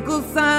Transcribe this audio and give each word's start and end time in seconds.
Miracle 0.00 0.22
signs 0.32 0.49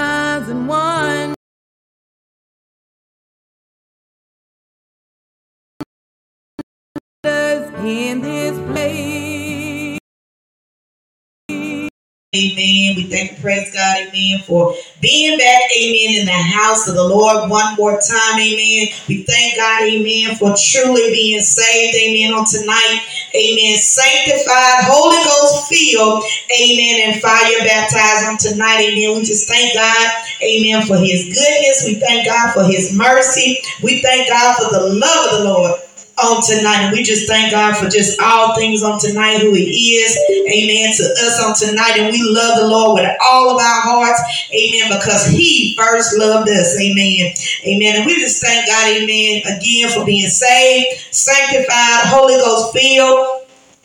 Amen. 12.34 12.96
We 12.96 13.12
thank 13.12 13.32
and 13.34 13.42
praise 13.42 13.74
God, 13.74 14.08
amen, 14.08 14.40
for 14.48 14.74
being 15.02 15.38
back, 15.38 15.64
amen, 15.76 16.16
in 16.16 16.26
the 16.26 16.32
house 16.32 16.88
of 16.88 16.96
the 16.96 17.04
Lord 17.04 17.50
one 17.50 17.76
more 17.76 18.00
time, 18.00 18.40
amen. 18.40 18.88
We 19.10 19.24
thank 19.24 19.58
God, 19.58 19.84
amen, 19.84 20.38
for 20.38 20.56
truly 20.56 21.12
being 21.12 21.42
saved, 21.42 21.94
amen, 21.94 22.32
on 22.32 22.46
tonight, 22.46 23.04
amen. 23.36 23.76
Sanctified, 23.76 24.88
Holy 24.88 25.20
Ghost 25.28 25.68
filled, 25.68 26.24
amen, 26.56 27.12
and 27.12 27.22
fire 27.22 27.68
baptized 27.68 28.24
on 28.24 28.38
tonight, 28.38 28.80
amen. 28.80 29.20
We 29.20 29.26
just 29.26 29.50
thank 29.50 29.74
God, 29.74 30.12
amen, 30.42 30.88
for 30.88 30.96
his 30.96 31.36
goodness. 31.36 31.84
We 31.86 31.96
thank 31.96 32.28
God 32.28 32.54
for 32.54 32.64
his 32.64 32.96
mercy. 32.96 33.60
We 33.84 34.02
thank 34.02 34.30
God 34.30 34.56
for 34.56 34.72
the 34.72 34.88
love 34.88 35.34
of 35.34 35.38
the 35.38 35.44
Lord 35.52 35.81
on 36.24 36.42
tonight. 36.42 36.86
And 36.86 36.92
we 36.94 37.04
just 37.04 37.28
thank 37.28 37.52
God 37.52 37.78
for 37.78 37.90
just 37.90 38.20
all 38.22 38.56
things 38.56 38.84
on 38.84 39.00
tonight, 39.00 39.40
who 39.40 39.54
He 39.54 39.98
is. 39.98 40.18
Amen. 40.48 40.94
To 40.96 41.04
us 41.26 41.44
on 41.44 41.54
tonight. 41.56 41.98
And 41.98 42.12
we 42.12 42.22
love 42.24 42.60
the 42.60 42.68
Lord 42.68 43.02
with 43.02 43.10
all 43.26 43.52
of 43.52 43.58
our 43.58 43.82
hearts. 43.82 44.22
Amen. 44.54 44.98
Because 44.98 45.28
He 45.28 45.76
first 45.78 46.18
loved 46.18 46.50
us. 46.50 46.80
Amen. 46.80 47.34
Amen. 47.68 47.96
And 47.98 48.06
we 48.06 48.16
just 48.16 48.42
thank 48.42 48.68
God, 48.68 48.88
amen, 48.98 49.42
again 49.46 49.90
for 49.90 50.06
being 50.06 50.28
saved, 50.28 51.00
sanctified, 51.12 52.08
Holy 52.08 52.36
Ghost 52.36 52.74
filled 52.74 53.41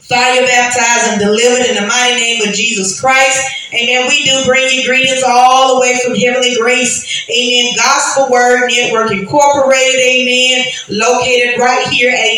fire 0.09 0.47
baptized 0.47 1.11
and 1.11 1.21
delivered 1.21 1.67
in 1.67 1.75
the 1.75 1.87
mighty 1.87 2.15
name 2.15 2.49
of 2.49 2.55
Jesus 2.55 3.01
Christ. 3.01 3.43
Amen. 3.75 4.07
We 4.09 4.23
do 4.25 4.45
bring 4.47 4.69
you 4.71 4.87
greetings 4.87 5.23
all 5.27 5.75
the 5.75 5.81
way 5.81 5.99
from 6.05 6.15
Heavenly 6.15 6.55
Grace. 6.55 7.27
Amen. 7.29 7.75
Gospel 7.75 8.31
Word 8.31 8.71
Network 8.71 9.11
Incorporated. 9.11 9.99
Amen. 9.99 10.65
Located 10.89 11.59
right 11.59 11.87
here 11.91 12.15
at 12.15 12.33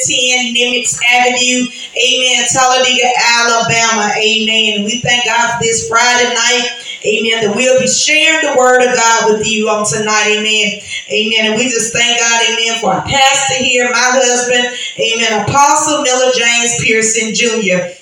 1110 0.00 0.56
Nimitz 0.56 0.96
Avenue. 1.04 1.68
Amen. 1.92 2.48
Talladega, 2.48 3.08
Alabama. 3.36 4.08
Amen. 4.16 4.84
We 4.88 5.00
thank 5.04 5.26
God 5.26 5.58
for 5.58 5.62
this 5.62 5.88
Friday 5.88 6.32
night. 6.32 6.82
Amen. 7.04 7.44
That 7.44 7.52
we'll 7.54 7.80
be 7.80 7.88
sharing 7.88 8.40
the 8.48 8.56
word 8.56 8.80
of 8.80 8.96
God 8.96 9.32
with 9.32 9.46
you 9.46 9.68
on 9.68 9.84
tonight. 9.84 10.40
Amen. 10.40 10.80
Amen. 11.12 11.52
And 11.52 11.56
we 11.60 11.68
just 11.68 11.92
thank 11.92 12.18
God, 12.18 12.40
amen, 12.48 12.80
for 12.80 12.92
our 12.92 13.02
pastor 13.02 13.62
here, 13.62 13.84
my 13.90 14.16
husband, 14.16 14.64
amen, 14.98 15.48
Apostle 15.48 16.02
Miller 16.02 16.32
James 16.34 16.84
Pearson 16.84 17.34
Jr. 17.34 17.92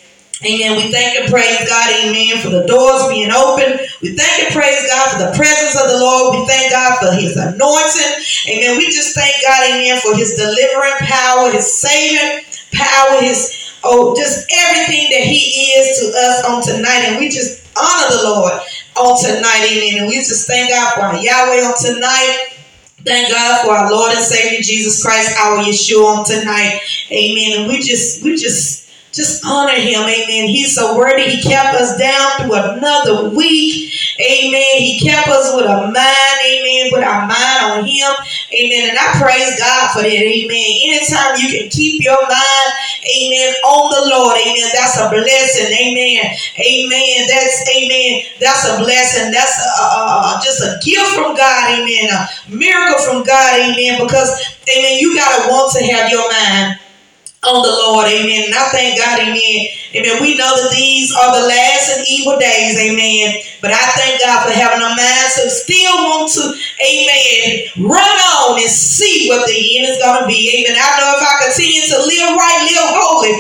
Amen. 0.41 0.73
We 0.77 0.89
thank 0.91 1.21
and 1.21 1.29
praise 1.29 1.69
God, 1.69 1.93
amen, 2.01 2.41
for 2.41 2.49
the 2.49 2.65
doors 2.65 3.13
being 3.13 3.31
open. 3.31 3.77
We 4.01 4.17
thank 4.17 4.49
and 4.49 4.55
praise 4.57 4.89
God 4.89 5.13
for 5.13 5.19
the 5.21 5.37
presence 5.37 5.77
of 5.77 5.93
the 5.93 6.01
Lord. 6.01 6.41
We 6.41 6.47
thank 6.49 6.73
God 6.73 6.97
for 6.97 7.13
his 7.13 7.37
anointing. 7.37 8.13
Amen. 8.49 8.79
We 8.79 8.87
just 8.89 9.15
thank 9.15 9.37
God, 9.45 9.69
amen, 9.69 10.01
for 10.01 10.17
his 10.17 10.41
delivering 10.41 10.97
power, 11.05 11.53
his 11.53 11.69
saving 11.69 12.41
power, 12.73 13.21
his, 13.21 13.53
oh, 13.85 14.17
just 14.17 14.49
everything 14.49 15.13
that 15.13 15.29
he 15.29 15.77
is 15.77 16.01
to 16.01 16.05
us 16.09 16.45
on 16.49 16.65
tonight. 16.65 17.05
And 17.05 17.21
we 17.21 17.29
just 17.29 17.61
honor 17.77 18.17
the 18.17 18.23
Lord 18.25 18.53
on 18.97 19.21
tonight. 19.21 19.69
Amen. 19.69 20.01
And 20.01 20.09
we 20.09 20.17
just 20.25 20.47
thank 20.47 20.71
God 20.71 20.95
for 20.97 21.21
Yahweh 21.21 21.69
on 21.69 21.77
tonight. 21.77 22.50
Thank 23.05 23.31
God 23.31 23.65
for 23.65 23.73
our 23.73 23.91
Lord 23.91 24.13
and 24.13 24.25
Savior 24.25 24.61
Jesus 24.61 25.03
Christ, 25.03 25.37
our 25.39 25.59
Yeshua 25.59 26.19
on 26.19 26.25
tonight. 26.25 26.81
Amen. 27.11 27.61
And 27.61 27.69
we 27.69 27.81
just, 27.81 28.23
we 28.23 28.37
just, 28.37 28.89
just 29.13 29.45
honor 29.45 29.75
him. 29.75 30.03
Amen. 30.03 30.49
He's 30.49 30.75
so 30.75 30.97
worthy. 30.97 31.23
He 31.23 31.43
kept 31.43 31.75
us 31.75 31.99
down 31.99 32.31
through 32.41 32.55
another 32.55 33.31
week. 33.31 33.93
Amen. 34.21 34.77
He 34.79 35.01
kept 35.01 35.29
us 35.29 35.55
with 35.57 35.65
a 35.65 35.91
mind. 35.91 36.41
Amen. 36.45 36.91
With 36.93 37.05
our 37.05 37.27
mind 37.27 37.63
on 37.73 37.85
him. 37.85 38.13
Amen. 38.53 38.91
And 38.91 38.99
I 38.99 39.21
praise 39.21 39.59
God 39.59 39.93
for 39.93 40.03
that. 40.03 40.13
Amen. 40.13 40.71
Anytime 40.85 41.37
you 41.39 41.59
can 41.59 41.71
keep 41.71 42.03
your 42.03 42.21
mind, 42.23 42.70
amen, 43.07 43.55
on 43.63 43.85
the 43.95 44.03
Lord. 44.11 44.37
Amen. 44.41 44.69
That's 44.75 44.99
a 44.99 45.09
blessing. 45.09 45.71
Amen. 45.71 46.25
Amen. 46.59 47.17
That's, 47.29 47.63
amen. 47.69 48.25
That's 48.41 48.65
a 48.67 48.75
blessing. 48.83 49.31
That's 49.31 49.55
just 50.43 50.61
a 50.65 50.81
gift 50.83 51.15
from 51.15 51.37
God. 51.37 51.63
Amen. 51.79 52.11
A 52.11 52.27
miracle 52.51 53.05
from 53.05 53.23
God. 53.23 53.61
Amen. 53.61 54.03
Because, 54.03 54.35
amen, 54.67 54.99
you 54.99 55.15
got 55.15 55.45
to 55.45 55.51
want 55.53 55.73
to 55.79 55.85
have 55.87 56.11
your 56.11 56.27
mind 56.29 56.80
on 57.43 57.63
the 57.65 57.73
Lord. 57.73 58.07
Amen. 58.07 58.53
And 58.53 58.55
I 58.55 58.69
thank 58.69 58.99
God. 58.99 59.19
Amen. 59.21 59.61
Amen. 59.97 60.21
We 60.21 60.37
know 60.37 60.53
that 60.61 60.73
these 60.73 61.09
are 61.11 61.41
the 61.41 61.49
last 61.49 61.97
and 61.97 62.05
evil 62.07 62.37
days. 62.39 62.77
Amen. 62.77 63.41
But 63.61 63.73
I 63.73 63.85
thank 63.97 64.21
God 64.21 64.45
for 64.45 64.53
having 64.53 64.81
a 64.81 64.93
mind 64.93 65.29
to 65.41 65.49
still 65.49 65.97
want 66.05 66.33
to, 66.37 66.53
amen, 66.81 67.89
run 67.89 68.17
on 68.41 68.61
and 68.61 68.69
see 68.69 69.29
what 69.29 69.45
the 69.49 69.57
end 69.57 69.89
is 69.89 70.01
going 70.01 70.25
to 70.25 70.29
be. 70.29 70.65
Amen. 70.65 70.77
I 70.81 70.89
know 71.01 71.17
if 71.17 71.25
I 71.25 71.33
continue 71.45 71.85
to 71.93 71.99
live 72.01 72.37
right, 72.37 72.61
live 72.65 72.89
holy, 72.97 73.33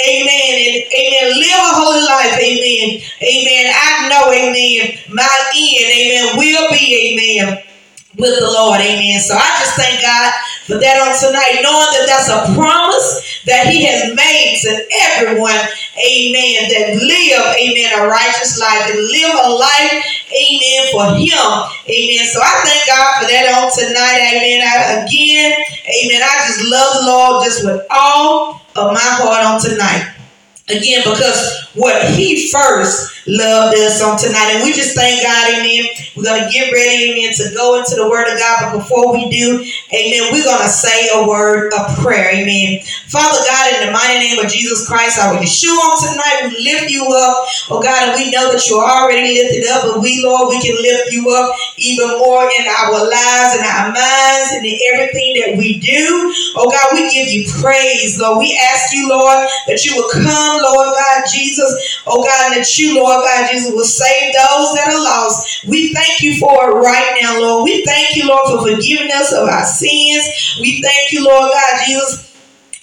amen, 0.00 0.52
and 0.64 0.76
amen, 0.88 1.24
live 1.36 1.60
a 1.60 1.72
holy 1.76 2.04
life, 2.08 2.36
amen, 2.40 3.04
amen. 3.20 3.64
I 3.68 4.08
know, 4.08 4.32
amen, 4.32 4.96
my 5.12 5.36
end, 5.52 5.88
amen, 5.92 6.24
will 6.40 6.68
be, 6.72 6.84
amen, 7.12 7.60
with 8.16 8.40
the 8.40 8.48
Lord, 8.48 8.80
amen. 8.80 9.20
So 9.20 9.36
I 9.36 9.48
just 9.60 9.76
thank 9.76 10.00
God 10.00 10.32
for 10.64 10.80
that 10.80 10.96
on 11.04 11.12
tonight, 11.20 11.60
knowing 11.60 11.92
that 12.00 12.08
that's 12.08 12.32
a 12.32 12.56
promise 12.56 13.25
that 13.46 13.70
He 13.70 13.86
has 13.86 14.10
made 14.14 14.58
to 14.66 14.72
everyone, 15.14 15.62
amen, 15.98 16.66
that 16.74 16.98
live, 16.98 17.44
amen, 17.54 17.88
a 17.94 18.10
righteous 18.10 18.58
life 18.58 18.90
and 18.90 18.98
live 18.98 19.34
a 19.38 19.50
life, 19.54 19.94
amen, 20.34 20.80
for 20.90 21.06
Him, 21.14 21.46
amen. 21.86 22.22
So 22.26 22.42
I 22.42 22.52
thank 22.66 22.82
God 22.90 23.10
for 23.22 23.26
that 23.30 23.46
on 23.54 23.70
tonight, 23.70 24.20
amen. 24.34 24.58
I, 24.66 25.06
again, 25.06 25.54
amen. 25.86 26.20
I 26.22 26.34
just 26.50 26.66
love 26.66 26.90
the 26.98 27.06
Lord 27.06 27.44
just 27.46 27.64
with 27.64 27.80
all 27.90 28.60
of 28.74 28.92
my 28.92 29.08
heart 29.22 29.46
on 29.46 29.62
tonight. 29.62 30.15
Again, 30.68 31.02
because 31.04 31.68
what 31.74 32.10
He 32.14 32.50
first 32.50 33.16
loved 33.26 33.76
us 33.76 34.02
on 34.02 34.18
tonight. 34.18 34.54
And 34.54 34.64
we 34.64 34.72
just 34.72 34.94
thank 34.94 35.22
God, 35.22 35.58
amen. 35.58 35.90
We're 36.14 36.24
going 36.24 36.42
to 36.46 36.50
get 36.50 36.72
ready, 36.72 37.10
amen, 37.10 37.34
to 37.34 37.54
go 37.54 37.78
into 37.78 37.94
the 37.96 38.08
Word 38.08 38.30
of 38.30 38.38
God. 38.38 38.72
But 38.72 38.78
before 38.78 39.12
we 39.12 39.28
do, 39.28 39.62
amen, 39.92 40.32
we're 40.32 40.46
going 40.46 40.62
to 40.62 40.70
say 40.70 41.10
a 41.14 41.26
word 41.26 41.72
of 41.74 41.98
prayer, 41.98 42.30
amen. 42.30 42.80
Father 43.08 43.38
God, 43.46 43.64
in 43.74 43.86
the 43.86 43.92
mighty 43.92 44.18
name 44.18 44.38
of 44.38 44.50
Jesus 44.50 44.86
Christ, 44.86 45.18
our 45.18 45.34
Yeshua 45.34 45.74
on 45.74 46.12
tonight, 46.12 46.50
we 46.50 46.64
lift 46.64 46.90
you 46.90 47.02
up, 47.02 47.46
oh 47.70 47.82
God, 47.82 48.08
and 48.08 48.16
we 48.16 48.30
know 48.30 48.50
that 48.52 48.66
you're 48.68 48.82
already 48.82 49.34
lifted 49.34 49.66
up, 49.68 49.82
but 49.82 50.02
we, 50.02 50.22
Lord, 50.22 50.48
we 50.50 50.60
can 50.60 50.76
lift 50.76 51.12
you 51.12 51.30
up 51.30 51.54
even 51.78 52.08
more 52.18 52.44
in 52.44 52.64
our 52.66 52.98
lives 53.04 53.56
and 53.56 53.64
our 53.66 53.92
minds 53.92 54.52
and 54.52 54.64
in 54.64 54.78
everything 54.92 55.40
that 55.40 55.54
we 55.58 55.78
do. 55.80 56.32
Oh 56.56 56.70
God, 56.70 56.94
we 56.94 57.10
give 57.12 57.28
you 57.28 57.46
praise, 57.60 58.18
Lord. 58.20 58.38
We 58.38 58.58
ask 58.72 58.94
you, 58.94 59.08
Lord, 59.08 59.46
that 59.68 59.84
you 59.84 59.96
will 59.96 60.10
come, 60.10 60.62
Lord 60.62 60.94
God, 60.94 61.24
Jesus, 61.32 62.02
oh 62.06 62.24
God, 62.24 62.52
and 62.52 62.60
that 62.60 62.78
you, 62.78 62.96
Lord, 62.96 63.24
God 63.24 63.50
Jesus, 63.50 63.72
will 63.72 63.84
save 63.84 64.32
those 64.32 64.74
that 64.76 64.92
are 64.92 65.02
lost. 65.02 65.66
We 65.66 65.92
thank 65.92 66.22
you 66.22 66.38
for 66.38 66.70
it 66.70 66.74
right 66.74 67.18
now, 67.20 67.40
Lord. 67.40 67.64
We 67.64 67.84
thank 67.84 68.16
you, 68.16 68.28
Lord, 68.28 68.46
for 68.48 68.70
forgiving 68.70 69.12
us 69.12 69.32
of 69.32 69.48
our 69.48 69.66
sins. 69.66 70.58
We 70.60 70.80
thank 70.82 71.12
you, 71.12 71.24
Lord 71.24 71.52
God 71.52 71.84
Jesus 71.86 72.35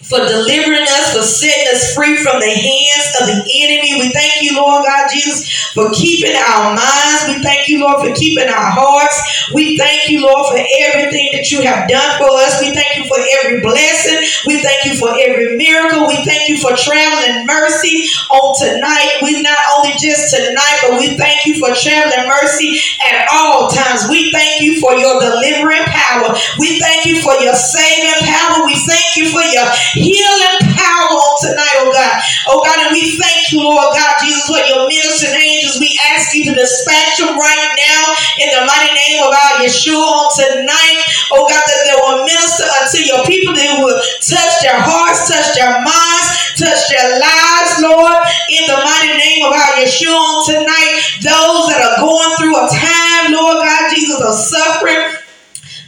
for 0.03 0.19
delivering 0.19 0.84
us, 0.84 1.16
for 1.16 1.24
setting 1.24 1.68
us 1.72 1.96
free 1.96 2.18
from 2.18 2.40
the 2.40 2.52
hands 2.52 3.08
of 3.22 3.28
the 3.28 3.40
enemy. 3.40 4.00
We 4.00 4.12
thank 4.12 4.41
you, 4.41 4.56
Lord 4.59 4.86
God 4.86 5.09
Jesus, 5.12 5.47
for 5.72 5.90
keeping 5.91 6.36
our 6.36 6.75
minds. 6.75 7.24
We 7.28 7.41
thank 7.41 7.69
you, 7.69 7.81
Lord, 7.81 8.03
for 8.03 8.13
keeping 8.13 8.47
our 8.47 8.69
hearts. 8.72 9.50
We 9.53 9.78
thank 9.78 10.09
you, 10.09 10.22
Lord, 10.28 10.52
for 10.52 10.59
everything 10.59 11.30
that 11.34 11.52
you 11.52 11.63
have 11.63 11.88
done 11.88 12.19
for 12.19 12.30
us. 12.44 12.59
We 12.59 12.75
thank 12.75 13.00
you 13.00 13.06
for 13.08 13.19
every 13.40 13.62
blessing. 13.62 14.19
We 14.46 14.62
thank 14.62 14.86
you 14.86 15.00
for 15.00 15.16
every 15.16 15.56
miracle. 15.56 16.08
We 16.08 16.19
thank 16.28 16.50
you 16.50 16.59
for 16.59 16.75
traveling 16.75 17.47
mercy 17.47 18.12
on 18.28 18.53
tonight. 18.59 19.24
We 19.24 19.42
not 19.42 19.59
only 19.80 19.95
just 19.95 20.36
tonight, 20.36 20.78
but 20.83 21.00
we 21.00 21.16
thank 21.16 21.45
you 21.48 21.60
for 21.63 21.72
traveling 21.74 22.28
mercy 22.28 22.75
at 23.07 23.28
all 23.31 23.72
times. 23.72 24.07
We 24.10 24.31
thank 24.31 24.62
you 24.62 24.80
for 24.83 24.94
your 24.94 25.19
delivering 25.19 25.88
power. 25.88 26.36
We 26.60 26.80
thank 26.80 27.06
you 27.06 27.22
for 27.24 27.33
your 27.39 27.56
saving 27.56 28.28
power. 28.28 28.66
We 28.66 28.75
thank 28.83 29.16
you 29.16 29.31
for 29.31 29.42
your 29.42 29.68
healing 29.94 30.57
power 30.74 31.07
on 31.13 31.34
tonight, 31.45 31.78
oh 31.86 31.92
God. 31.94 32.16
Oh 32.50 32.60
God, 32.66 32.78
and 32.86 32.92
we 32.94 33.18
thank 33.18 33.54
you, 33.54 33.62
Lord 33.62 33.94
God, 33.94 34.13
Jesus, 34.22 34.50
for 34.50 34.60
your 34.66 34.90
ministering 34.90 35.38
angels. 35.38 35.80
We 35.80 35.94
ask 36.13 36.34
you 36.34 36.45
to 36.50 36.54
dispatch 36.54 37.22
them 37.22 37.38
right 37.38 37.72
now 37.78 38.04
in 38.42 38.50
the 38.54 38.63
mighty 38.66 38.92
name 38.94 39.22
of 39.22 39.31
our 39.31 39.62
Yeshua 39.62 40.01
on 40.01 40.28
tonight. 40.34 41.00
Oh 41.31 41.45
God, 41.45 41.62
that 41.62 41.81
they 41.86 41.95
will 42.01 42.25
minister 42.25 42.66
unto 42.81 43.00
your 43.06 43.22
people, 43.30 43.54
they 43.54 43.72
will 43.78 43.95
touch 44.22 44.54
their 44.66 44.81
hearts, 44.81 45.30
touch 45.30 45.54
their 45.56 45.78
minds, 45.86 46.28
touch 46.57 46.81
their 46.90 47.22
lives, 47.22 47.72
Lord, 47.81 48.19
in 48.50 48.63
the 48.66 48.80
mighty 48.81 49.13
name 49.18 49.45
of 49.45 49.54
our 49.54 49.74
Yeshua 49.78 50.13
on 50.18 50.38
tonight. 50.50 50.94
Those 51.22 51.69
that 51.69 51.81
are 51.86 51.98
going 52.01 52.31
through 52.42 52.57
a 52.57 52.66
time, 52.74 53.34
Lord 53.34 53.62
God, 53.62 53.84
Jesus, 53.94 54.19
of 54.19 54.34
suffering. 54.34 55.23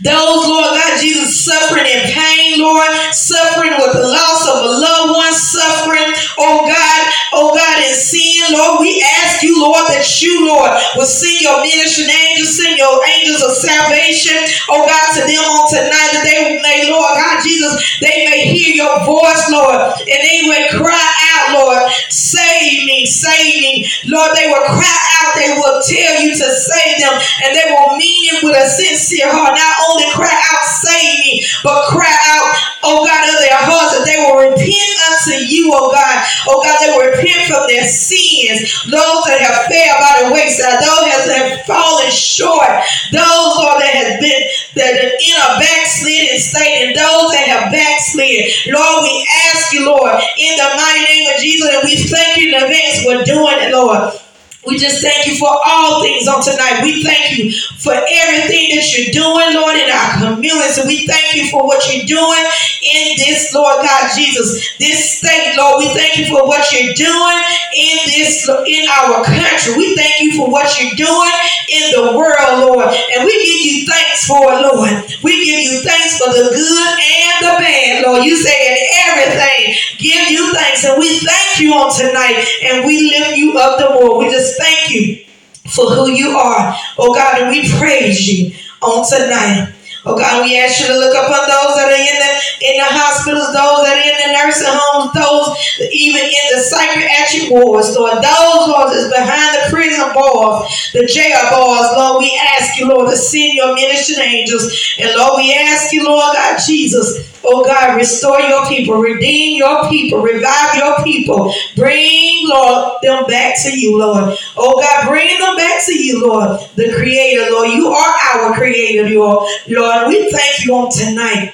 Those, 0.03 0.43
Lord 0.47 0.75
God, 0.75 0.99
Jesus, 0.99 1.39
suffering 1.39 1.87
in 1.87 2.11
pain, 2.11 2.59
Lord, 2.59 2.91
suffering 3.15 3.71
with 3.79 3.93
the 3.95 4.03
loss 4.03 4.43
of 4.43 4.57
a 4.59 4.67
loved 4.75 5.15
one, 5.15 5.33
suffering, 5.33 6.11
oh 6.35 6.67
God, 6.67 7.01
oh 7.31 7.55
God, 7.55 7.79
in 7.79 7.95
sin, 7.95 8.43
Lord, 8.51 8.81
we 8.83 8.99
ask 9.23 9.39
you, 9.39 9.55
Lord, 9.55 9.87
that 9.87 10.03
you, 10.19 10.47
Lord, 10.51 10.71
will 10.99 11.07
send 11.07 11.39
your 11.39 11.63
ministering 11.63 12.11
angels, 12.11 12.59
send 12.59 12.75
your 12.75 12.99
angels 13.07 13.39
of 13.39 13.55
salvation, 13.55 14.35
oh 14.67 14.83
God, 14.83 15.07
to 15.15 15.23
them 15.23 15.43
on 15.47 15.63
tonight 15.71 16.11
that 16.11 16.27
they 16.27 16.59
may, 16.59 16.91
Lord 16.91 17.15
God 17.15 17.39
Jesus, 17.39 17.79
they 18.03 18.27
may 18.27 18.51
hear 18.51 18.75
your 18.75 18.99
voice, 19.07 19.47
Lord, 19.47 19.79
and 19.79 20.19
they 20.27 20.43
may 20.51 20.67
cry 20.75 21.07
out, 21.39 21.55
Lord, 21.55 21.87
save 22.11 22.83
me, 22.83 23.07
save 23.07 23.63
me. 23.63 23.87
Lord, 24.11 24.35
they 24.35 24.51
will 24.51 24.67
cry 24.67 24.99
out, 25.23 25.39
they 25.39 25.55
will 25.55 25.79
tell 25.79 26.13
you 26.19 26.35
to 26.35 26.47
save 26.51 26.99
them, 26.99 27.15
and 27.47 27.55
they 27.55 27.67
will 27.71 27.95
mean 27.95 28.35
it 28.35 28.43
with 28.43 28.59
a 28.59 28.67
sincere 28.67 29.31
heart. 29.31 29.55
Not 29.55 29.84
only 29.91 30.09
cry 30.13 30.31
out, 30.31 30.63
save 30.65 31.19
me, 31.19 31.45
but 31.63 31.89
cry 31.89 32.15
out, 32.33 32.47
oh 32.83 33.05
God, 33.05 33.23
of 33.29 33.39
their 33.41 33.61
hearts, 33.61 33.97
that 33.97 34.05
they 34.05 34.17
will 34.21 34.37
repent 34.37 34.91
unto 35.11 35.35
you, 35.45 35.71
oh 35.73 35.91
God. 35.91 36.15
Oh 36.47 36.61
God, 36.61 36.77
they 36.81 36.91
will 36.93 37.09
repent 37.09 37.49
from 37.49 37.65
their 37.67 37.85
sins. 37.85 38.69
Those 38.89 39.21
that 39.29 39.41
have 39.41 39.65
failed 39.69 39.99
by 40.01 40.13
the 40.25 40.29
wayside, 40.33 40.81
those 40.81 41.25
that 41.29 41.41
have 41.41 41.65
fallen 41.65 42.09
short, 42.11 42.69
those, 43.11 43.51
Lord, 43.57 43.81
that 43.81 43.93
have 43.93 44.17
been 44.21 44.41
that 44.75 44.93
are 44.97 45.13
in 45.15 45.35
a 45.39 45.49
backslidden 45.61 46.37
state, 46.37 46.85
and 46.85 46.91
those 46.95 47.31
that 47.33 47.45
have 47.47 47.71
backslid. 47.71 48.51
Lord, 48.69 49.03
we 49.03 49.27
ask 49.49 49.73
you, 49.73 49.85
Lord, 49.85 50.17
in 50.37 50.53
the 50.57 50.69
mighty 50.75 51.03
name 51.05 51.25
of 51.33 51.41
Jesus, 51.41 51.69
and 51.69 51.83
we 51.83 51.95
thank 51.95 52.37
you 52.37 52.49
in 52.49 52.63
advance 52.63 53.01
for 53.03 53.23
doing 53.23 53.57
it, 53.61 53.73
Lord. 53.73 54.24
We 54.65 54.77
just 54.77 55.01
thank 55.01 55.27
you 55.27 55.37
for 55.37 55.49
all 55.49 56.01
things 56.01 56.27
on 56.27 56.41
tonight. 56.41 56.81
We 56.81 57.03
thank 57.03 57.37
you 57.37 57.53
for 57.77 57.93
everything 57.93 58.73
that 58.73 58.85
you're 58.97 59.13
doing, 59.13 59.53
Lord, 59.53 59.77
in 59.77 59.89
our 59.93 60.33
community. 60.33 60.81
We 60.89 61.05
thank 61.05 61.37
you 61.37 61.49
for 61.53 61.65
what 61.69 61.85
you're 61.85 62.05
doing 62.09 62.45
in 62.81 63.17
this, 63.21 63.53
Lord 63.53 63.85
God 63.85 64.09
Jesus, 64.17 64.77
this 64.77 65.21
state, 65.21 65.53
Lord. 65.57 65.85
We 65.85 65.93
thank 65.93 66.17
you 66.17 66.25
for 66.25 66.47
what 66.49 66.65
you're 66.73 66.97
doing 66.97 67.39
in 67.77 67.97
this, 68.09 68.49
in 68.65 68.89
our 68.89 69.21
country. 69.21 69.77
We 69.77 69.95
thank 69.95 70.21
you 70.21 70.33
for 70.37 70.49
what 70.49 70.65
you're 70.81 70.97
doing 70.97 71.35
in 71.69 71.85
the 71.93 72.17
world, 72.17 72.65
Lord. 72.65 72.89
And 72.89 73.21
we 73.21 73.33
give 73.45 73.61
you 73.69 73.85
thanks 73.85 74.25
for 74.25 74.49
Lord. 74.49 75.05
We 75.21 75.45
give 75.45 75.61
you 75.61 75.81
thanks 75.85 76.17
for 76.17 76.33
the 76.33 76.49
good 76.49 76.93
and 76.97 77.35
the 77.41 77.53
bad, 77.61 78.03
Lord. 78.05 78.25
You 78.25 78.37
say 78.37 78.49
in 78.49 78.77
everything, 79.09 79.77
give 79.97 80.29
you 80.29 80.53
thanks. 80.53 80.85
And 80.85 80.97
we 80.97 81.19
thank 81.19 81.59
you 81.59 81.73
on 81.73 81.93
tonight. 81.93 82.41
And 82.63 82.85
we 82.85 83.13
lift 83.13 83.37
you 83.37 83.57
up 83.57 83.77
the 83.77 83.93
more. 83.93 84.19
We 84.19 84.31
just 84.31 84.54
thank 84.57 84.89
you 84.91 85.25
for 85.69 85.89
who 85.89 86.11
you 86.11 86.37
are. 86.37 86.75
Oh 86.97 87.13
God, 87.13 87.41
and 87.41 87.49
we 87.49 87.69
praise 87.77 88.27
you 88.27 88.55
on 88.81 89.05
tonight. 89.07 89.73
Oh 90.07 90.15
God, 90.15 90.45
we 90.45 90.53
ask 90.61 90.79
you 90.79 90.85
to 90.85 90.99
look 91.01 91.17
upon 91.17 91.49
those 91.49 91.73
that 91.81 91.89
are 91.89 91.97
in 91.97 92.17
the 92.21 92.31
in 92.61 92.77
the 92.77 92.89
hospitals, 92.93 93.49
those 93.49 93.81
that 93.89 93.97
are 93.97 94.05
in 94.05 94.17
the 94.21 94.29
nursing 94.37 94.69
homes, 94.69 95.09
those 95.17 95.49
even 95.89 96.21
in 96.21 96.45
the 96.53 96.61
psychiatric 96.61 97.49
wards, 97.49 97.97
Lord, 97.97 98.21
those 98.21 98.63
Lord 98.69 98.93
that's 98.93 99.09
behind 99.09 99.49
the 99.57 99.65
prison 99.73 100.05
bars, 100.13 100.69
the 100.93 101.09
jail 101.09 101.41
bars, 101.49 101.89
Lord, 101.97 102.21
we 102.21 102.37
ask 102.53 102.77
you, 102.77 102.85
Lord, 102.85 103.09
to 103.09 103.17
send 103.17 103.57
your 103.57 103.73
ministering 103.73 104.29
angels. 104.29 104.69
And 105.01 105.09
Lord, 105.17 105.41
we 105.41 105.57
ask 105.57 105.89
you, 105.89 106.05
Lord 106.05 106.37
God 106.37 106.61
Jesus, 106.61 107.34
Oh 107.47 107.63
God, 107.63 107.95
restore 107.95 108.39
your 108.39 108.65
people, 108.67 108.95
redeem 108.95 109.57
your 109.57 109.87
people, 109.89 110.21
revive 110.21 110.75
your 110.75 111.03
people. 111.03 111.53
Bring, 111.75 112.47
Lord, 112.49 112.93
them 113.01 113.25
back 113.25 113.61
to 113.63 113.79
you, 113.79 113.99
Lord. 113.99 114.37
Oh 114.57 114.81
God, 114.81 115.07
bring 115.07 115.39
them 115.39 115.55
back 115.55 115.85
to 115.85 115.93
you, 115.93 116.27
Lord, 116.27 116.59
the 116.75 116.93
Creator, 116.95 117.51
Lord. 117.51 117.69
You 117.69 117.87
are 117.89 118.15
our 118.33 118.53
Creator, 118.55 119.09
Lord. 119.09 119.47
Lord, 119.67 120.07
we 120.07 120.31
thank 120.31 120.65
you 120.65 120.75
on 120.75 120.91
tonight. 120.91 121.53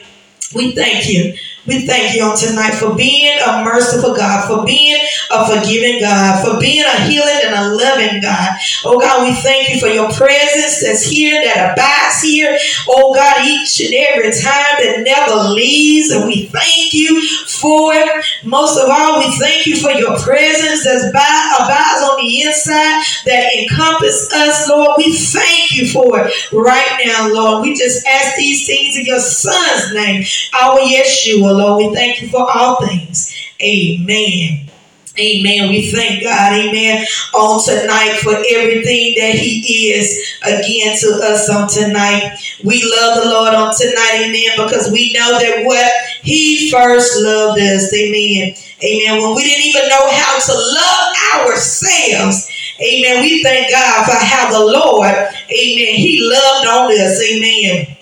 We 0.54 0.74
thank 0.74 1.08
you. 1.10 1.34
We 1.68 1.86
thank 1.86 2.16
you 2.16 2.24
on 2.24 2.36
tonight 2.36 2.72
for 2.72 2.96
being 2.96 3.38
a 3.38 3.64
merciful 3.64 4.16
God, 4.16 4.48
for 4.48 4.66
being 4.66 5.00
a 5.30 5.46
forgiving 5.46 6.00
God, 6.00 6.44
for 6.44 6.60
being 6.60 6.84
a 6.84 7.02
healing 7.02 7.40
and 7.46 7.54
a 7.54 7.76
loving 7.76 8.20
God. 8.20 8.50
Oh 8.84 9.00
God, 9.00 9.28
we 9.28 9.36
thank 9.36 9.70
you 9.70 9.80
for 9.80 9.88
your 9.88 10.12
presence 10.12 10.82
that's 10.82 11.04
here, 11.04 11.44
that 11.44 11.74
abides 11.74 12.22
here. 12.24 12.58
Oh 12.90 13.14
God, 13.14 13.46
each 13.46 13.80
and 13.80 13.94
every 13.94 14.32
time 14.32 14.82
that 14.82 15.04
never 15.06 15.50
leaves. 15.50 16.10
And 16.10 16.26
we 16.26 16.48
thank 16.48 16.94
you 16.94 17.22
for 17.62 17.94
it. 17.94 18.26
Most 18.44 18.78
of 18.78 18.90
all, 18.90 19.20
we 19.20 19.32
thank 19.38 19.68
you 19.68 19.80
for 19.80 19.92
your 19.92 20.18
presence 20.20 20.84
that 20.84 21.58
abides 21.60 22.10
on 22.10 22.18
the 22.18 22.42
inside, 22.42 23.04
that 23.26 23.54
encompass 23.56 24.34
us, 24.34 24.68
Lord. 24.70 24.96
We 24.98 25.16
thank 25.16 25.74
you 25.74 25.88
for 25.88 26.20
it 26.20 26.34
right 26.52 27.02
now, 27.06 27.30
Lord. 27.32 27.64
We 27.64 27.76
just 27.76 28.06
ask 28.08 28.36
these 28.36 28.66
things 28.66 28.98
in 28.98 29.06
your 29.06 29.20
son's 29.20 29.94
name, 29.94 30.24
our 30.60 30.80
Yeshua. 30.80 31.56
Lord. 31.56 31.86
We 31.86 31.96
thank 31.96 32.22
you 32.22 32.30
for 32.30 32.50
all 32.50 32.86
things. 32.86 33.34
Amen. 33.62 34.71
Amen. 35.20 35.70
We 35.70 35.92
thank 35.92 36.24
God, 36.24 36.54
amen, 36.54 37.06
on 37.36 37.62
tonight 37.62 38.20
for 38.24 38.32
everything 38.32 39.16
that 39.20 39.36
He 39.36 39.92
is 39.92 40.08
again 40.42 40.96
to 41.00 41.20
us 41.22 41.50
on 41.50 41.68
tonight. 41.68 42.40
We 42.64 42.82
love 42.82 43.22
the 43.22 43.30
Lord 43.30 43.54
on 43.54 43.76
tonight, 43.76 44.24
amen, 44.24 44.52
because 44.56 44.90
we 44.90 45.12
know 45.12 45.38
that 45.38 45.66
what 45.66 45.92
He 46.24 46.72
first 46.72 47.22
loved 47.22 47.60
us, 47.60 47.94
amen. 47.94 48.56
Amen. 48.84 49.22
When 49.22 49.36
we 49.36 49.44
didn't 49.44 49.66
even 49.66 49.90
know 49.90 50.10
how 50.10 50.40
to 50.40 50.54
love 50.54 51.44
ourselves, 51.44 52.50
amen, 52.80 53.22
we 53.22 53.44
thank 53.44 53.70
God 53.70 54.06
for 54.06 54.16
how 54.16 54.50
the 54.50 54.66
Lord, 54.66 55.12
amen, 55.12 55.96
He 56.00 56.22
loved 56.24 56.68
on 56.68 56.92
us, 56.92 57.22
amen. 57.22 57.98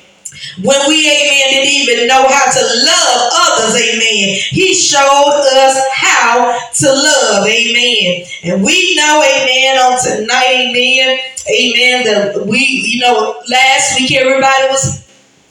When 0.61 0.79
we, 0.87 1.09
amen, 1.09 1.49
didn't 1.49 1.73
even 1.73 2.07
know 2.07 2.27
how 2.27 2.51
to 2.51 2.61
love 2.61 3.31
others, 3.33 3.81
amen. 3.81 4.37
He 4.49 4.73
showed 4.75 5.41
us 5.55 5.81
how 5.93 6.59
to 6.75 6.87
love, 6.87 7.47
amen. 7.47 8.25
And 8.43 8.63
we 8.63 8.95
know, 8.95 9.23
amen, 9.23 9.77
on 9.79 9.97
tonight, 9.99 10.69
amen, 10.69 11.19
amen, 11.49 12.05
that 12.05 12.45
we, 12.45 12.59
you 12.59 12.99
know, 12.99 13.41
last 13.49 13.99
week 13.99 14.11
everybody 14.11 14.67
was 14.69 15.03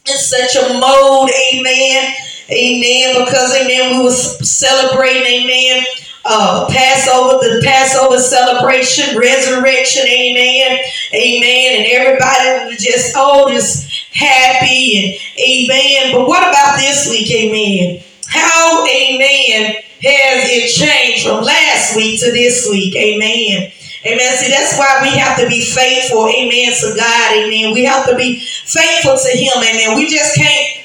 in 0.07 0.17
such 0.17 0.55
a 0.57 0.79
mode, 0.79 1.31
amen, 1.53 2.15
amen, 2.51 3.25
because, 3.25 3.55
amen, 3.57 3.99
we 3.99 4.05
was 4.05 4.49
celebrating, 4.49 5.25
amen, 5.25 5.85
uh, 6.25 6.69
Passover, 6.71 7.39
the 7.39 7.63
Passover 7.65 8.19
celebration, 8.19 9.19
resurrection, 9.19 10.07
amen, 10.07 10.79
amen, 11.15 11.79
and 11.79 11.87
everybody 11.87 12.67
was 12.67 12.85
just, 12.85 13.15
oh, 13.17 13.51
just 13.51 13.88
happy 14.19 14.99
and 14.99 15.15
amen. 15.39 16.13
But 16.13 16.27
what 16.27 16.43
about 16.43 16.79
this 16.79 17.09
week, 17.09 17.31
amen? 17.31 18.03
How, 18.27 18.85
amen, 18.85 19.77
has 20.03 20.51
it 20.51 20.69
changed 20.75 21.27
from 21.27 21.43
last 21.45 21.97
week 21.97 22.21
to 22.21 22.33
this 22.33 22.69
week, 22.69 22.95
amen? 22.97 23.73
Amen. 24.07 24.37
See, 24.37 24.51
that's 24.51 24.79
why 24.79 25.01
we 25.03 25.17
have 25.19 25.39
to 25.39 25.49
be 25.49 25.65
faithful, 25.65 26.29
amen, 26.29 26.73
to 26.81 26.95
God, 26.97 27.33
amen. 27.35 27.73
We 27.75 27.85
have 27.85 28.07
to 28.09 28.17
be 28.17 28.41
faithful 28.41 29.17
to 29.17 29.31
Him, 29.37 29.59
amen. 29.59 29.97
We 29.97 30.09
just 30.09 30.37
can't 30.37 30.85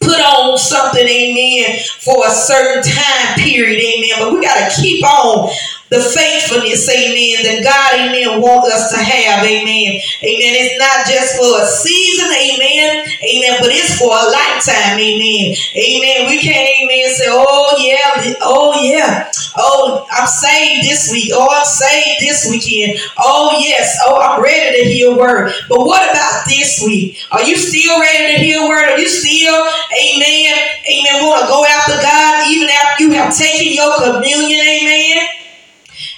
put 0.00 0.20
on 0.20 0.56
something, 0.58 1.06
amen, 1.06 1.80
for 2.00 2.26
a 2.26 2.30
certain 2.30 2.82
time 2.82 3.34
period, 3.36 3.80
amen. 3.80 4.16
But 4.18 4.32
we 4.32 4.44
got 4.44 4.70
to 4.70 4.80
keep 4.80 5.04
on 5.04 5.50
the 5.94 6.02
faithfulness, 6.02 6.90
amen, 6.90 7.46
that 7.46 7.62
God, 7.62 7.94
amen, 7.94 8.42
wants 8.42 8.66
us 8.74 8.90
to 8.90 8.98
have, 8.98 9.46
amen. 9.46 10.02
Amen. 10.26 10.52
It's 10.58 10.74
not 10.74 11.06
just 11.06 11.38
for 11.38 11.62
a 11.62 11.66
season, 11.70 12.34
amen, 12.34 13.06
amen, 13.22 13.62
but 13.62 13.70
it's 13.70 13.94
for 13.94 14.10
a 14.10 14.26
lifetime, 14.26 14.98
amen. 14.98 15.54
Amen. 15.54 16.18
We 16.26 16.42
can't, 16.42 16.66
amen, 16.82 17.06
say, 17.14 17.30
oh, 17.30 17.78
yeah, 17.78 18.34
oh, 18.42 18.74
yeah, 18.82 19.30
oh, 19.54 20.02
I'm 20.10 20.26
saved 20.26 20.82
this 20.82 21.14
week, 21.14 21.30
oh, 21.30 21.46
I'm 21.46 21.62
saved 21.62 22.18
this 22.18 22.50
weekend, 22.50 22.98
oh, 23.22 23.54
yes, 23.62 23.94
oh, 24.02 24.18
I'm 24.18 24.42
ready 24.42 24.82
to 24.82 24.90
hear 24.90 25.14
word. 25.14 25.54
But 25.70 25.86
what 25.86 26.02
about 26.10 26.42
this 26.50 26.82
week? 26.82 27.22
Are 27.30 27.46
you 27.46 27.54
still 27.54 28.00
ready 28.02 28.34
to 28.34 28.38
hear 28.42 28.66
word? 28.66 28.98
Are 28.98 28.98
you 28.98 29.06
still, 29.06 29.62
amen, 29.94 30.58
amen, 30.90 31.22
want 31.22 31.46
to 31.46 31.46
go 31.46 31.62
after 31.62 31.94
God 32.02 32.50
even 32.50 32.66
after 32.66 33.04
you 33.04 33.10
have 33.14 33.30
taken 33.30 33.78
your 33.78 33.94
communion, 34.02 34.58
amen? 34.58 35.43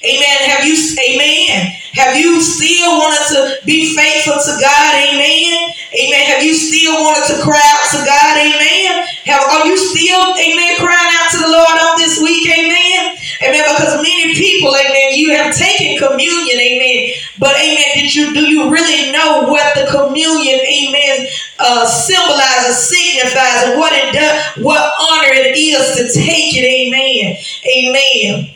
Amen. 0.06 0.38
Have 0.46 0.64
you, 0.64 0.76
amen. 0.78 1.74
Have 1.94 2.16
you 2.16 2.40
still 2.40 2.98
wanted 2.98 3.26
to 3.34 3.66
be 3.66 3.96
faithful 3.96 4.38
to 4.38 4.54
God? 4.60 4.92
Amen. 4.94 5.72
Amen. 5.96 6.22
Have 6.30 6.44
you 6.44 6.54
still 6.54 6.94
wanted 6.94 7.26
to 7.34 7.42
cry 7.42 7.58
out 7.58 7.90
to 7.90 8.00
God? 8.04 8.32
Amen. 8.38 9.06
Have, 9.26 9.42
are 9.50 9.66
you 9.66 9.74
still, 9.74 10.22
amen, 10.38 10.76
crying 10.78 11.12
out 11.18 11.30
to 11.32 11.38
the 11.42 11.50
Lord 11.50 11.76
on 11.82 11.98
this 11.98 12.22
week? 12.22 12.46
Amen. 12.46 13.16
Amen. 13.42 13.64
Because 13.74 13.96
many 14.02 14.34
people, 14.34 14.76
amen, 14.76 15.16
you 15.18 15.32
have 15.34 15.56
taken 15.56 15.98
communion, 15.98 16.60
amen. 16.60 17.10
But 17.38 17.56
amen, 17.56 17.84
did 17.94 18.14
you 18.14 18.32
do 18.32 18.46
you 18.46 18.70
really 18.70 19.10
know 19.10 19.48
what 19.48 19.74
the 19.74 19.90
communion, 19.90 20.60
amen, 20.60 21.26
uh, 21.58 21.86
symbolizes, 21.86 22.88
signifies, 22.88 23.66
and 23.66 23.78
what 23.80 23.92
it 23.92 24.12
does, 24.12 24.62
what 24.62 24.80
honor 25.00 25.32
it 25.32 25.56
is 25.56 25.96
to 25.96 26.20
take 26.20 26.54
it, 26.54 26.64
amen. 26.64 27.36
Amen. 27.66 28.55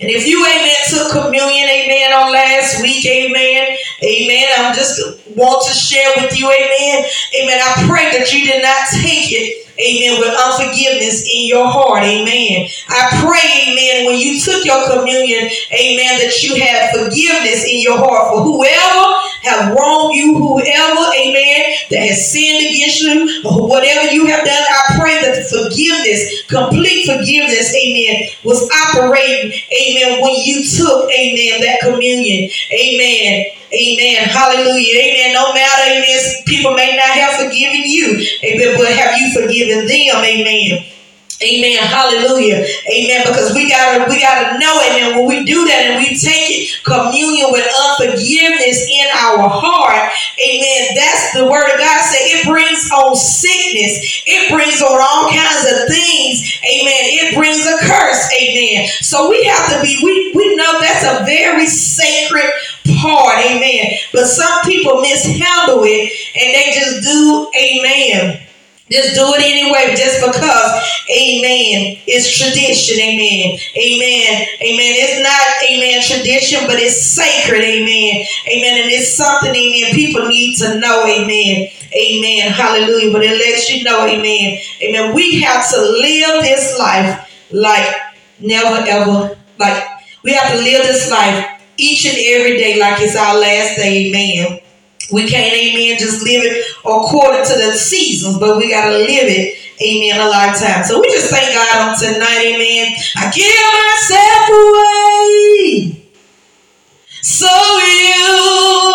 And 0.00 0.08
if 0.08 0.28
you, 0.28 0.46
amen, 0.46 0.76
took 0.90 1.10
communion, 1.10 1.68
amen, 1.68 2.12
on 2.12 2.32
last 2.32 2.80
week, 2.80 3.04
amen, 3.04 3.76
amen, 3.98 4.46
I 4.58 4.72
just 4.72 5.26
want 5.34 5.66
to 5.66 5.74
share 5.74 6.12
with 6.16 6.38
you, 6.38 6.46
amen. 6.46 7.04
Amen. 7.34 7.58
I 7.58 7.84
pray 7.90 8.14
that 8.14 8.32
you 8.32 8.46
did 8.46 8.62
not 8.62 8.86
take 9.02 9.34
it 9.34 9.66
amen, 9.78 10.18
with 10.18 10.34
unforgiveness 10.34 11.22
in 11.22 11.46
your 11.46 11.66
heart, 11.66 12.02
amen. 12.02 12.68
I 12.90 13.22
pray, 13.22 13.70
amen, 13.70 14.06
when 14.06 14.18
you 14.18 14.40
took 14.40 14.64
your 14.64 14.82
communion, 14.90 15.50
amen, 15.70 16.18
that 16.18 16.34
you 16.42 16.58
had 16.58 16.90
forgiveness 16.90 17.64
in 17.64 17.80
your 17.80 17.98
heart 17.98 18.34
for 18.34 18.42
whoever 18.42 19.27
have 19.42 19.74
wronged 19.74 20.14
you, 20.16 20.36
whoever, 20.36 21.04
amen, 21.14 21.60
that 21.90 22.08
has 22.08 22.30
sinned 22.30 22.66
against 22.66 23.00
you, 23.00 23.42
or 23.44 23.68
whatever 23.68 24.10
you 24.12 24.26
have 24.26 24.44
done, 24.44 24.64
I 24.68 24.98
pray 24.98 25.20
that 25.22 25.48
forgiveness, 25.48 26.46
complete 26.46 27.06
forgiveness, 27.06 27.74
amen, 27.74 28.28
was 28.44 28.68
operating, 28.90 29.52
amen, 29.72 30.22
when 30.22 30.34
you 30.44 30.64
took, 30.64 31.10
amen, 31.10 31.60
that 31.62 31.78
communion, 31.82 32.50
amen. 32.72 33.46
Amen. 33.70 34.24
Hallelujah. 34.24 34.96
Amen. 34.96 35.34
No 35.34 35.52
matter, 35.52 35.92
amen, 35.92 36.42
people 36.46 36.72
may 36.72 36.96
not 36.96 37.04
have 37.04 37.34
forgiven 37.34 37.82
you, 37.84 38.16
amen, 38.42 38.78
but 38.78 38.90
have 38.90 39.20
you 39.20 39.30
forgiven 39.34 39.86
them? 39.86 40.24
Amen. 40.24 40.97
Amen. 41.38 41.78
Hallelujah. 41.78 42.66
Amen. 42.90 43.22
Because 43.22 43.54
we 43.54 43.70
gotta 43.70 44.10
we 44.10 44.18
gotta 44.18 44.58
know 44.58 44.74
it. 44.82 44.98
And 44.98 45.14
when 45.14 45.26
we 45.30 45.46
do 45.46 45.70
that 45.70 45.86
and 45.86 46.02
we 46.02 46.18
take 46.18 46.50
it, 46.50 46.82
communion 46.82 47.54
with 47.54 47.62
unforgiveness 47.62 48.82
in 48.90 49.06
our 49.14 49.46
heart, 49.46 50.10
amen. 50.34 50.98
That's 50.98 51.38
the 51.38 51.46
word 51.46 51.70
of 51.70 51.78
God 51.78 52.00
say 52.10 52.34
it 52.34 52.42
brings 52.42 52.90
on 52.90 53.14
sickness. 53.14 54.02
It 54.26 54.50
brings 54.50 54.82
on 54.82 54.98
all 54.98 55.30
kinds 55.30 55.62
of 55.62 55.86
things. 55.86 56.42
Amen. 56.66 57.02
It 57.22 57.38
brings 57.38 57.62
a 57.62 57.78
curse. 57.86 58.22
Amen. 58.34 58.90
So 59.06 59.30
we 59.30 59.38
have 59.46 59.78
to 59.78 59.82
be, 59.82 59.94
we, 60.02 60.34
we 60.34 60.56
know 60.56 60.80
that's 60.82 61.06
a 61.06 61.22
very 61.22 61.70
sacred 61.70 62.50
part. 62.98 63.38
Amen. 63.46 63.94
But 64.10 64.26
some 64.26 64.66
people 64.66 65.00
mishandle 65.06 65.86
it 65.86 66.10
and 66.34 66.50
they 66.50 66.74
just 66.74 67.06
do, 67.06 67.46
amen 67.54 68.47
just 68.90 69.14
do 69.14 69.24
it 69.36 69.42
anyway, 69.44 69.94
just 69.94 70.24
because, 70.24 70.70
amen, 71.12 72.00
it's 72.08 72.32
tradition, 72.32 72.96
amen, 72.96 73.58
amen, 73.76 74.48
amen. 74.64 74.92
It's 74.96 75.20
not, 75.20 75.44
amen, 75.68 76.00
tradition, 76.00 76.64
but 76.66 76.80
it's 76.80 76.96
sacred, 76.96 77.60
amen, 77.60 78.24
amen. 78.48 78.74
And 78.82 78.90
it's 78.90 79.12
something, 79.12 79.52
amen, 79.52 79.94
people 79.94 80.26
need 80.26 80.56
to 80.58 80.80
know, 80.80 81.04
amen, 81.04 81.68
amen, 81.92 82.52
hallelujah. 82.52 83.12
But 83.12 83.24
it 83.24 83.36
lets 83.36 83.68
you 83.68 83.84
know, 83.84 84.06
amen, 84.06 84.58
amen. 84.82 85.14
We 85.14 85.40
have 85.42 85.68
to 85.70 85.80
live 85.80 86.42
this 86.42 86.78
life 86.78 87.28
like 87.52 87.94
never 88.40 88.84
ever, 88.88 89.36
like 89.58 89.84
we 90.24 90.32
have 90.32 90.52
to 90.52 90.58
live 90.58 90.84
this 90.84 91.10
life 91.10 91.60
each 91.76 92.04
and 92.06 92.16
every 92.18 92.56
day 92.56 92.80
like 92.80 93.00
it's 93.00 93.16
our 93.16 93.38
last 93.38 93.76
day, 93.76 94.08
amen. 94.08 94.60
We 95.10 95.26
can't, 95.28 95.54
amen, 95.54 95.98
just 95.98 96.22
live 96.22 96.44
it 96.44 96.64
according 96.80 97.44
to 97.44 97.54
the 97.54 97.72
seasons, 97.72 98.38
but 98.38 98.58
we 98.58 98.70
got 98.70 98.90
to 98.90 98.98
live 98.98 99.08
it, 99.08 99.56
amen, 99.80 100.20
a 100.20 100.28
lifetime. 100.28 100.84
So 100.84 101.00
we 101.00 101.08
just 101.08 101.30
thank 101.30 101.54
God 101.54 101.88
on 101.88 101.98
tonight, 101.98 102.44
amen. 102.44 102.94
I 103.16 103.30
give 103.32 103.56
myself 103.88 104.48
away 104.50 105.98
so 107.22 107.46
you 107.46 108.87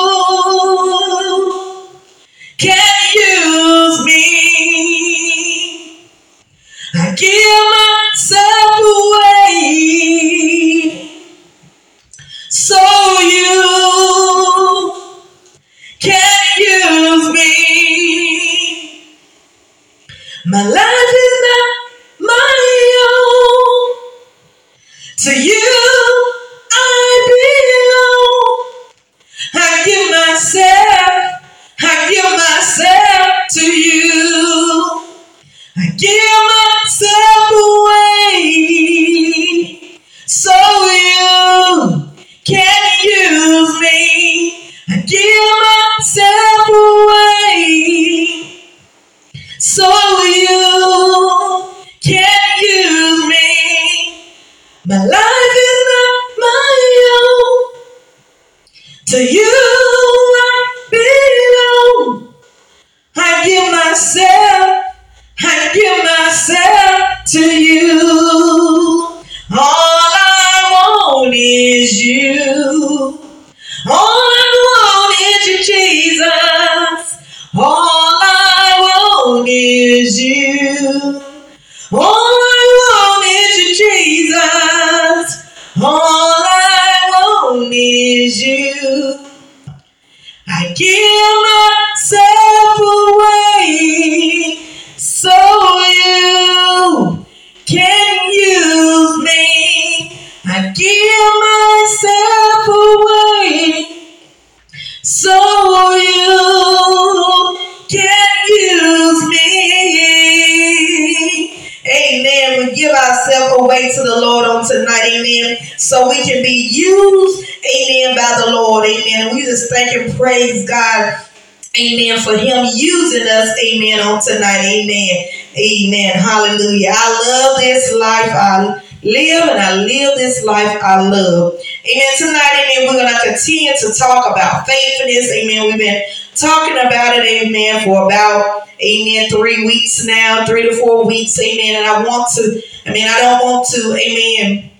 tonight. 124.25 124.63
Amen. 124.65 125.25
Amen. 125.58 126.13
Hallelujah. 126.15 126.92
I 126.94 127.08
love 127.27 127.58
this 127.58 127.94
life. 127.96 128.32
I 128.32 128.82
live 129.03 129.50
and 129.50 129.60
I 129.60 129.75
live 129.75 130.18
this 130.18 130.44
life 130.44 130.82
I 130.82 131.01
love. 131.01 131.53
Amen. 131.53 132.08
Tonight, 132.18 132.65
amen, 132.77 132.88
we're 132.88 133.01
going 133.01 133.13
to 133.13 133.20
continue 133.27 133.72
to 133.72 133.94
talk 133.94 134.32
about 134.32 134.65
faithfulness. 134.65 135.32
Amen. 135.34 135.65
We've 135.65 135.77
been 135.77 136.03
talking 136.36 136.77
about 136.77 137.18
it, 137.18 137.25
amen, 137.25 137.84
for 137.84 138.06
about, 138.06 138.68
amen, 138.82 139.30
three 139.30 139.65
weeks 139.65 140.06
now, 140.06 140.46
three 140.46 140.63
to 140.63 140.75
four 140.75 141.06
weeks. 141.06 141.39
Amen. 141.39 141.75
And 141.75 141.86
I 141.86 142.03
want 142.03 142.30
to, 142.36 142.62
I 142.86 142.94
mean, 142.94 143.08
I 143.08 143.20
don't 143.20 143.46
want 143.46 143.68
to, 143.70 143.94
amen, 143.94 144.72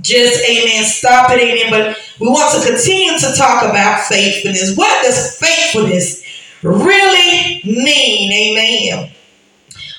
just, 0.00 0.44
amen, 0.48 0.84
stop 0.84 1.30
it, 1.30 1.40
amen, 1.40 1.70
but 1.70 1.98
we 2.20 2.28
want 2.28 2.62
to 2.62 2.68
continue 2.70 3.18
to 3.18 3.34
talk 3.36 3.64
about 3.64 4.02
faithfulness. 4.06 4.76
What 4.76 5.02
does 5.02 5.36
faithfulness 5.36 6.23
really 6.64 7.60
mean? 7.64 8.32
Amen. 8.32 9.10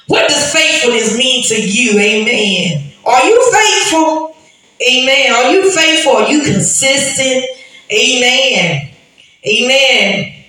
What 0.07 0.27
does 0.27 0.53
faithfulness 0.53 1.17
mean 1.17 1.43
to 1.45 1.61
you? 1.61 1.99
Amen. 1.99 2.91
Are 3.05 3.25
you 3.25 3.51
faithful? 3.51 4.35
Amen. 4.81 5.33
Are 5.33 5.51
you 5.51 5.71
faithful? 5.71 6.13
Are 6.13 6.29
you 6.29 6.41
consistent? 6.41 7.45
Amen. 7.91 8.89
Amen. 9.47 10.43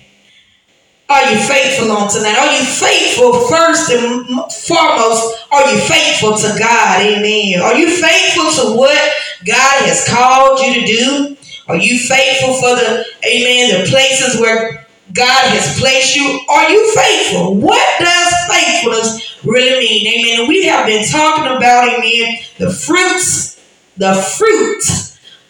Are 1.09 1.31
you 1.31 1.39
faithful 1.39 1.91
on 1.91 2.09
tonight? 2.11 2.37
Are 2.37 2.53
you 2.57 2.65
faithful 2.65 3.47
first 3.47 3.91
and 3.91 4.25
foremost? 4.51 5.45
Are 5.51 5.71
you 5.71 5.79
faithful 5.81 6.35
to 6.35 6.59
God? 6.59 7.01
Amen. 7.01 7.61
Are 7.61 7.75
you 7.75 7.89
faithful 7.89 8.51
to 8.51 8.77
what 8.77 9.13
God 9.45 9.85
has 9.85 10.05
called 10.07 10.59
you 10.59 10.81
to 10.81 10.85
do? 10.85 11.37
Are 11.67 11.77
you 11.77 11.97
faithful 11.99 12.55
for 12.55 12.75
the, 12.75 13.05
amen, 13.25 13.81
the 13.81 13.89
places 13.89 14.39
where 14.41 14.86
God 15.13 15.49
has 15.49 15.79
placed 15.79 16.15
you? 16.15 16.39
Are 16.49 16.69
you 16.69 16.91
faithful? 16.93 17.55
What 17.55 17.87
does 17.99 18.33
faithfulness 18.49 19.43
really 19.43 19.79
mean? 19.79 20.07
Amen. 20.07 20.47
We 20.47 20.65
have 20.65 20.85
been 20.85 21.07
talking 21.07 21.45
about, 21.45 21.87
amen, 21.87 22.37
the 22.57 22.71
fruits, 22.71 23.59
the 23.95 24.13
fruit 24.13 24.83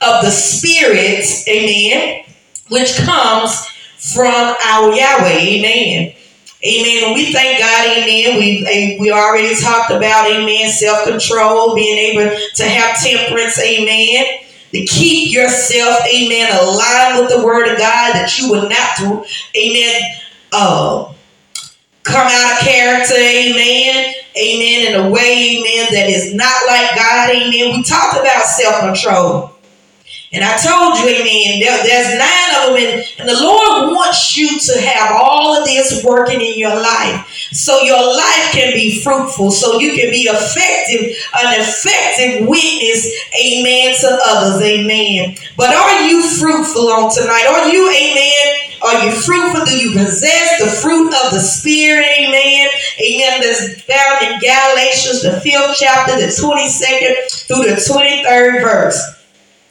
of 0.02 0.24
the 0.24 0.30
Spirit, 0.30 1.26
amen, 1.48 2.26
which 2.70 2.96
comes 2.98 3.66
from 4.14 4.56
our 4.66 4.94
Yahweh. 4.94 5.40
Amen. 5.40 6.14
Amen. 6.66 7.14
We 7.14 7.32
thank 7.32 7.60
God, 7.60 7.86
amen. 7.86 8.38
We 8.40 8.98
we 9.00 9.12
already 9.12 9.56
talked 9.56 9.92
about, 9.92 10.30
amen, 10.32 10.72
self-control, 10.72 11.76
being 11.76 11.98
able 11.98 12.36
to 12.56 12.64
have 12.64 12.98
temperance, 13.00 13.60
amen. 13.60 14.26
Keep 14.86 15.34
yourself, 15.34 16.04
amen, 16.06 16.52
aligned 16.60 17.20
with 17.20 17.30
the 17.30 17.46
word 17.46 17.68
of 17.68 17.78
God, 17.78 18.14
that 18.14 18.38
you 18.38 18.52
will 18.52 18.70
not, 18.70 18.98
to, 18.98 19.26
amen, 19.58 20.02
uh, 20.54 21.14
come 22.04 22.28
out 22.30 22.54
of 22.54 22.60
character, 22.60 23.16
amen, 23.16 24.14
amen, 24.38 24.94
in 24.94 25.00
a 25.02 25.10
way, 25.10 25.58
amen, 25.58 25.88
that 25.92 26.10
is 26.10 26.34
not 26.34 26.68
like 26.68 26.96
God, 26.96 27.30
amen. 27.32 27.76
We 27.76 27.84
talked 27.84 28.20
about 28.20 28.44
self-control. 28.44 29.57
And 30.34 30.44
I 30.44 30.58
told 30.58 31.00
you, 31.00 31.08
amen, 31.08 31.62
there, 31.62 31.84
there's 31.84 32.20
nine 32.20 32.52
of 32.60 32.76
them, 32.76 32.84
and, 32.84 33.20
and 33.20 33.30
the 33.30 33.42
Lord 33.42 33.96
wants 33.96 34.36
you 34.36 34.60
to 34.60 34.82
have 34.82 35.16
all 35.16 35.58
of 35.58 35.66
this 35.66 36.04
working 36.04 36.42
in 36.42 36.60
your 36.60 36.76
life 36.76 37.26
so 37.54 37.80
your 37.82 38.04
life 38.04 38.52
can 38.52 38.74
be 38.74 39.02
fruitful, 39.02 39.52
so 39.52 39.80
you 39.80 39.92
can 39.92 40.12
be 40.12 40.28
effective, 40.28 41.16
an 41.40 41.62
effective 41.62 42.48
witness, 42.48 43.08
amen, 43.40 43.96
to 44.02 44.20
others, 44.28 44.62
amen. 44.62 45.38
But 45.56 45.74
are 45.74 46.02
you 46.04 46.22
fruitful 46.22 46.90
on 46.90 47.14
tonight? 47.14 47.48
Are 47.48 47.70
you, 47.70 47.90
amen? 47.90 48.68
Are 48.84 49.06
you 49.06 49.12
fruitful? 49.12 49.66
Do 49.66 49.78
you 49.78 49.94
possess 49.94 50.60
the 50.60 50.70
fruit 50.82 51.08
of 51.26 51.32
the 51.32 51.40
Spirit? 51.40 52.06
Amen. 52.20 52.70
Amen. 53.00 53.42
That's 53.42 53.82
found 53.82 54.22
in 54.22 54.40
Galatians, 54.40 55.24
the 55.24 55.40
fifth 55.42 55.78
chapter, 55.80 56.16
the 56.16 56.28
22nd 56.28 57.48
through 57.48 57.64
the 57.64 57.82
23rd 57.82 58.62
verse. 58.62 59.17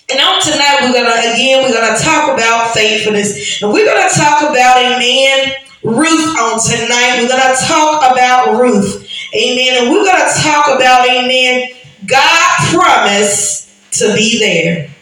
And 0.08 0.20
on 0.20 0.40
tonight, 0.40 0.78
we're 0.82 0.92
gonna 0.92 1.18
again, 1.34 1.64
we're 1.64 1.74
gonna 1.74 1.98
talk 1.98 2.32
about 2.32 2.72
faithfulness, 2.72 3.60
and 3.60 3.72
we're 3.72 3.86
gonna 3.86 4.08
talk 4.14 4.42
about 4.42 4.78
Amen. 4.78 5.52
Ruth 5.82 6.38
on 6.38 6.60
tonight. 6.62 7.18
We're 7.18 7.28
gonna 7.28 7.56
talk 7.66 8.12
about 8.12 8.60
Ruth, 8.60 9.04
Amen. 9.34 9.82
And 9.82 9.90
we're 9.90 10.04
gonna 10.04 10.30
talk 10.32 10.68
about 10.68 11.08
Amen. 11.08 11.70
God 12.06 12.56
promised 12.70 13.68
to 13.98 14.14
be 14.14 14.38
there. 14.38 14.94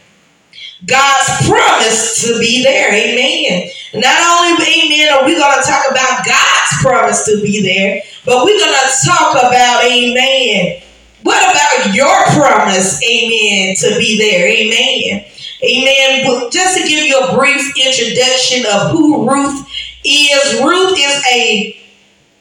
God's 0.86 1.48
promise 1.48 2.22
to 2.22 2.38
be 2.38 2.62
there, 2.62 2.88
Amen. 2.88 3.68
Not 3.92 4.16
only, 4.40 4.64
Amen, 4.64 5.12
are 5.12 5.26
we 5.26 5.38
gonna 5.38 5.62
talk 5.62 5.84
about 5.90 6.24
God's 6.24 6.80
promise 6.80 7.26
to 7.26 7.42
be 7.42 7.60
there, 7.62 8.00
but 8.24 8.42
we're 8.42 8.58
gonna 8.58 8.90
talk 9.04 9.32
about, 9.32 9.84
Amen 9.84 10.80
what 11.24 11.50
about 11.50 11.94
your 11.94 12.24
promise, 12.36 13.02
amen, 13.02 13.74
to 13.76 13.96
be 13.98 14.18
there? 14.18 14.46
Amen. 14.46 15.24
Amen. 15.64 16.50
Just 16.50 16.76
to 16.76 16.86
give 16.86 17.06
you 17.06 17.18
a 17.18 17.34
brief 17.34 17.72
introduction 17.78 18.66
of 18.70 18.90
who 18.90 19.26
Ruth 19.26 19.66
is, 20.04 20.60
Ruth 20.62 20.98
is 20.98 21.24
a, 21.32 21.80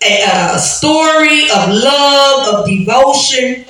a, 0.03 0.55
a 0.55 0.59
story 0.59 1.43
of 1.43 1.69
love, 1.69 2.55
of 2.55 2.65
devotion, 2.67 3.65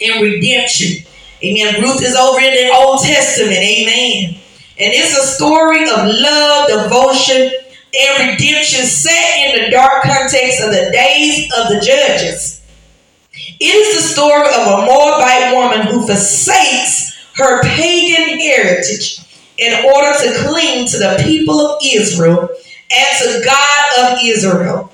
and 0.00 0.22
redemption. 0.22 1.06
Amen. 1.44 1.80
Ruth 1.80 2.02
is 2.02 2.16
over 2.16 2.40
in 2.40 2.52
the 2.52 2.74
Old 2.74 3.00
Testament. 3.02 3.58
Amen. 3.58 4.40
And 4.80 4.92
it's 4.92 5.16
a 5.16 5.22
story 5.22 5.84
of 5.84 6.20
love, 6.20 6.68
devotion, 6.68 7.50
and 7.96 8.28
redemption 8.28 8.84
set 8.84 9.38
in 9.38 9.62
the 9.62 9.70
dark 9.70 10.02
context 10.02 10.60
of 10.60 10.70
the 10.70 10.90
days 10.92 11.48
of 11.56 11.68
the 11.68 11.80
judges. 11.80 12.57
It 13.60 13.64
is 13.64 13.96
the 13.96 14.02
story 14.02 14.48
of 14.48 14.66
a 14.66 14.86
Moabite 14.86 15.54
woman 15.54 15.86
who 15.86 16.06
forsakes 16.06 17.14
her 17.36 17.62
pagan 17.62 18.38
heritage 18.38 19.20
in 19.58 19.84
order 19.84 20.16
to 20.18 20.32
cling 20.46 20.86
to 20.86 20.98
the 20.98 21.22
people 21.24 21.60
of 21.60 21.80
Israel 21.84 22.48
and 22.90 23.18
to 23.18 23.42
God 23.44 24.12
of 24.12 24.18
Israel. 24.22 24.90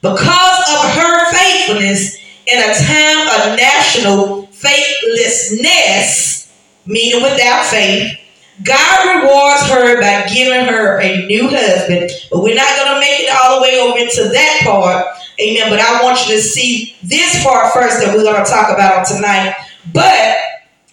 Because 0.00 0.74
of 0.74 0.94
her 0.94 1.32
faithfulness 1.32 2.16
in 2.46 2.58
a 2.58 2.74
time 2.74 3.28
of 3.28 3.56
national 3.56 4.46
faithlessness, 4.46 6.50
meaning 6.86 7.22
without 7.22 7.66
faith, 7.66 8.18
God 8.64 9.22
rewards 9.22 9.62
her 9.68 10.00
by 10.00 10.28
giving 10.32 10.66
her 10.66 11.00
a 11.00 11.26
new 11.26 11.48
husband. 11.48 12.10
But 12.30 12.42
we're 12.42 12.54
not 12.54 12.76
going 12.76 12.94
to 12.94 13.00
make 13.00 13.20
it 13.20 13.34
all 13.34 13.56
the 13.56 13.62
way 13.62 13.78
over 13.80 13.98
into 13.98 14.28
that 14.32 14.60
part 14.64 15.06
Amen. 15.40 15.70
But 15.70 15.80
I 15.80 16.02
want 16.02 16.26
you 16.26 16.36
to 16.36 16.42
see 16.42 16.96
this 17.02 17.42
part 17.42 17.72
first 17.72 17.98
that 18.00 18.14
we're 18.14 18.22
going 18.22 18.44
to 18.44 18.50
talk 18.50 18.70
about 18.72 18.98
on 18.98 19.06
tonight. 19.06 19.54
But 19.92 20.36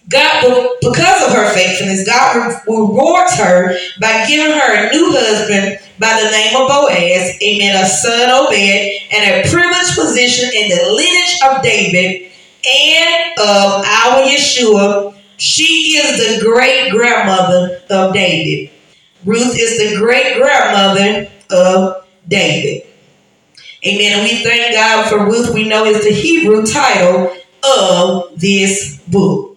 God, 0.08 0.76
because 0.80 1.28
of 1.28 1.34
her 1.34 1.52
faithfulness, 1.52 2.06
God 2.06 2.60
rewards 2.66 3.34
her 3.34 3.76
by 4.00 4.26
giving 4.26 4.52
her 4.52 4.74
a 4.74 4.90
new 4.90 5.12
husband 5.12 5.78
by 6.00 6.20
the 6.20 6.30
name 6.30 6.56
of 6.56 6.66
Boaz, 6.68 7.36
amen, 7.42 7.76
a 7.76 7.86
son 7.86 8.30
Obed, 8.30 8.52
and 8.52 9.46
a 9.46 9.48
privileged 9.48 9.94
position 9.94 10.50
in 10.54 10.70
the 10.70 10.90
lineage 10.90 11.38
of 11.46 11.62
David 11.62 12.32
and 12.66 13.38
of 13.38 13.84
our 13.84 14.24
Yeshua. 14.26 15.09
She 15.40 15.96
is 15.96 16.38
the 16.38 16.44
great 16.44 16.90
grandmother 16.90 17.80
of 17.88 18.12
David. 18.12 18.70
Ruth 19.24 19.56
is 19.58 19.78
the 19.78 19.96
great 19.96 20.36
grandmother 20.36 21.30
of 21.50 22.06
David. 22.28 22.86
Amen. 23.86 24.18
And 24.18 24.22
we 24.22 24.42
thank 24.42 24.74
God 24.74 25.08
for 25.08 25.24
Ruth, 25.24 25.54
we 25.54 25.66
know 25.66 25.86
is 25.86 26.04
the 26.04 26.12
Hebrew 26.12 26.66
title 26.66 27.34
of 27.64 28.38
this 28.38 29.00
book. 29.08 29.56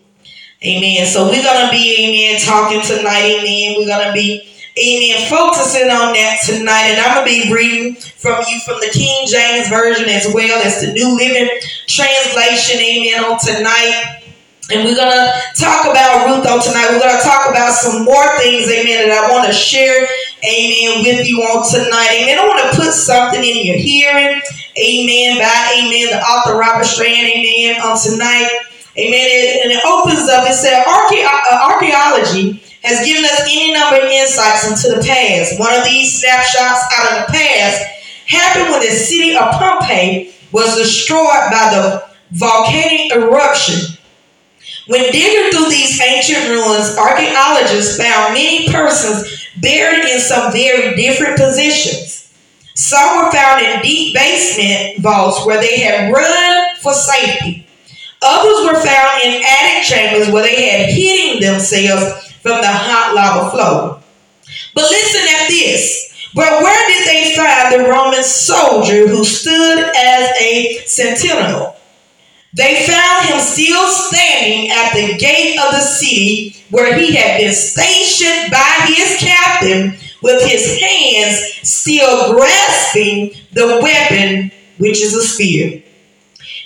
Amen. 0.66 1.06
So 1.06 1.26
we're 1.26 1.44
going 1.44 1.66
to 1.66 1.72
be, 1.72 2.32
amen, 2.32 2.40
talking 2.40 2.82
tonight. 2.82 3.44
Amen. 3.44 3.76
We're 3.78 3.88
going 3.88 4.08
to 4.08 4.14
be, 4.14 4.40
amen, 4.80 5.30
focusing 5.30 5.90
on 5.90 6.14
that 6.14 6.38
tonight. 6.46 6.96
And 6.96 7.02
I'm 7.02 7.26
going 7.26 7.28
to 7.28 7.48
be 7.48 7.54
reading 7.54 7.96
from 7.96 8.42
you 8.48 8.62
from 8.62 8.80
the 8.80 8.90
King 8.94 9.28
James 9.28 9.68
Version 9.68 10.08
as 10.08 10.34
well 10.34 10.64
as 10.66 10.80
the 10.80 10.94
New 10.94 11.18
Living 11.18 11.50
Translation. 11.88 12.80
Amen. 12.80 13.26
On 13.26 13.38
tonight. 13.38 14.23
And 14.72 14.88
we're 14.88 14.96
going 14.96 15.12
to 15.12 15.28
talk 15.60 15.92
about 15.92 16.24
Ruth 16.24 16.48
on 16.48 16.64
tonight. 16.64 16.88
We're 16.88 17.04
going 17.04 17.20
to 17.20 17.28
talk 17.28 17.52
about 17.52 17.76
some 17.76 18.08
more 18.08 18.24
things, 18.40 18.72
amen, 18.72 19.12
that 19.12 19.28
I 19.28 19.28
want 19.28 19.44
to 19.44 19.52
share, 19.52 20.08
amen, 20.40 21.04
with 21.04 21.28
you 21.28 21.44
on 21.44 21.68
tonight. 21.68 22.16
Amen. 22.16 22.40
I 22.40 22.48
want 22.48 22.64
to 22.72 22.80
put 22.80 22.96
something 22.96 23.44
in 23.44 23.60
your 23.68 23.76
hearing, 23.76 24.40
amen, 24.80 25.44
by, 25.44 25.52
amen, 25.76 26.16
the 26.16 26.22
author 26.24 26.56
Robert 26.56 26.88
Strand, 26.88 27.28
amen, 27.28 27.84
on 27.84 28.00
tonight. 28.00 28.48
Amen. 28.96 29.68
And 29.68 29.72
it 29.76 29.84
opens 29.84 30.32
up, 30.32 30.48
it 30.48 30.56
said, 30.56 30.80
uh, 30.88 31.58
archaeology 31.68 32.64
has 32.88 33.04
given 33.04 33.26
us 33.26 33.44
any 33.44 33.74
number 33.76 34.00
of 34.00 34.08
insights 34.08 34.64
into 34.64 34.96
the 34.96 35.04
past. 35.04 35.60
One 35.60 35.76
of 35.76 35.84
these 35.84 36.24
snapshots 36.24 36.88
out 36.96 37.12
of 37.12 37.28
the 37.28 37.34
past 37.36 37.84
happened 38.32 38.72
when 38.72 38.80
the 38.80 38.96
city 38.96 39.36
of 39.36 39.60
Pompeii 39.60 40.32
was 40.54 40.78
destroyed 40.78 41.52
by 41.52 41.68
the 41.76 42.08
volcanic 42.32 43.12
eruption 43.12 43.93
when 44.88 45.12
digging 45.12 45.52
through 45.52 45.70
these 45.70 46.00
ancient 46.02 46.50
ruins, 46.50 46.98
archaeologists 46.98 47.98
found 47.98 48.34
many 48.34 48.70
persons 48.70 49.48
buried 49.62 50.06
in 50.06 50.20
some 50.20 50.52
very 50.52 50.96
different 50.96 51.38
positions. 51.38 52.34
Some 52.76 53.18
were 53.18 53.32
found 53.32 53.64
in 53.64 53.82
deep 53.82 54.16
basement 54.16 55.00
vaults 55.00 55.46
where 55.46 55.62
they 55.62 55.80
had 55.80 56.12
run 56.12 56.76
for 56.82 56.94
safety. 56.94 57.68
Others 58.22 58.68
were 58.68 58.82
found 58.82 59.24
in 59.24 59.44
attic 59.44 59.84
chambers 59.84 60.30
where 60.30 60.44
they 60.44 60.70
had 60.70 60.90
hidden 60.90 61.42
themselves 61.42 62.32
from 62.42 62.62
the 62.62 62.68
hot 62.68 63.14
lava 63.16 63.52
flow. 63.52 64.00
But 64.74 64.90
listen 64.90 65.22
at 65.22 65.48
this. 65.50 66.30
But 66.34 66.64
where 66.64 66.88
did 66.88 67.08
they 67.08 67.36
find 67.36 67.74
the 67.74 67.90
Roman 67.90 68.24
soldier 68.24 69.08
who 69.08 69.24
stood 69.24 69.80
as 69.96 70.32
a 70.42 70.82
sentinel? 70.86 71.73
They 72.56 72.86
found 72.86 73.26
him 73.30 73.40
still 73.40 73.88
standing 73.88 74.70
at 74.70 74.94
the 74.94 75.18
gate 75.18 75.58
of 75.60 75.72
the 75.72 75.82
city 75.82 76.56
where 76.70 76.96
he 76.96 77.16
had 77.16 77.40
been 77.40 77.54
stationed 77.54 78.52
by 78.52 78.86
his 78.88 79.18
captain 79.20 79.96
with 80.22 80.44
his 80.50 80.80
hands 80.80 81.60
still 81.64 82.34
grasping 82.34 83.34
the 83.54 83.80
weapon, 83.82 84.52
which 84.78 85.02
is 85.02 85.16
a 85.16 85.24
spear. 85.24 85.82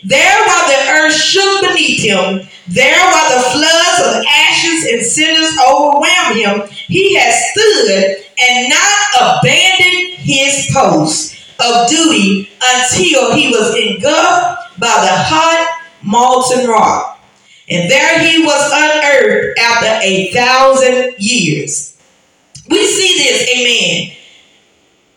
There, 0.04 0.46
while 0.46 0.68
the 0.68 0.92
earth 0.92 1.14
shook 1.14 1.62
beneath 1.62 2.04
him, 2.04 2.48
there, 2.68 3.00
while 3.00 3.36
the 3.36 3.50
floods 3.50 4.18
of 4.18 4.26
ashes 4.30 4.92
and 4.92 5.02
cinders 5.02 5.58
overwhelmed 5.68 6.38
him, 6.38 6.68
he 6.88 7.16
had 7.16 7.34
stood 7.34 8.18
and 8.40 8.70
not 8.70 9.40
abandoned 9.40 10.16
his 10.20 10.70
post 10.74 11.36
of 11.60 11.90
duty 11.90 12.50
until 12.62 13.34
he 13.34 13.50
was 13.50 13.76
engulfed 13.76 14.80
by 14.80 14.88
the 14.88 15.12
hot 15.12 15.77
molten 16.08 16.68
rock. 16.68 17.20
And 17.70 17.92
there 17.92 18.20
he 18.20 18.44
was 18.44 18.72
unearthed 18.74 19.60
after 19.60 20.00
a 20.02 20.32
thousand 20.32 21.16
years. 21.20 21.98
We 22.70 22.86
see 22.86 23.18
this, 23.18 23.50
amen, 23.56 24.18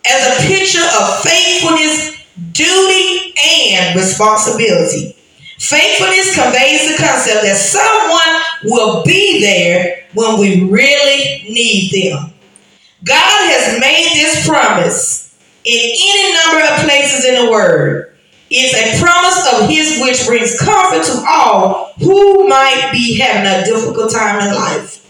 as 0.05 0.45
a 0.45 0.47
picture 0.47 0.85
of 1.01 1.21
faithfulness, 1.21 2.17
duty, 2.53 3.35
and 3.43 3.97
responsibility. 3.97 5.17
Faithfulness 5.59 6.35
conveys 6.35 6.91
the 6.91 6.97
concept 6.97 7.43
that 7.43 7.57
someone 7.57 8.73
will 8.73 9.05
be 9.05 9.41
there 9.41 10.07
when 10.15 10.41
we 10.41 10.65
really 10.71 11.45
need 11.49 11.91
them. 11.93 12.33
God 13.05 13.51
has 13.51 13.81
made 13.81 14.11
this 14.15 14.47
promise 14.47 15.39
in 15.65 15.79
any 15.79 16.35
number 16.35 16.73
of 16.73 16.81
places 16.81 17.25
in 17.25 17.45
the 17.45 17.51
Word. 17.51 18.17
It's 18.51 18.75
a 18.75 19.01
promise 19.01 19.47
of 19.53 19.71
His 19.71 20.01
which 20.03 20.27
brings 20.27 20.59
comfort 20.59 21.05
to 21.07 21.25
all 21.29 21.93
who 21.99 22.49
might 22.49 22.91
be 22.93 23.17
having 23.19 23.47
a 23.47 23.65
difficult 23.65 24.11
time 24.11 24.47
in 24.47 24.55
life. 24.55 25.07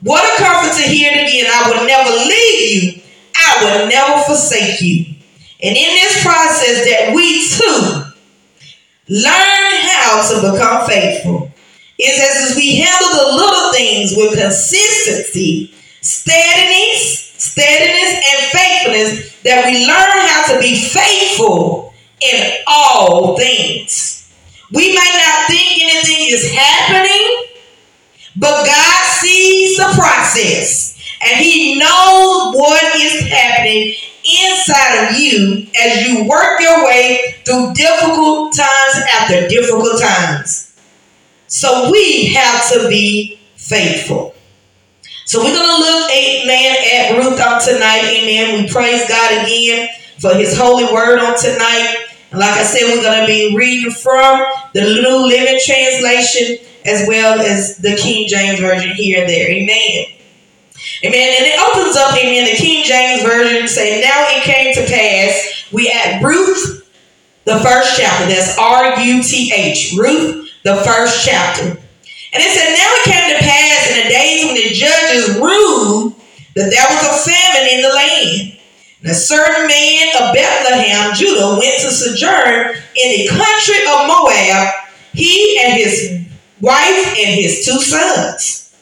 What 0.00 0.22
a 0.22 0.42
comfort 0.42 0.80
to 0.80 0.88
hear 0.88 1.10
it 1.12 1.28
again. 1.28 1.46
I 1.50 1.70
will 1.70 1.86
never 1.86 2.10
leave 2.10 2.70
you. 2.70 3.02
I 3.34 3.64
will 3.64 3.88
never 3.88 4.22
forsake 4.22 4.80
you. 4.80 5.06
And 5.62 5.76
in 5.76 5.94
this 5.96 6.22
process 6.22 6.84
that 6.84 7.12
we 7.14 7.48
too 7.48 8.04
learn 9.08 9.72
how 9.90 10.22
to 10.28 10.52
become 10.52 10.86
faithful. 10.86 11.50
It's 11.98 12.50
as 12.50 12.56
we 12.56 12.76
handle 12.76 13.10
the 13.10 13.36
little 13.36 13.72
things 13.72 14.14
with 14.16 14.38
consistency, 14.38 15.74
steadiness, 16.00 17.32
steadiness, 17.38 18.14
and 18.14 18.52
faithfulness 18.52 19.42
that 19.42 19.66
we 19.66 19.86
learn 19.86 20.28
how 20.28 20.54
to 20.54 20.60
be 20.60 20.76
faithful 20.76 21.83
in 22.32 22.52
all 22.66 23.36
things. 23.36 24.30
We 24.72 24.88
may 24.88 24.94
not 24.94 25.46
think 25.46 25.82
anything 25.82 26.26
is 26.30 26.52
happening, 26.52 27.46
but 28.36 28.66
God 28.66 29.06
sees 29.20 29.76
the 29.76 29.92
process 29.94 30.98
and 31.22 31.40
He 31.40 31.78
knows 31.78 32.54
what 32.54 32.82
is 32.96 33.20
happening 33.28 33.94
inside 34.24 35.08
of 35.08 35.18
you 35.18 35.66
as 35.80 36.06
you 36.06 36.28
work 36.28 36.60
your 36.60 36.84
way 36.86 37.36
through 37.44 37.74
difficult 37.74 38.54
times 38.54 39.04
after 39.20 39.48
difficult 39.48 40.00
times. 40.00 40.74
So 41.46 41.90
we 41.90 42.32
have 42.34 42.68
to 42.72 42.88
be 42.88 43.38
faithful. 43.56 44.34
So 45.26 45.38
we're 45.42 45.54
going 45.54 45.68
to 45.68 45.78
look, 45.78 46.10
amen, 46.10 46.76
at 46.94 47.16
Ruth 47.16 47.40
on 47.40 47.60
tonight. 47.62 48.02
Amen. 48.04 48.62
We 48.64 48.70
praise 48.70 49.08
God 49.08 49.42
again 49.42 49.88
for 50.20 50.34
his 50.34 50.56
holy 50.56 50.84
word 50.92 51.18
on 51.18 51.38
tonight. 51.38 52.03
Like 52.36 52.54
I 52.54 52.64
said, 52.64 52.82
we're 52.84 53.02
going 53.02 53.20
to 53.20 53.26
be 53.26 53.56
reading 53.56 53.92
from 53.92 54.44
the 54.72 54.82
New 54.82 55.26
Living 55.26 55.60
Translation 55.64 56.58
as 56.84 57.06
well 57.06 57.40
as 57.40 57.78
the 57.78 57.96
King 57.96 58.28
James 58.28 58.58
Version 58.60 58.90
here 58.94 59.20
and 59.20 59.28
there. 59.28 59.48
Amen. 59.48 60.06
Amen. 61.04 61.34
And 61.38 61.46
it 61.46 61.60
opens 61.68 61.96
up, 61.96 62.16
amen, 62.16 62.46
the 62.46 62.56
King 62.56 62.84
James 62.84 63.22
Version 63.22 63.68
saying, 63.68 64.00
Now 64.00 64.26
it 64.28 64.42
came 64.42 64.74
to 64.74 64.92
pass, 64.92 65.68
we 65.72 65.90
at 65.90 66.22
Ruth, 66.22 66.90
the 67.44 67.58
first 67.60 67.96
chapter. 67.96 68.26
That's 68.26 68.58
R 68.58 68.98
U 68.98 69.22
T 69.22 69.52
H. 69.54 69.94
Ruth, 69.96 70.50
the 70.64 70.76
first 70.76 71.24
chapter. 71.24 71.62
And 71.62 72.42
it 72.42 72.50
said, 72.50 72.74
Now 72.74 72.90
it 72.90 73.04
came 73.04 73.36
to 73.36 73.44
pass 73.44 73.90
in 73.90 74.02
the 74.02 74.08
days 74.10 74.44
when 74.44 74.54
the 74.56 74.74
judges 74.74 75.36
ruled 75.36 76.14
that 76.56 76.70
there 76.70 76.86
was 76.90 77.04
a 77.04 77.30
famine 77.30 77.68
in 77.74 77.82
the 77.82 77.88
land. 77.88 78.58
A 79.06 79.12
certain 79.12 79.66
man 79.66 80.08
of 80.22 80.32
Bethlehem, 80.32 81.14
Judah, 81.14 81.58
went 81.60 81.78
to 81.82 81.90
sojourn 81.90 82.74
in 82.96 83.10
the 83.12 83.28
country 83.28 83.84
of 83.86 84.06
Moab, 84.08 84.72
he 85.12 85.60
and 85.62 85.74
his 85.74 86.24
wife 86.62 87.14
and 87.18 87.34
his 87.34 87.66
two 87.66 87.78
sons. 87.80 88.74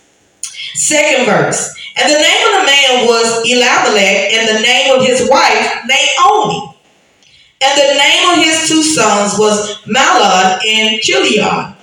Second 0.75 1.27
verse. 1.27 1.75
And 1.97 2.09
the 2.09 2.21
name 2.21 2.47
of 2.47 2.61
the 2.61 2.67
man 2.67 3.07
was 3.07 3.45
Elimelech, 3.45 4.33
and 4.33 4.57
the 4.57 4.63
name 4.63 4.95
of 4.95 5.05
his 5.05 5.29
wife 5.29 5.83
Naomi. 5.87 6.77
And 7.61 7.81
the 7.81 7.99
name 7.99 8.31
of 8.31 8.45
his 8.45 8.69
two 8.69 8.83
sons 8.85 9.37
was 9.39 9.83
Mahlon 9.87 10.61
and 10.65 11.01
Chilion. 11.01 11.75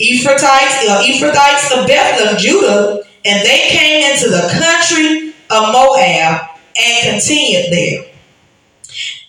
Ephrathites, 0.00 0.88
uh, 0.88 1.04
Ephrathites 1.04 1.78
of 1.78 1.86
Bethlehem, 1.86 2.36
Judah, 2.36 3.02
and 3.24 3.46
they 3.46 3.68
came 3.68 4.10
into 4.10 4.28
the 4.28 4.48
country 4.58 5.34
of 5.50 5.72
Moab 5.72 6.49
and 6.78 7.10
continued 7.14 7.72
there. 7.72 8.04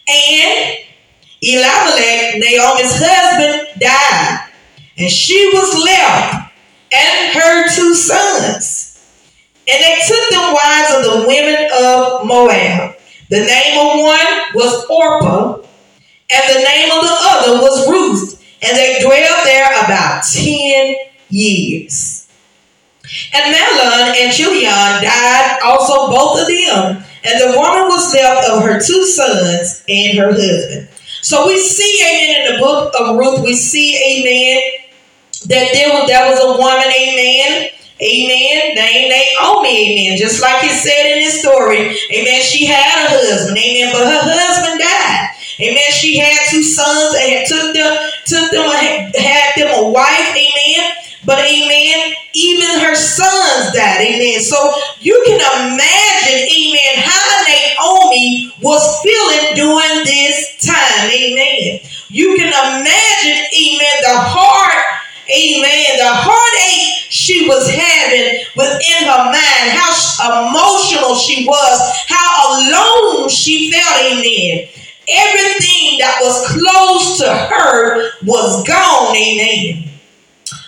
And 0.08 0.78
Elimelech, 1.42 2.36
Naomi's 2.38 2.94
husband, 3.00 3.80
died, 3.80 4.50
and 4.98 5.10
she 5.10 5.52
was 5.54 5.84
left 5.84 6.52
and 6.94 7.34
her 7.34 7.68
two 7.76 7.94
sons. 7.94 8.88
And 9.68 9.82
they 9.82 10.00
took 10.08 10.30
them 10.30 10.54
wives 10.54 10.96
of 10.98 11.04
the 11.04 11.28
women 11.28 11.70
of 11.74 12.26
Moab. 12.26 12.96
The 13.30 13.46
name 13.46 13.80
of 13.80 14.04
one 14.04 14.56
was 14.56 14.86
Orpah, 14.90 15.62
and 16.32 16.56
the 16.56 16.64
name 16.64 16.92
of 16.92 17.02
the 17.02 17.18
other 17.22 17.62
was 17.62 17.88
Ruth. 17.88 18.38
And 18.62 18.78
they 18.78 19.00
dwelled 19.02 19.46
there 19.46 19.72
about 19.86 20.24
10 20.24 20.96
years. 21.30 22.28
And 23.34 23.56
Mahlon 23.56 24.16
and 24.16 24.34
Chilion 24.34 25.04
died 25.04 25.60
also 25.64 26.12
both 26.12 26.42
of 26.42 26.48
them. 26.48 27.04
And 27.24 27.40
the 27.42 27.58
woman 27.58 27.88
was 27.88 28.14
left 28.14 28.50
of 28.50 28.64
her 28.64 28.80
two 28.80 29.06
sons 29.06 29.84
and 29.88 30.18
her 30.18 30.32
husband. 30.32 30.90
So 31.22 31.48
we 31.48 31.60
see, 31.60 32.02
amen, 32.02 32.48
in 32.48 32.54
the 32.56 32.60
book 32.60 32.94
of 33.00 33.18
Ruth, 33.18 33.42
we 33.44 33.54
see, 33.54 33.96
amen, 33.96 34.62
that 35.48 35.70
there 35.74 35.90
was, 35.90 36.08
there 36.08 36.30
was 36.30 36.40
a 36.40 36.58
woman, 36.58 36.92
amen, 36.92 37.70
Amen. 38.02 38.74
Named 38.74 39.14
Naomi, 39.14 40.10
amen. 40.10 40.18
Just 40.18 40.42
like 40.42 40.64
it 40.64 40.74
said 40.74 41.06
in 41.14 41.22
this 41.22 41.40
story. 41.40 41.94
Amen. 42.10 42.42
She 42.42 42.66
had 42.66 43.06
a 43.06 43.14
husband. 43.14 43.56
Amen. 43.56 43.94
But 43.94 44.10
her 44.10 44.26
husband 44.26 44.82
died. 44.82 45.30
Amen. 45.62 45.92
She 45.94 46.18
had 46.18 46.50
two 46.50 46.64
sons 46.64 47.14
and 47.22 47.46
took 47.46 47.78
them, 47.78 47.94
took 48.26 48.50
them, 48.50 48.66
had 49.14 49.54
them 49.54 49.70
a 49.78 49.90
wife. 49.90 50.34
Amen. 50.34 50.98
But 51.26 51.40
amen, 51.40 52.14
even 52.34 52.80
her 52.80 52.96
sons 52.96 53.76
died. 53.76 54.02
Amen. 54.02 54.42
So 54.42 54.58
you 55.00 55.22
can 55.26 55.40
imagine, 55.40 56.48
amen, 56.50 57.04
how 57.06 57.46
Naomi 57.46 58.54
was 58.62 58.82
feeling 59.04 59.56
during 59.56 60.04
this 60.06 60.66
time. 60.66 61.12
Amen. 61.12 61.80
You 62.10 62.36
can 62.38 62.48
imagine, 62.48 63.46
amen, 63.54 63.96
the 64.02 64.18
heart 64.18 65.02
amen, 65.32 65.98
the 65.98 66.12
heartache 66.12 67.08
she 67.10 67.48
was 67.48 67.70
having 67.70 68.44
within 68.56 69.08
her 69.08 69.26
mind, 69.32 69.72
how 69.72 70.50
emotional 70.50 71.16
she 71.16 71.46
was, 71.46 71.80
how 72.08 72.60
alone 72.60 73.30
she 73.30 73.72
felt, 73.72 73.98
amen. 74.02 74.68
Everything 75.08 76.00
that 76.00 76.18
was 76.22 76.48
close 76.48 77.18
to 77.20 77.34
her 77.34 78.12
was 78.24 78.66
gone, 78.68 79.16
amen. 79.16 79.91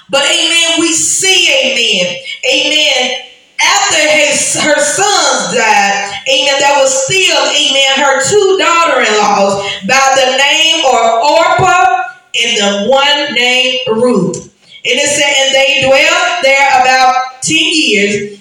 But 0.10 0.24
amen, 0.26 0.80
we 0.80 0.92
see, 0.94 1.50
amen, 1.64 2.18
amen. 2.44 3.22
After 3.62 4.02
his, 4.02 4.56
her 4.60 4.76
sons 4.76 5.56
died, 5.56 6.14
amen, 6.28 6.60
that 6.60 6.76
was 6.82 6.92
still, 7.06 7.40
amen, 7.40 8.00
her 8.04 8.20
two 8.20 8.58
daughter-in-laws 8.60 9.64
by 9.88 10.06
the 10.20 10.36
name 10.36 10.84
or 10.86 11.24
Orpah 11.24 12.04
and 12.36 12.52
the 12.58 12.90
one 12.92 13.34
named 13.34 13.80
Ruth. 13.88 14.52
And 14.86 15.00
it 15.00 15.08
said, 15.08 15.32
and 15.32 15.56
they 15.56 15.88
dwelled 15.88 16.44
there 16.44 16.68
about 16.82 17.42
10 17.42 17.56
years. 17.56 18.40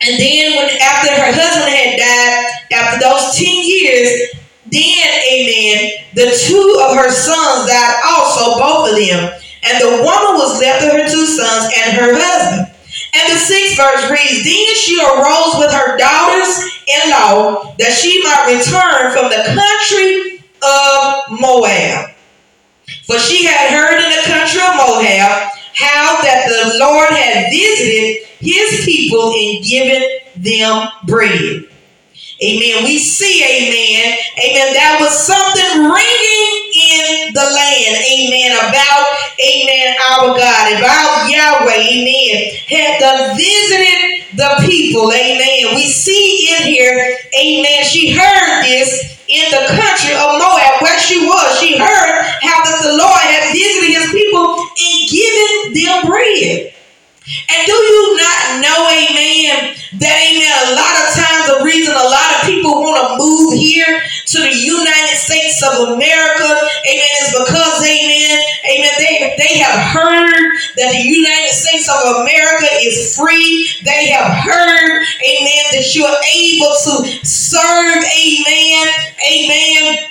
And 0.00 0.18
then 0.20 0.56
when 0.56 0.70
after 0.80 1.10
her 1.10 1.32
husband 1.34 1.74
had 1.74 1.98
died, 1.98 2.46
after 2.72 3.00
those 3.00 3.36
10 3.36 3.46
years, 3.46 4.30
then, 4.70 5.08
amen, 5.26 5.90
the 6.14 6.30
two 6.46 6.86
of 6.86 6.96
her 6.96 7.10
sons 7.10 7.68
died 7.68 8.00
also, 8.06 8.58
both 8.60 8.92
of 8.92 8.96
them. 8.96 9.40
And 9.62 9.80
the 9.80 10.02
woman 10.02 10.34
was 10.40 10.60
left 10.60 10.82
with 10.84 10.92
her 10.92 11.08
two 11.08 11.26
sons 11.26 11.72
and 11.76 11.96
her 11.96 12.12
husband. 12.16 12.74
And 13.14 13.32
the 13.32 13.38
sixth 13.38 13.76
verse 13.76 14.10
reads, 14.10 14.44
Then 14.44 14.74
she 14.80 14.98
arose 14.98 15.58
with 15.58 15.72
her 15.72 15.98
daughters-in-law 15.98 17.74
that 17.78 17.92
she 17.92 18.22
might 18.22 18.56
return 18.56 19.12
from 19.12 19.30
the 19.30 19.42
country 19.52 20.44
of 20.62 21.40
Moab. 21.40 22.14
For 23.06 23.18
she 23.18 23.44
had 23.44 23.70
heard 23.70 23.98
in 23.98 24.10
the 24.10 24.24
country 24.26 24.60
of 24.60 24.76
Moab 24.76 25.50
how 25.74 26.22
that 26.22 26.46
the 26.48 26.78
Lord 26.78 27.10
had 27.10 27.50
visited 27.50 28.26
his 28.38 28.84
people 28.84 29.32
and 29.32 29.64
given 29.64 30.02
them 30.36 30.88
bread. 31.06 31.64
Amen. 32.40 32.84
We 32.88 32.96
see, 32.96 33.44
amen, 33.44 34.16
amen, 34.40 34.72
that 34.72 34.96
was 34.96 35.12
something 35.12 35.92
ringing 35.92 36.52
in 36.72 37.36
the 37.36 37.44
land, 37.44 38.00
amen, 38.00 38.56
about, 38.56 39.06
amen, 39.36 39.92
our 40.08 40.32
God, 40.32 40.66
about 40.80 41.28
Yahweh, 41.28 41.68
amen, 41.68 42.56
had 42.64 42.96
done 42.96 43.36
visited 43.36 44.24
the 44.40 44.56
people, 44.64 45.12
amen. 45.12 45.76
We 45.76 45.84
see 45.84 46.56
in 46.56 46.72
here, 46.72 46.96
amen, 47.36 47.84
she 47.84 48.16
heard 48.16 48.64
this 48.64 49.20
in 49.28 49.44
the 49.52 49.76
country 49.76 50.16
of 50.16 50.40
Moab, 50.40 50.80
where 50.80 50.98
she 50.98 51.20
was. 51.28 51.60
She 51.60 51.76
heard 51.76 52.24
how 52.40 52.64
that 52.64 52.80
the 52.80 52.96
Lord 52.96 53.20
had 53.20 53.52
visited 53.52 54.00
his 54.00 54.08
people 54.16 54.64
and 54.64 54.96
given 55.12 55.76
them 55.76 56.08
bread. 56.08 56.72
And 57.30 57.62
do 57.66 57.72
you 57.76 58.16
not 58.16 58.64
know, 58.64 58.90
of 65.80 65.96
America, 65.96 66.50
amen, 66.86 67.14
is 67.22 67.32
because, 67.32 67.80
amen, 67.82 68.42
amen, 68.68 68.92
they, 68.98 69.34
they 69.38 69.58
have 69.58 69.80
heard 69.92 70.52
that 70.76 70.92
the 70.92 71.02
United 71.02 71.52
States 71.52 71.88
of 71.88 72.22
America 72.22 72.68
is 72.80 73.16
free. 73.16 73.68
They 73.84 74.08
have 74.10 74.32
heard, 74.44 75.04
amen, 75.24 75.64
that 75.72 75.88
you're 75.94 76.06
able 76.06 76.74
to 76.84 77.24
serve, 77.24 78.04
amen, 78.04 78.86
amen, 79.24 80.10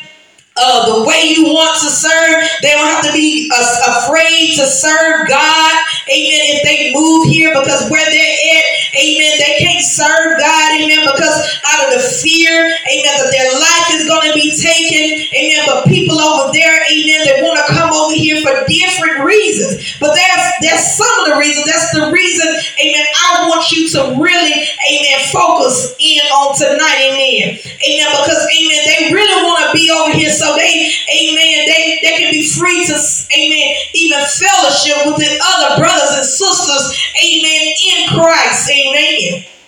uh, 0.60 1.00
the 1.00 1.08
way 1.08 1.34
you 1.36 1.46
want 1.56 1.80
to 1.80 1.88
serve. 1.88 2.44
They 2.62 2.72
don't 2.76 2.88
have 2.88 3.06
to 3.06 3.14
be 3.14 3.50
uh, 3.54 4.04
afraid 4.04 4.56
to 4.60 4.68
serve 4.68 5.28
God. 5.28 5.74
Amen. 6.12 6.42
If 6.60 6.64
they 6.68 6.92
move 6.94 7.28
here 7.32 7.56
because 7.56 7.88
where 7.90 8.04
they're 8.04 8.40
at, 8.60 8.68
amen, 8.98 9.40
they 9.40 9.56
can't 9.64 9.86
serve 9.86 10.36
God. 10.36 10.68
Amen. 10.76 11.08
Because 11.08 11.38
out 11.64 11.88
of 11.88 11.90
the 11.96 12.04
fear, 12.04 12.76
amen, 12.76 13.14
that 13.24 13.32
their 13.32 13.52
life 13.56 13.79
is 13.96 14.08
going 14.08 14.28
to 14.28 14.34
be 14.34 14.54
taken. 14.54 15.26
Amen. 15.34 15.62
But 15.66 15.86
people 15.88 16.20
over 16.20 16.52
there, 16.54 16.82
amen, 16.90 17.26
they 17.26 17.42
want 17.42 17.58
to 17.62 17.66
come 17.74 17.92
over 17.94 18.14
here 18.14 18.42
for 18.42 18.54
different 18.68 19.26
reasons. 19.26 19.98
But 20.00 20.16
that's 20.16 20.46
that's 20.62 20.98
some 20.98 21.12
of 21.22 21.34
the 21.34 21.36
reasons. 21.38 21.66
That's 21.66 21.92
the 21.94 22.12
reason, 22.12 22.48
amen, 22.80 23.06
I 23.26 23.48
want 23.48 23.72
you 23.72 23.88
to 23.96 24.16
really, 24.20 24.56
amen, 24.56 25.20
focus 25.32 25.96
in 26.00 26.22
on 26.34 26.56
tonight. 26.58 27.00
Amen. 27.00 27.58
Amen. 27.58 28.08
Because, 28.12 28.42
amen, 28.44 28.82
they 28.86 29.14
really 29.14 29.44
want 29.44 29.66
to 29.66 29.72
be 29.74 29.92
over 29.92 30.12
here. 30.12 30.32
So 30.32 30.56
they, 30.56 30.92
amen, 31.10 31.66
they, 31.68 32.00
they 32.04 32.16
can 32.18 32.32
be 32.32 32.48
free 32.48 32.86
to, 32.88 32.96
amen, 32.96 33.68
even 33.94 34.20
fellowship 34.26 34.98
with 35.06 35.18
the 35.18 35.32
other 35.56 35.78
brothers 35.80 36.18
and 36.18 36.26
sisters, 36.26 36.86
amen, 37.18 37.64
in 37.74 38.00
Christ, 38.10 38.70
amen. 38.70 39.59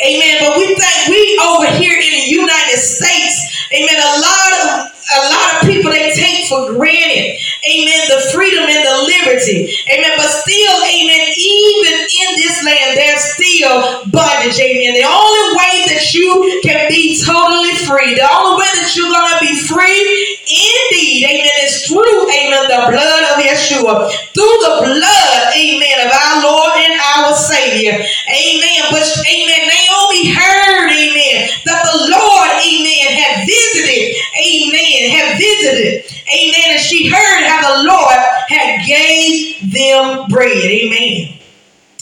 Amen. 0.00 0.36
But 0.40 0.56
we 0.56 0.66
think 0.74 1.08
we 1.08 1.40
over 1.44 1.68
here 1.76 1.96
in 1.98 2.12
the 2.12 2.26
United 2.30 2.78
States, 2.78 3.68
amen, 3.72 3.96
a 4.00 4.20
lot 4.20 4.52
of 4.64 4.99
a 5.10 5.20
lot 5.26 5.48
of 5.58 5.68
people 5.68 5.90
they 5.90 6.14
take 6.14 6.46
for 6.46 6.74
granted, 6.74 7.34
amen, 7.66 8.00
the 8.10 8.30
freedom 8.30 8.62
and 8.62 8.82
the 8.86 8.96
liberty, 9.10 9.66
amen. 9.90 10.14
But 10.14 10.30
still, 10.30 10.76
amen, 10.86 11.34
even 11.34 11.94
in 12.06 12.30
this 12.38 12.62
land, 12.62 12.94
there's 12.94 13.24
still 13.34 14.06
bondage, 14.14 14.58
amen. 14.58 14.94
The 14.94 15.06
only 15.06 15.46
way 15.58 15.74
that 15.90 16.14
you 16.14 16.60
can 16.62 16.86
be 16.86 17.18
totally 17.18 17.74
free, 17.82 18.14
the 18.14 18.28
only 18.30 18.62
way 18.62 18.70
that 18.78 18.90
you're 18.94 19.10
gonna 19.10 19.42
be 19.42 19.54
free, 19.66 19.98
indeed, 20.46 21.26
amen, 21.26 21.56
is 21.66 21.86
through, 21.90 22.22
amen, 22.30 22.70
the 22.70 22.82
blood 22.94 23.22
of 23.34 23.42
Yeshua, 23.42 24.10
through 24.30 24.58
the 24.62 24.74
blood, 24.94 25.40
amen, 25.58 25.96
of 26.06 26.10
our 26.14 26.36
Lord 26.46 26.74
and 26.78 26.94
our 27.18 27.34
Savior, 27.34 27.98
amen. 27.98 28.80
But 28.94 29.06
amen, 29.26 29.62
Naomi 29.66 30.22
heard, 30.30 30.90
amen, 30.90 31.50
that 31.66 31.82
the 31.82 31.98
Lord, 32.14 32.50
amen, 32.62 33.06
had 33.10 33.42
visited, 33.46 34.14
amen 34.38 34.99
had 35.08 35.38
visited. 35.38 36.04
Amen. 36.28 36.76
And 36.76 36.80
she 36.80 37.08
heard 37.08 37.44
how 37.46 37.76
the 37.76 37.88
Lord 37.88 38.20
had 38.48 38.84
gave 38.86 39.72
them 39.72 40.28
bread. 40.28 40.52
Amen. 40.52 41.38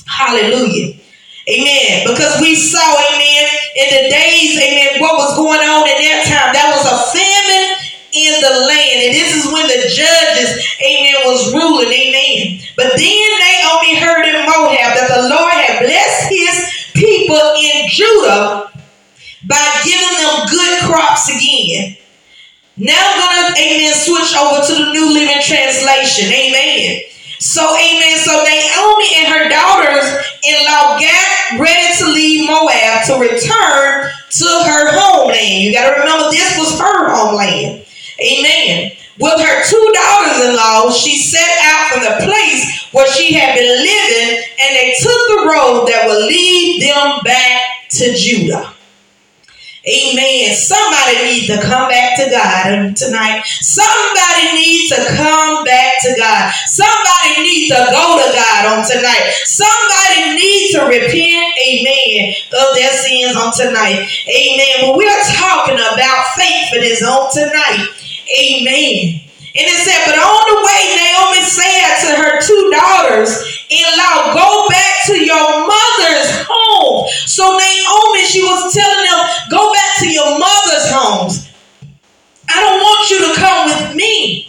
Hallelujah. 0.07 0.99
Amen. 1.49 2.05
Because 2.05 2.41
we 2.41 2.55
saw, 2.55 2.85
amen, 3.09 3.45
in 3.77 3.89
the 3.89 4.05
days, 4.13 4.61
amen, 4.61 5.01
what 5.01 5.17
was 5.17 5.33
going 5.37 5.65
on 5.65 5.89
in 5.89 5.97
that 6.05 6.29
time. 6.29 6.53
That 6.53 6.77
was 6.77 6.85
a 6.85 6.97
famine 7.09 7.89
in 8.13 8.33
the 8.45 8.55
land. 8.69 9.09
And 9.09 9.13
this 9.17 9.33
is 9.33 9.49
when 9.49 9.65
the 9.65 9.81
judges, 9.89 10.61
amen, 10.85 11.17
was 11.25 11.49
ruling. 11.57 11.89
Amen. 11.89 12.61
But 12.77 13.01
then 13.01 13.29
Naomi 13.41 13.97
heard 13.97 14.29
in 14.29 14.45
Moab 14.45 14.93
that 14.93 15.09
the 15.09 15.29
Lord 15.33 15.57
had 15.57 15.81
blessed 15.81 16.29
his 16.29 16.57
people 16.93 17.41
in 17.57 17.89
Judah 17.89 18.69
by 19.49 19.65
giving 19.89 20.15
them 20.21 20.53
good 20.53 20.75
crops 20.85 21.33
again. 21.33 21.97
Now 22.79 22.95
I'm 22.95 23.55
to, 23.55 23.61
amen, 23.61 23.93
switch 23.95 24.37
over 24.39 24.63
to 24.63 24.73
the 24.73 24.93
New 24.93 25.13
Living 25.13 25.43
Translation. 25.43 26.31
Amen. 26.31 27.03
So, 27.41 27.63
amen. 27.75 28.19
So 28.19 28.33
Naomi 28.39 29.09
and 29.19 29.27
her 29.35 29.49
daughters-in-law 29.49 31.01
got 31.01 31.59
ready 31.59 31.97
to 31.99 32.07
leave 32.07 32.47
Moab 32.47 33.05
to 33.07 33.15
return 33.19 34.11
to 34.31 34.47
her 34.47 34.95
homeland. 34.95 35.65
You 35.65 35.73
got 35.73 35.91
to 35.91 36.01
remember 36.01 36.31
this 36.31 36.57
was 36.57 36.79
her 36.79 37.15
homeland. 37.15 37.85
Amen. 38.23 38.93
With 39.19 39.41
her 39.41 39.65
two 39.65 39.93
daughters-in-law, 39.95 40.93
she 40.93 41.19
set 41.19 41.59
out 41.63 41.91
from 41.91 42.03
the 42.05 42.31
place 42.31 42.87
where 42.93 43.11
she 43.13 43.35
had 43.35 43.57
been 43.57 43.67
living, 43.67 44.45
and 44.63 44.77
they 44.77 44.95
took 45.01 45.21
the 45.29 45.51
road 45.51 45.87
that 45.87 46.07
would 46.07 46.27
lead 46.27 46.83
them 46.83 47.19
back 47.25 47.89
to 47.91 48.15
Judah. 48.15 48.73
Amen. 49.87 50.55
Somebody 50.55 51.23
needs 51.23 51.47
to 51.47 51.63
come 51.63 51.89
back 51.89 52.19
to 52.19 52.31
God 52.31 52.97
tonight. 52.97 53.43
Somebody 53.47 54.59
needs 54.59 54.91
to 54.91 55.01
come 55.15 55.65
back 55.65 56.03
to 56.03 56.15
God. 56.19 56.53
Somebody 56.67 57.43
needs 57.43 57.71
to 57.71 57.87
go 57.91 58.19
to 58.19 58.29
God 58.35 58.63
on 58.75 58.81
tonight. 58.85 59.31
Somebody 59.45 60.35
needs 60.35 60.75
to 60.75 60.83
repent, 60.83 61.55
amen, 61.63 62.35
of 62.59 62.75
their 62.75 62.91
sins 62.91 63.37
on 63.37 63.53
tonight. 63.55 64.03
Amen. 64.27 64.91
When 64.91 64.99
we 64.99 65.07
are 65.07 65.25
talking 65.39 65.79
about 65.79 66.27
faithfulness 66.35 67.03
on 67.07 67.31
tonight, 67.33 67.87
amen. 68.35 69.29
And 69.59 69.67
it 69.67 69.81
said, 69.83 70.05
but 70.07 70.19
on 70.19 70.43
the 70.53 70.59
way, 70.67 70.83
Naomi 70.95 71.43
said 71.43 71.91
to 72.03 72.11
her 72.23 72.41
two 72.43 72.71
daughters 72.71 73.58
law, 73.97 74.33
go 74.35 74.69
back 74.69 75.07
to 75.07 75.17
your 75.19 75.67
mother's 75.67 76.47
home. 76.49 77.09
So 77.27 77.45
Naomi, 77.45 78.25
she 78.25 78.43
was 78.43 78.73
telling 78.73 79.05
them, 79.05 79.21
go 79.51 79.73
back 79.73 79.99
to 80.01 80.09
your 80.11 80.39
mother's 80.39 80.89
homes. 80.91 81.49
I 82.49 82.61
don't 82.61 82.81
want 82.81 83.11
you 83.11 83.19
to 83.29 83.41
come 83.41 83.69
with 83.69 83.97
me. 83.97 84.49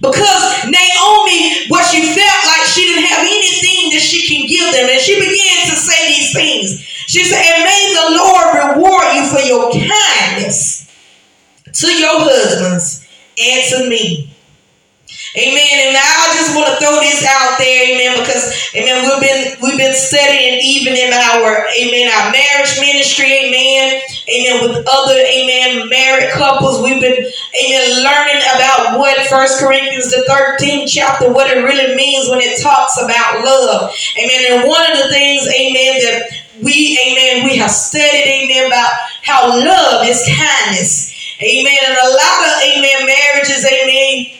Because 0.00 0.64
Naomi, 0.70 1.66
what 1.66 1.84
she 1.90 2.02
felt 2.14 2.42
like 2.46 2.66
she 2.70 2.86
didn't 2.86 3.10
have 3.10 3.26
anything 3.26 3.90
that 3.90 4.00
she 4.00 4.22
can 4.30 4.46
give 4.46 4.72
them. 4.72 4.88
And 4.88 5.00
she 5.00 5.18
began 5.18 5.70
to 5.70 5.74
say 5.74 6.06
these 6.06 6.32
things. 6.32 6.80
She 7.08 7.24
said, 7.24 7.42
and 7.42 7.64
may 7.64 7.94
the 7.94 8.16
Lord 8.16 8.46
reward 8.54 9.06
you 9.16 9.26
for 9.26 9.40
your 9.40 9.72
kindness 9.72 10.86
to 11.72 11.86
your 11.88 12.20
husbands 12.20 13.06
and 13.38 13.64
to 13.70 13.90
me. 13.90 14.30
Amen. 15.36 15.76
And 15.88 15.96
I 15.96 16.32
just 16.36 16.56
want 16.56 16.72
to 16.72 16.76
throw 16.80 17.00
this 17.00 17.20
out 17.24 17.60
there, 17.60 17.84
amen, 17.84 18.16
because 18.20 18.48
amen, 18.72 19.04
we've 19.04 19.20
been 19.20 19.40
we've 19.60 19.76
been 19.76 19.92
studying 19.92 20.56
even 20.60 20.96
in 20.96 21.12
our 21.12 21.68
amen, 21.76 22.08
our 22.08 22.32
marriage 22.32 22.72
ministry, 22.80 23.28
amen, 23.28 24.00
amen, 24.24 24.56
with 24.64 24.88
other 24.88 25.20
amen 25.20 25.88
married 25.88 26.32
couples. 26.32 26.80
We've 26.80 27.00
been 27.00 27.20
amen 27.20 27.84
learning 28.04 28.40
about 28.56 28.98
what 28.98 29.20
First 29.28 29.60
Corinthians 29.60 30.10
the 30.10 30.24
13th 30.28 30.88
chapter, 30.88 31.32
what 31.32 31.52
it 31.52 31.60
really 31.60 31.94
means 31.94 32.28
when 32.28 32.40
it 32.40 32.60
talks 32.60 32.96
about 32.96 33.44
love. 33.44 33.92
Amen. 34.16 34.40
And 34.48 34.68
one 34.68 34.84
of 34.92 34.96
the 34.96 35.08
things, 35.12 35.44
amen, 35.48 36.00
that 36.08 36.30
we, 36.62 36.98
amen, 37.04 37.44
we 37.44 37.56
have 37.56 37.70
studied, 37.70 38.26
amen, 38.26 38.66
about 38.66 38.92
how 39.22 39.48
love 39.48 40.06
is 40.06 40.24
kindness. 40.24 41.14
Amen. 41.40 41.78
And 41.86 41.96
a 41.96 42.10
lot 42.10 42.38
of, 42.48 42.52
amen, 42.64 43.06
marriages, 43.06 43.64
amen, 43.64 44.37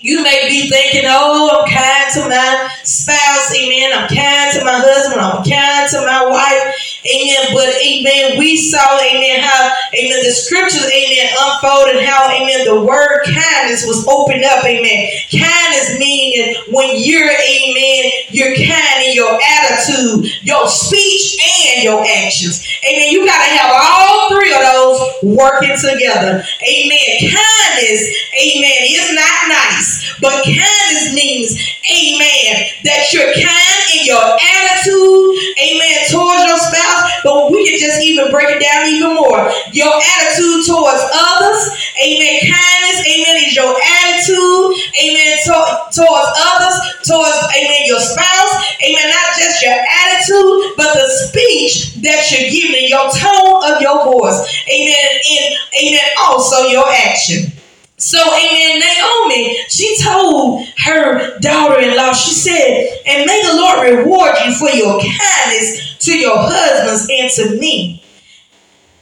you 0.00 0.22
may 0.22 0.46
be 0.46 0.70
thinking, 0.70 1.02
oh, 1.10 1.50
I'm 1.50 1.66
kind 1.66 2.06
to 2.14 2.28
my 2.30 2.70
spouse, 2.84 3.50
amen. 3.50 3.90
I'm 3.90 4.06
kind 4.06 4.54
to 4.54 4.64
my 4.64 4.78
husband, 4.78 5.18
I'm 5.20 5.42
kind 5.42 5.90
to 5.90 6.06
my 6.06 6.22
wife, 6.22 6.70
amen. 7.02 7.50
But, 7.50 7.74
amen, 7.82 8.38
we 8.38 8.54
saw, 8.54 8.78
amen, 8.78 9.42
how, 9.42 9.74
amen, 9.98 10.22
the 10.22 10.30
scriptures, 10.30 10.86
amen, 10.86 11.34
unfolded 11.34 12.06
how, 12.06 12.30
amen, 12.30 12.62
the 12.62 12.78
word 12.86 13.26
kindness 13.26 13.90
was 13.90 14.06
opened 14.06 14.46
up, 14.46 14.62
amen. 14.62 15.10
Kindness 15.34 15.98
meaning 15.98 16.54
when 16.70 16.94
you're, 16.94 17.34
amen, 17.34 18.02
you're 18.30 18.54
kind 18.54 19.02
in 19.02 19.18
your 19.18 19.34
attitude, 19.34 20.30
your 20.46 20.68
speech, 20.68 21.42
and 21.74 21.82
your 21.82 22.06
actions. 22.06 22.62
Amen. 22.86 23.10
You 23.10 23.26
got 23.26 23.38
to 23.38 23.50
have 23.58 23.72
all 23.74 24.30
three 24.30 24.52
of 24.54 24.62
those 24.62 25.36
working 25.36 25.74
together. 25.76 26.42
Amen. 26.62 27.08
Kindness, 27.18 28.00
amen, 28.38 28.78
is 28.86 29.14
not 29.14 29.37
nice. 29.48 30.14
But 30.20 30.44
kindness 30.44 31.14
means, 31.14 31.56
amen, 31.88 32.68
that 32.84 33.08
you're 33.12 33.32
kind 33.32 33.82
in 33.94 34.06
your 34.06 34.20
attitude, 34.20 35.28
amen, 35.56 35.96
towards 36.10 36.42
your 36.44 36.58
spouse. 36.58 37.02
But 37.24 37.50
we 37.50 37.64
can 37.68 37.78
just 37.78 38.02
even 38.02 38.30
break 38.30 38.50
it 38.50 38.60
down 38.60 38.86
even 38.86 39.14
more. 39.14 39.50
Your 39.72 39.92
attitude 39.94 40.66
towards 40.66 41.02
others, 41.14 41.60
amen. 42.02 42.40
Kindness, 42.44 42.98
amen, 43.06 43.36
is 43.46 43.54
your 43.56 43.72
attitude, 43.72 44.66
amen, 45.00 45.38
to- 45.46 45.78
towards 45.94 46.30
others, 46.36 46.76
towards, 47.06 47.38
amen, 47.56 47.86
your 47.86 48.00
spouse, 48.00 48.52
amen, 48.84 49.08
not 49.10 49.28
just 49.38 49.62
your 49.62 49.74
attitude, 49.74 50.76
but 50.76 50.94
the 50.94 51.08
speech 51.28 51.94
that 52.02 52.20
you're 52.30 52.50
giving, 52.50 52.88
your 52.88 53.08
tone 53.10 53.64
of 53.72 53.80
your 53.80 54.04
voice, 54.04 54.38
amen, 54.68 55.08
and 55.10 55.54
amen, 55.80 56.08
also 56.20 56.66
your 56.68 56.88
action. 56.88 57.52
So, 57.98 58.18
amen, 58.18 58.80
Naomi, 58.80 59.58
she 59.68 60.00
told 60.00 60.64
her 60.84 61.38
daughter 61.40 61.80
in 61.80 61.96
law, 61.96 62.12
she 62.12 62.32
said, 62.32 63.02
and 63.04 63.26
may 63.26 63.42
the 63.42 63.56
Lord 63.56 63.90
reward 63.90 64.34
you 64.46 64.54
for 64.54 64.70
your 64.70 65.00
kindness 65.00 65.98
to 65.98 66.16
your 66.16 66.36
husbands 66.38 67.08
and 67.10 67.30
to 67.32 67.60
me. 67.60 68.04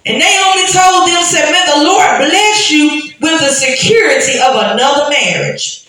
And 0.07 0.19
Naomi 0.19 0.67
told 0.73 1.09
them, 1.09 1.23
said, 1.25 1.53
may 1.53 1.65
the 1.77 1.85
Lord 1.85 2.31
bless 2.31 2.71
you 2.71 3.13
with 3.21 3.41
the 3.41 3.51
security 3.51 4.39
of 4.39 4.55
another 4.55 5.11
marriage. 5.11 5.87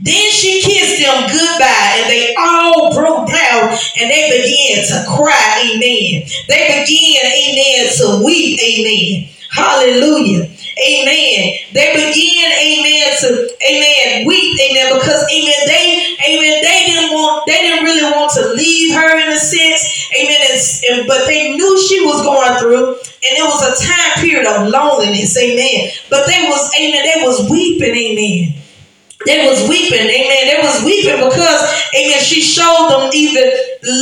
Then 0.00 0.30
she 0.32 0.62
kissed 0.62 1.02
them 1.02 1.30
goodbye, 1.30 2.00
and 2.00 2.10
they 2.10 2.34
all 2.38 2.94
broke 2.94 3.28
down 3.28 3.76
and 4.00 4.10
they 4.10 4.42
began 4.42 4.82
to 4.86 5.04
cry, 5.14 5.70
amen. 5.74 6.26
They 6.48 6.82
began, 6.82 7.26
amen, 7.26 7.92
to 7.98 8.24
weep, 8.24 8.58
amen. 8.60 9.33
Hallelujah. 9.54 10.50
Amen. 10.74 11.54
They 11.70 11.94
begin, 11.94 12.50
amen, 12.58 13.06
to 13.22 13.28
amen, 13.62 14.26
weep, 14.26 14.58
amen, 14.58 14.98
because 14.98 15.22
amen, 15.30 15.60
they, 15.66 16.16
amen, 16.26 16.62
they 16.62 16.82
didn't 16.86 17.14
want, 17.14 17.46
they 17.46 17.62
didn't 17.62 17.84
really 17.84 18.10
want 18.10 18.32
to 18.34 18.52
leave 18.54 18.92
her 18.94 19.20
in 19.20 19.32
a 19.32 19.38
sense, 19.38 20.10
amen, 20.18 20.36
and, 20.50 20.98
and, 20.98 21.06
but 21.06 21.26
they 21.28 21.54
knew 21.54 21.80
she 21.86 22.04
was 22.04 22.22
going 22.22 22.58
through, 22.58 22.94
and 22.98 23.32
it 23.38 23.44
was 23.44 23.62
a 23.62 23.86
time 23.86 24.24
period 24.24 24.46
of 24.46 24.68
loneliness, 24.68 25.38
amen. 25.38 25.90
But 26.10 26.26
they 26.26 26.48
was, 26.48 26.70
amen, 26.74 27.04
they 27.04 27.22
was 27.24 27.48
weeping, 27.48 27.94
amen. 27.94 28.63
They 29.24 29.48
was 29.48 29.64
weeping, 29.68 30.04
amen. 30.04 30.42
They 30.48 30.60
was 30.60 30.84
weeping 30.84 31.16
because, 31.16 31.60
amen, 31.96 32.20
she 32.20 32.40
showed 32.44 32.92
them 32.92 33.10
even 33.12 33.48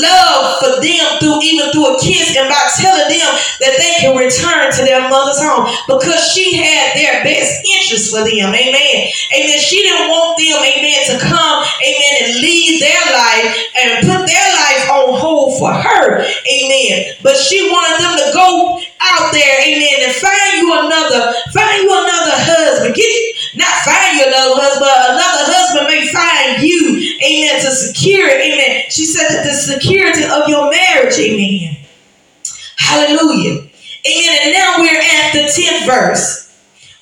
love 0.02 0.58
for 0.58 0.82
them 0.82 1.04
through 1.18 1.42
even 1.42 1.70
through 1.70 1.94
a 1.94 1.98
kiss 1.98 2.34
and 2.34 2.46
by 2.46 2.62
telling 2.78 3.10
them 3.10 3.30
that 3.62 3.74
they 3.78 3.92
can 4.02 4.14
return 4.18 4.70
to 4.70 4.82
their 4.82 5.06
mother's 5.10 5.42
home 5.42 5.66
because 5.86 6.22
she 6.34 6.54
had 6.58 6.94
their 6.94 7.22
best 7.22 7.62
interest 7.66 8.10
for 8.10 8.22
them, 8.22 8.50
amen. 8.50 8.98
Amen. 9.34 9.58
She 9.58 9.82
didn't 9.82 10.10
want 10.10 10.38
them, 10.38 10.58
amen, 10.58 11.00
to 11.10 11.16
come, 11.22 11.58
amen, 11.82 12.14
and 12.26 12.30
leave 12.42 12.82
their 12.82 13.04
life 13.10 13.46
and 13.78 13.88
put 14.06 14.22
their 14.26 14.48
life 14.58 14.84
on 14.90 15.18
hold 15.18 15.58
for 15.58 15.72
her, 15.72 16.22
amen. 16.22 17.14
But 17.22 17.36
she 17.36 17.62
wanted 17.70 18.02
them 18.02 18.14
to 18.18 18.28
go 18.34 18.78
out 19.02 19.32
there, 19.32 19.56
amen, 19.66 20.10
and 20.10 20.14
find 20.14 20.52
you 20.58 20.68
another, 20.78 21.34
find 21.54 21.82
you 21.82 21.90
another 21.90 22.34
husband. 22.38 22.94
Get 22.94 23.06
not 23.54 23.74
find 23.84 24.16
you 24.16 24.24
another 24.26 24.54
husband, 24.56 24.80
but 24.80 25.10
another 25.12 25.44
husband 25.52 25.86
may 25.88 26.08
find 26.08 26.62
you, 26.62 27.18
amen, 27.20 27.60
to 27.60 27.70
secure 27.70 28.28
it, 28.28 28.40
amen. 28.40 28.84
She 28.88 29.04
said 29.04 29.28
that 29.28 29.44
the 29.44 29.52
security 29.52 30.24
of 30.24 30.48
your 30.48 30.70
marriage, 30.70 31.18
amen. 31.18 31.76
Hallelujah. 32.78 33.68
Amen. 34.04 34.38
And 34.42 34.52
now 34.52 34.76
we're 34.78 35.00
at 35.00 35.32
the 35.32 35.44
10th 35.46 35.86
verse 35.86 36.42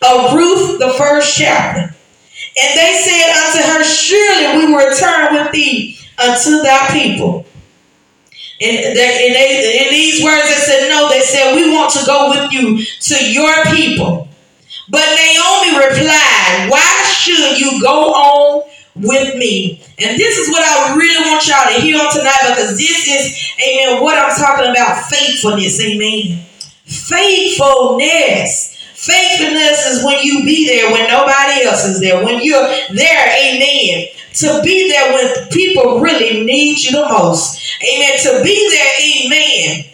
of 0.03 0.35
Ruth, 0.35 0.79
the 0.79 0.93
first 0.99 1.37
chapter. 1.37 1.81
And 1.81 2.79
they 2.79 3.01
said 3.01 3.31
unto 3.47 3.63
her, 3.73 3.85
Surely 3.85 4.59
we 4.59 4.73
will 4.73 4.87
return 4.87 5.35
with 5.35 5.53
thee 5.53 5.97
unto 6.19 6.63
thy 6.63 6.89
people. 6.89 7.47
And, 8.61 8.77
they, 8.77 9.27
and 9.27 9.35
they, 9.35 9.87
in 9.87 9.91
these 9.91 10.23
words, 10.23 10.43
they 10.43 10.61
said, 10.61 10.89
No, 10.91 11.09
they 11.09 11.21
said, 11.21 11.55
We 11.55 11.73
want 11.73 11.93
to 11.95 12.05
go 12.05 12.31
with 12.31 12.53
you 12.53 12.85
to 12.85 13.33
your 13.33 13.65
people. 13.67 14.29
But 14.91 15.07
Naomi 15.15 15.79
replied, 15.87 16.69
Why 16.69 17.03
should 17.07 17.59
you 17.59 17.81
go 17.81 18.13
on 18.13 18.63
with 18.97 19.37
me? 19.37 19.83
And 19.99 20.19
this 20.19 20.37
is 20.37 20.49
what 20.51 20.63
I 20.63 20.97
really 20.97 21.31
want 21.31 21.47
y'all 21.47 21.67
to 21.75 21.81
hear 21.81 21.97
on 21.97 22.13
tonight 22.13 22.43
because 22.49 22.77
this 22.77 23.07
is, 23.07 23.53
amen, 23.63 24.03
what 24.03 24.19
I'm 24.19 24.37
talking 24.37 24.71
about 24.71 25.05
faithfulness, 25.05 25.81
amen. 25.81 26.45
Faithfulness. 26.85 28.77
Faithfulness 28.95 29.87
is 29.87 30.05
when 30.05 30.23
you 30.23 30.45
be 30.45 30.67
there 30.67 30.91
when 30.93 31.09
nobody 31.09 31.63
else 31.65 31.87
is 31.87 32.01
there. 32.01 32.23
When 32.23 32.43
you're 32.43 32.69
there, 32.93 33.29
amen. 33.39 34.09
To 34.35 34.61
be 34.63 34.91
there 34.91 35.15
when 35.15 35.49
people 35.49 36.01
really 36.01 36.45
need 36.45 36.81
you 36.81 36.93
the 36.93 37.09
most. 37.09 37.59
Amen. 37.83 38.19
To 38.25 38.43
be 38.43 38.69
there, 38.71 38.91
amen. 39.25 39.85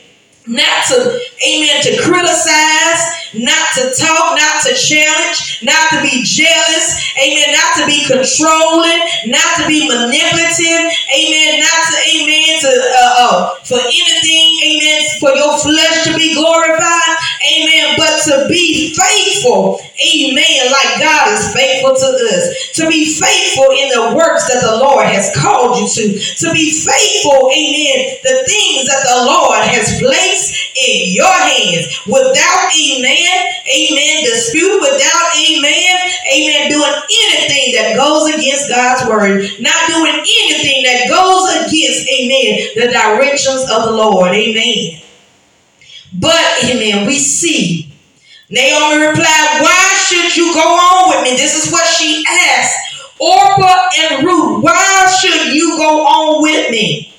Not 0.48 0.86
to, 0.88 1.20
amen, 1.46 1.82
to 1.82 2.02
criticize, 2.02 3.25
not 3.38 3.66
to 3.76 3.92
talk, 3.94 4.36
not 4.36 4.62
to 4.64 4.72
challenge, 4.74 5.60
not 5.62 5.90
to 5.92 6.02
be 6.02 6.24
jealous, 6.24 6.86
amen, 7.20 7.52
not 7.52 7.72
to 7.80 7.84
be 7.86 8.04
controlling, 8.06 9.00
not 9.26 9.60
to 9.60 9.64
be 9.68 9.88
manipulative, 9.88 10.82
amen, 11.12 11.60
not 11.60 11.80
to, 11.92 11.96
amen, 12.08 12.60
to, 12.60 12.70
uh, 12.70 13.14
uh, 13.18 13.54
for 13.64 13.80
anything, 13.80 14.48
amen, 14.64 15.00
for 15.20 15.30
your 15.36 15.58
flesh 15.58 16.04
to 16.04 16.16
be 16.16 16.34
glorified, 16.34 17.14
amen, 17.44 17.94
but 17.96 18.22
to 18.24 18.46
be 18.48 18.94
faithful, 18.94 19.80
amen, 20.00 20.72
like 20.72 21.00
God 21.00 21.32
is 21.32 21.52
faithful 21.52 21.94
to 21.94 22.08
us, 22.32 22.72
to 22.74 22.88
be 22.88 23.14
faithful 23.14 23.70
in 23.72 23.88
the 23.90 24.14
works 24.16 24.48
that 24.48 24.62
the 24.62 24.76
Lord 24.76 25.06
has 25.06 25.34
called 25.36 25.78
you 25.78 25.88
to, 25.88 26.04
to 26.18 26.52
be 26.52 26.70
faithful, 26.72 27.50
amen, 27.52 28.16
the 28.22 28.44
things 28.46 28.88
that 28.88 29.04
the 29.04 29.24
Lord 29.24 29.62
has 29.64 30.00
placed 30.00 30.65
in 30.76 31.14
your 31.14 31.32
hands. 31.32 31.86
Without, 32.06 32.68
a 32.68 32.76
amen, 32.76 33.36
amen, 33.64 34.24
dispute. 34.24 34.80
Without, 34.80 35.26
amen, 35.36 35.94
amen, 36.32 36.70
doing 36.70 36.96
anything 37.08 37.72
that 37.74 37.96
goes 37.96 38.28
against 38.34 38.68
God's 38.68 39.08
word, 39.08 39.48
not 39.60 39.88
doing 39.88 40.20
anything 40.20 40.84
that 40.84 41.08
goes 41.08 41.66
against, 41.66 42.08
amen, 42.08 42.68
the 42.76 42.92
directions 42.92 43.62
of 43.70 43.84
the 43.84 43.92
Lord, 43.92 44.32
amen. 44.32 45.02
But, 46.14 46.64
amen, 46.64 47.06
we 47.06 47.18
see. 47.18 47.92
Naomi 48.48 49.06
replied, 49.06 49.60
Why 49.60 50.04
should 50.06 50.36
you 50.36 50.54
go 50.54 50.60
on 50.60 51.10
with 51.10 51.24
me? 51.24 51.36
This 51.36 51.64
is 51.64 51.72
what 51.72 51.86
she 51.86 52.24
asked. 52.28 52.76
Orpah 53.18 53.88
and 53.98 54.24
Ruth, 54.24 54.62
why 54.62 55.16
should 55.20 55.54
you 55.54 55.76
go 55.76 56.06
on 56.06 56.42
with 56.42 56.70
me? 56.70 57.15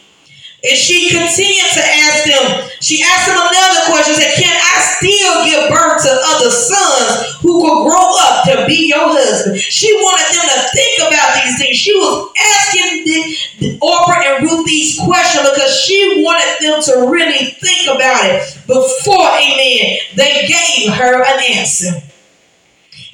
And 0.63 0.75
she 0.75 1.13
continued 1.13 1.71
to 1.77 1.83
ask 1.85 2.25
them, 2.25 2.69
she 2.81 3.03
asked 3.05 3.29
them 3.29 3.37
another 3.37 3.93
question, 3.93 4.15
said, 4.15 4.33
Can 4.41 4.57
I 4.57 4.73
still 4.97 5.45
give 5.45 5.69
birth 5.69 6.01
to 6.01 6.11
other 6.33 6.49
sons 6.49 7.37
who 7.41 7.61
could 7.61 7.83
grow 7.85 8.07
up 8.25 8.43
to 8.49 8.65
be 8.65 8.89
your 8.89 9.05
husband? 9.05 9.59
She 9.59 9.93
wanted 9.93 10.33
them 10.33 10.49
to 10.49 10.59
think 10.73 10.97
about 11.07 11.35
these 11.37 11.57
things. 11.61 11.77
She 11.77 11.93
was 11.93 12.33
asking 12.33 13.05
the, 13.05 13.77
Orpah 13.81 14.21
and 14.25 14.43
Ruth 14.43 14.65
these 14.65 14.99
questions 14.99 15.47
because 15.47 15.79
she 15.81 16.23
wanted 16.25 16.57
them 16.65 16.81
to 16.81 17.11
really 17.11 17.53
think 17.61 17.93
about 17.93 18.25
it 18.25 18.41
before, 18.65 19.29
amen, 19.37 19.97
they 20.15 20.47
gave 20.49 20.93
her 20.93 21.23
an 21.23 21.39
answer. 21.53 22.01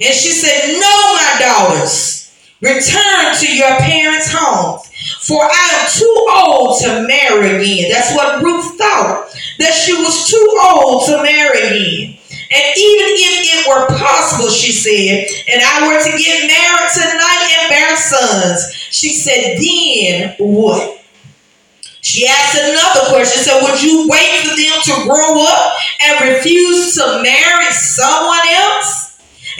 And 0.00 0.14
she 0.14 0.32
said, 0.32 0.80
No, 0.80 1.14
my 1.14 1.36
daughters, 1.38 2.23
return 2.64 3.36
to 3.36 3.54
your 3.54 3.76
parents' 3.78 4.32
homes 4.32 4.90
for 5.24 5.40
I 5.42 5.80
am 5.80 5.88
too 5.88 6.16
old 6.36 6.80
to 6.82 7.06
marry 7.08 7.56
again. 7.56 7.90
That's 7.90 8.14
what 8.14 8.42
Ruth 8.42 8.76
thought, 8.76 9.28
that 9.58 9.72
she 9.72 9.94
was 9.94 10.28
too 10.28 10.48
old 10.62 11.06
to 11.06 11.22
marry 11.22 11.60
again. 11.60 12.18
And 12.52 12.64
even 12.76 13.10
if 13.16 13.34
it 13.48 13.68
were 13.68 13.86
possible, 13.96 14.50
she 14.50 14.70
said, 14.70 15.26
and 15.48 15.62
I 15.64 15.88
were 15.88 15.98
to 15.98 16.18
get 16.18 16.46
married 16.46 16.90
tonight 16.92 17.56
and 17.58 17.68
bear 17.70 17.96
sons, 17.96 18.72
she 18.90 19.12
said, 19.14 19.58
then 19.58 20.36
what? 20.38 21.00
She 22.02 22.26
asked 22.28 22.58
another 22.60 23.08
question. 23.08 23.42
Said, 23.42 23.62
Would 23.62 23.82
you 23.82 24.06
wait 24.06 24.44
for 24.44 24.54
them 24.54 24.76
to 24.84 25.08
grow 25.08 25.42
up 25.42 25.72
and 26.02 26.34
refuse 26.36 26.94
to 26.96 27.22
marry 27.22 27.72
someone 27.72 28.46
else? 28.52 29.03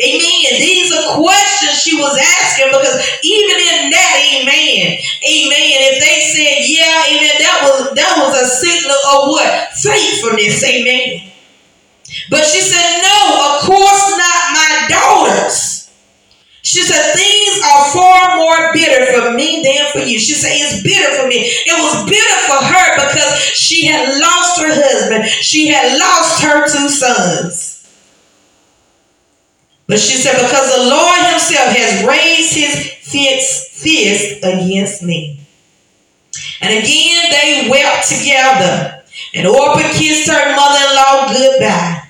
Amen. 0.01 0.59
These 0.59 0.91
are 0.91 1.23
questions 1.23 1.79
she 1.83 1.95
was 1.97 2.19
asking 2.19 2.67
because 2.75 2.99
even 3.23 3.59
in 3.63 3.91
that, 3.91 4.15
amen, 4.43 4.99
amen. 5.23 5.69
If 5.87 5.95
they 6.03 6.19
said, 6.35 6.67
yeah, 6.67 7.15
amen, 7.15 7.35
that 7.39 7.59
was 7.63 7.95
that 7.95 8.13
was 8.19 8.35
a 8.35 8.47
signal 8.51 8.99
of 9.15 9.31
what? 9.31 9.71
Faithfulness, 9.79 10.65
amen. 10.65 11.31
But 12.31 12.45
she 12.45 12.61
said, 12.61 13.03
no, 13.03 13.19
of 13.55 13.63
course 13.63 14.07
not 14.19 14.41
my 14.55 14.73
daughters. 14.89 15.91
She 16.63 16.81
said, 16.81 17.13
things 17.13 17.61
are 17.63 17.93
far 17.93 18.37
more 18.37 18.73
bitter 18.73 19.13
for 19.13 19.33
me 19.37 19.63
than 19.63 19.93
for 19.93 19.99
you. 19.99 20.19
She 20.19 20.33
said, 20.33 20.51
it's 20.55 20.83
bitter 20.83 21.15
for 21.21 21.29
me. 21.29 21.37
It 21.37 21.77
was 21.79 22.09
bitter 22.09 22.41
for 22.49 22.65
her 22.65 23.07
because 23.07 23.39
she 23.53 23.87
had 23.87 24.09
lost 24.19 24.61
her 24.61 24.73
husband. 24.73 25.29
She 25.29 25.69
had 25.69 25.99
lost 25.99 26.43
her 26.43 26.67
two 26.67 26.89
sons. 26.89 27.64
But 29.87 29.99
she 29.99 30.17
said, 30.17 30.41
because 30.41 30.77
the 30.77 30.91
Lord 30.91 31.31
himself 31.31 31.77
has 31.77 32.07
raised 32.07 32.55
his 32.55 33.69
fist 33.69 34.39
against 34.39 35.03
me. 35.03 35.41
And 36.61 36.73
again 36.73 37.31
they 37.31 37.69
wept 37.71 38.09
together. 38.09 39.03
And 39.35 39.47
Orpah 39.47 39.93
kissed 39.93 40.31
her 40.31 40.57
mother-in-law 40.57 41.33
goodbye. 41.33 42.09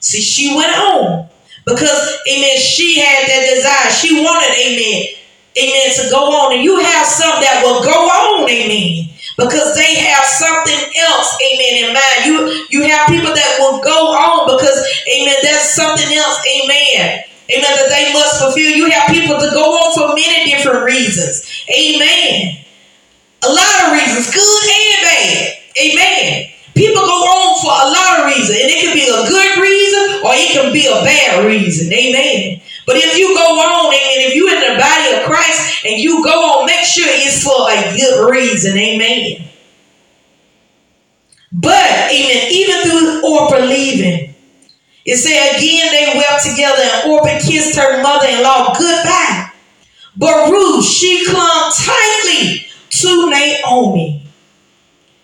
See, 0.00 0.20
she 0.20 0.56
went 0.56 0.76
on. 0.76 1.28
Because, 1.66 2.18
amen, 2.28 2.58
she 2.58 3.00
had 3.00 3.26
that 3.26 3.50
desire. 3.54 3.90
She 3.90 4.22
wanted, 4.22 4.52
amen, 4.52 5.14
amen, 5.56 5.94
to 5.96 6.10
go 6.10 6.30
on. 6.30 6.52
And 6.54 6.62
you 6.62 6.78
have 6.78 7.06
some 7.06 7.40
that 7.40 7.62
will 7.64 7.82
go 7.82 7.90
on, 7.90 8.50
amen 8.50 9.13
because 9.36 9.74
they 9.74 9.94
have 9.98 10.24
something 10.24 10.82
else, 10.98 11.38
amen, 11.42 11.72
in 11.84 11.88
mind. 11.92 12.20
You 12.26 12.36
you 12.70 12.88
have 12.88 13.08
people 13.08 13.34
that 13.34 13.56
will 13.58 13.82
go 13.82 14.14
on 14.14 14.56
because, 14.56 14.78
amen, 15.10 15.36
that's 15.42 15.74
something 15.74 16.10
else, 16.14 16.38
amen. 16.46 17.24
Amen, 17.50 17.72
that 17.76 17.90
they 17.90 18.12
must 18.12 18.40
fulfill. 18.40 18.72
You 18.72 18.88
have 18.90 19.10
people 19.10 19.36
to 19.36 19.50
go 19.52 19.64
on 19.68 19.92
for 19.92 20.14
many 20.14 20.50
different 20.50 20.84
reasons. 20.84 21.44
Amen. 21.68 22.64
A 23.44 23.50
lot 23.52 23.76
of 23.84 23.92
reasons, 23.92 24.32
good 24.32 24.64
and 24.64 25.02
bad. 25.04 25.58
Amen. 25.76 26.48
People 26.74 27.02
go 27.02 27.20
on 27.20 27.60
for 27.60 27.70
a 27.70 27.88
lot 27.92 28.20
of 28.20 28.26
reasons, 28.32 28.58
and 28.58 28.70
it 28.70 28.80
can 28.80 28.94
be 28.96 29.04
a 29.04 29.28
good 29.28 29.60
reason 29.60 30.24
or 30.24 30.32
it 30.32 30.50
can 30.56 30.72
be 30.72 30.86
a 30.86 31.04
bad 31.04 31.44
reason. 31.44 31.92
Amen. 31.92 32.60
But 32.86 32.96
if 32.96 33.16
you 33.16 33.34
go 33.34 33.60
on, 33.60 33.94
amen, 33.94 34.28
if 34.28 34.34
you're 34.34 34.54
in 34.54 34.60
the 34.60 34.80
body 34.80 35.16
of 35.16 35.24
Christ 35.24 35.84
and 35.86 36.00
you 36.00 36.22
go 36.22 36.60
on, 36.60 36.66
make 36.66 36.84
sure 36.84 37.06
it's 37.08 37.42
for 37.42 37.70
a 37.70 37.96
good 37.96 38.30
reason. 38.30 38.76
Amen. 38.76 39.48
But, 41.52 42.10
amen, 42.12 42.52
even 42.52 42.82
through 42.82 43.22
Orpah 43.24 43.64
leaving. 43.64 44.34
It 45.06 45.16
said 45.18 45.56
again 45.56 45.92
they 45.92 46.18
wept 46.18 46.44
together 46.44 46.82
and 46.82 47.12
Orpah 47.12 47.38
kissed 47.38 47.76
her 47.76 48.02
mother-in-law 48.02 48.74
goodbye. 48.78 49.50
But 50.16 50.50
Ruth, 50.50 50.84
she 50.84 51.24
clung 51.26 51.72
tightly 51.76 52.66
to 52.88 53.30
Naomi. 53.30 54.26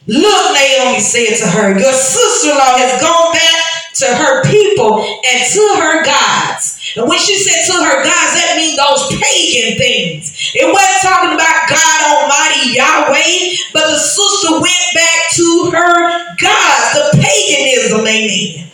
Look, 0.07 0.53
Naomi 0.53 1.01
said 1.01 1.37
to 1.39 1.47
her, 1.47 1.79
your 1.79 1.93
sister-in-law 1.93 2.77
has 2.79 3.01
gone 3.01 3.33
back 3.33 3.65
to 3.95 4.07
her 4.07 4.45
people 4.45 5.01
and 5.01 5.53
to 5.53 5.75
her 5.81 6.05
gods. 6.05 6.80
And 6.97 7.09
when 7.09 7.19
she 7.19 7.39
said 7.39 7.67
to 7.67 7.85
her 7.85 8.03
gods, 8.03 8.33
that 8.35 8.55
means 8.57 8.77
those 8.77 9.09
pagan 9.21 9.79
things. 9.79 10.53
It 10.55 10.67
wasn't 10.67 11.03
talking 11.03 11.35
about 11.35 11.69
God 11.69 11.99
Almighty 12.11 12.75
Yahweh, 12.75 13.57
but 13.73 13.87
the 13.91 13.99
sister 13.99 14.53
went 14.61 14.87
back 14.95 15.31
to 15.37 15.71
her 15.73 16.37
gods, 16.37 16.87
the 16.95 17.23
paganism, 17.23 18.07
amen. 18.07 18.71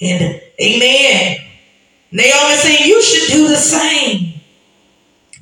And 0.00 0.40
amen. 0.60 1.38
Naomi 2.12 2.54
said, 2.54 2.86
You 2.86 3.02
should 3.02 3.32
do 3.32 3.48
the 3.48 3.56
same. 3.56 4.34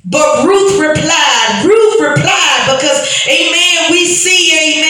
But 0.09 0.45
Ruth 0.45 0.79
replied, 0.79 1.65
Ruth 1.65 1.99
replied, 1.99 2.63
because, 2.71 3.27
amen, 3.27 3.91
we 3.91 4.05
see, 4.05 4.55
amen, 4.55 4.86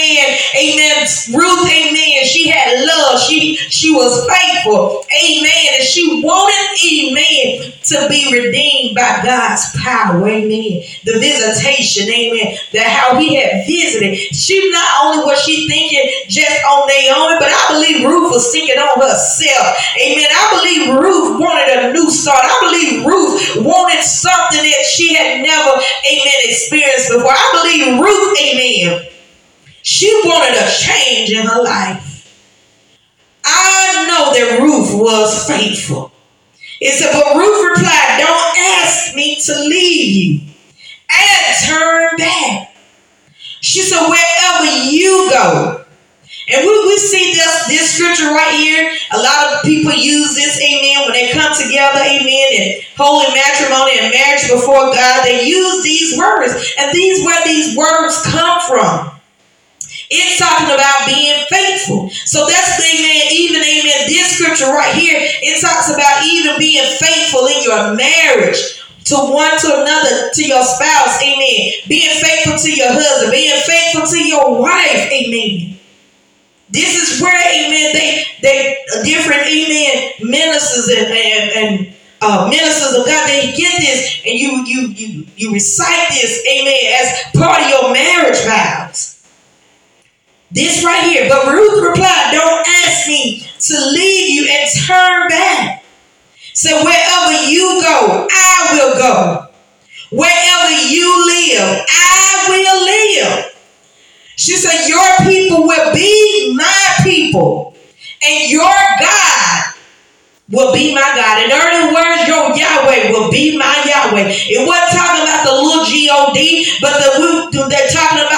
Ruth, 1.34 1.70
amen, 1.70 2.26
she 2.26 2.48
had 2.50 2.86
love, 2.86 3.20
she, 3.20 3.56
she 3.56 3.94
was 3.94 4.28
faithful, 4.28 5.06
amen, 5.12 5.68
and 5.76 5.84
she 5.84 6.22
wanted, 6.24 6.64
amen, 6.84 7.74
to 7.84 8.08
be 8.10 8.32
redeemed 8.32 8.96
by 8.96 9.22
God's 9.24 9.66
power, 9.84 10.28
amen, 10.28 10.84
the 11.04 11.20
visitation, 11.20 12.10
amen, 12.10 12.58
that 12.74 12.88
how 12.88 13.18
he 13.20 13.36
had 13.36 13.66
visited. 13.68 14.16
She 14.36 14.56
not 14.72 15.06
only 15.06 15.26
was 15.26 15.40
she 15.44 15.68
thinking 15.68 16.04
just 16.28 16.64
on 16.64 16.88
Naomi, 16.88 17.36
but 17.40 17.50
I 17.52 17.64
believe 17.74 18.06
Ruth 18.06 18.32
was 18.32 18.52
thinking 18.52 18.78
on 18.78 19.02
herself, 19.02 19.78
amen, 20.00 20.28
I 20.32 20.46
believe 20.56 21.00
Ruth 21.00 21.40
wanted 21.40 21.90
a 21.90 21.94
new 21.94 22.10
start, 22.10 22.42
I 22.44 22.58
believe 22.62 23.06
Ruth 23.06 23.66
wanted 23.66 24.04
something 24.04 24.64
that 24.64 24.86
she 24.92 25.14
had 25.16 25.42
never, 25.44 25.72
amen, 26.06 26.40
experienced 26.44 27.10
before. 27.10 27.32
I 27.32 27.48
believe 27.54 28.00
Ruth, 28.00 28.38
amen, 28.42 29.17
she 29.88 30.12
wanted 30.26 30.52
a 30.60 30.70
change 30.70 31.32
in 31.32 31.48
her 31.48 31.64
life. 31.64 32.28
I 33.46 34.04
know 34.06 34.34
that 34.34 34.60
Ruth 34.60 34.92
was 34.92 35.48
faithful. 35.48 36.12
It 36.82 36.92
said, 37.00 37.14
but 37.14 37.38
Ruth 37.38 37.72
replied, 37.72 38.20
Don't 38.20 38.60
ask 38.84 39.16
me 39.16 39.40
to 39.46 39.60
leave 39.62 40.12
you 40.12 40.54
and 41.10 41.56
turn 41.66 42.18
back. 42.18 42.76
She 43.62 43.82
said, 43.82 44.06
Wherever 44.10 44.92
you 44.92 45.30
go, 45.32 45.86
and 46.50 46.68
we, 46.68 46.86
we 46.86 46.98
see 46.98 47.34
this, 47.34 47.68
this 47.68 47.96
scripture 47.96 48.36
right 48.36 48.56
here. 48.56 48.92
A 49.14 49.18
lot 49.18 49.54
of 49.54 49.64
people 49.64 49.94
use 49.94 50.36
this, 50.36 50.60
amen, 50.60 51.04
when 51.06 51.14
they 51.14 51.32
come 51.32 51.56
together, 51.56 52.00
amen, 52.00 52.48
in 52.52 52.82
holy 52.98 53.34
matrimony 53.34 54.00
and 54.02 54.12
marriage 54.12 54.52
before 54.52 54.92
God. 54.92 55.24
They 55.24 55.48
use 55.48 55.82
these 55.82 56.18
words. 56.18 56.76
And 56.78 56.92
these 56.92 57.26
where 57.26 57.42
these 57.46 57.78
words 57.78 58.22
come 58.24 58.60
from. 58.68 59.17
It's 60.10 60.40
talking 60.40 60.72
about 60.72 61.06
being 61.06 61.44
faithful. 61.52 62.10
So 62.24 62.48
that's 62.48 62.80
the 62.80 62.88
amen, 62.88 63.28
even 63.32 63.60
amen. 63.60 64.08
This 64.08 64.40
scripture 64.40 64.72
right 64.72 64.96
here, 64.96 65.20
it 65.20 65.60
talks 65.60 65.92
about 65.92 66.24
even 66.24 66.56
being 66.58 66.88
faithful 66.96 67.48
in 67.48 67.64
your 67.64 67.96
marriage 67.96 68.84
to 69.12 69.16
one 69.16 69.56
to 69.60 69.68
another, 69.82 70.32
to 70.32 70.44
your 70.44 70.64
spouse, 70.64 71.22
amen. 71.24 71.88
Being 71.88 72.16
faithful 72.20 72.58
to 72.58 72.72
your 72.72 72.92
husband, 72.92 73.32
being 73.32 73.60
faithful 73.64 74.08
to 74.08 74.20
your 74.24 74.62
wife, 74.62 75.12
amen. 75.12 75.80
This 76.70 76.96
is 76.96 77.22
where, 77.22 77.32
amen, 77.32 77.94
they, 77.94 78.24
they 78.42 78.78
different, 79.04 79.48
amen, 79.48 80.12
ministers 80.22 80.88
and, 80.90 81.08
and, 81.08 81.52
and 81.52 81.94
uh, 82.22 82.48
ministers 82.50 83.00
of 83.00 83.06
God, 83.06 83.28
they 83.28 83.54
get 83.56 83.80
this 83.80 84.22
and 84.26 84.38
you, 84.38 84.64
you, 84.66 84.88
you, 84.90 85.28
you 85.36 85.54
recite 85.54 86.10
this, 86.10 86.46
amen, 86.48 86.80
as 87.00 87.40
part 87.40 87.62
of 87.62 87.70
your 87.70 87.94
marriage 87.94 88.44
vows. 88.44 89.17
This 90.52 90.84
right 90.84 91.04
here. 91.04 91.30
But 91.30 91.52
Ruth 91.52 91.84
replied, 91.90 92.30
Don't 92.32 92.68
ask 92.86 93.08
me 93.08 93.46
to 93.60 93.86
leave 93.92 94.30
you 94.30 94.48
and 94.50 94.70
turn 94.86 95.28
back. 95.30 95.84
So 96.54 96.84
wherever 96.84 97.50
you 97.50 97.82
go, 97.82 98.28
I 98.32 98.70
will 98.74 98.96
go. 98.96 99.48
Wherever 100.12 100.72
you 100.90 101.26
live, 101.28 101.86
I 101.90 102.46
will 102.50 102.86
live. 102.86 103.54
She 104.38 104.56
said, 104.56 104.88
Your 104.88 105.18
people 105.28 105.68
will 105.68 105.94
be 105.94 106.54
my 106.56 106.94
people, 107.04 107.76
and 108.24 108.50
your 108.50 108.62
God 109.00 109.74
will 110.50 110.74
be 110.74 110.96
my 110.96 111.02
God. 111.02 111.44
In 111.44 111.52
other 111.52 111.94
words, 111.94 112.28
your 112.28 112.56
Yahweh 112.56 113.12
will 113.12 113.30
be 113.30 113.58
my 113.58 113.84
Yahweh. 113.84 114.32
It 114.32 114.66
wasn't 114.66 114.96
talking 114.96 115.24
about 115.24 115.44
the 115.44 115.52
little 115.52 115.84
G-O-D, 115.84 116.80
but 116.80 116.94
the 117.04 117.18
they're 117.70 117.90
talking 117.90 118.24
about 118.24 118.37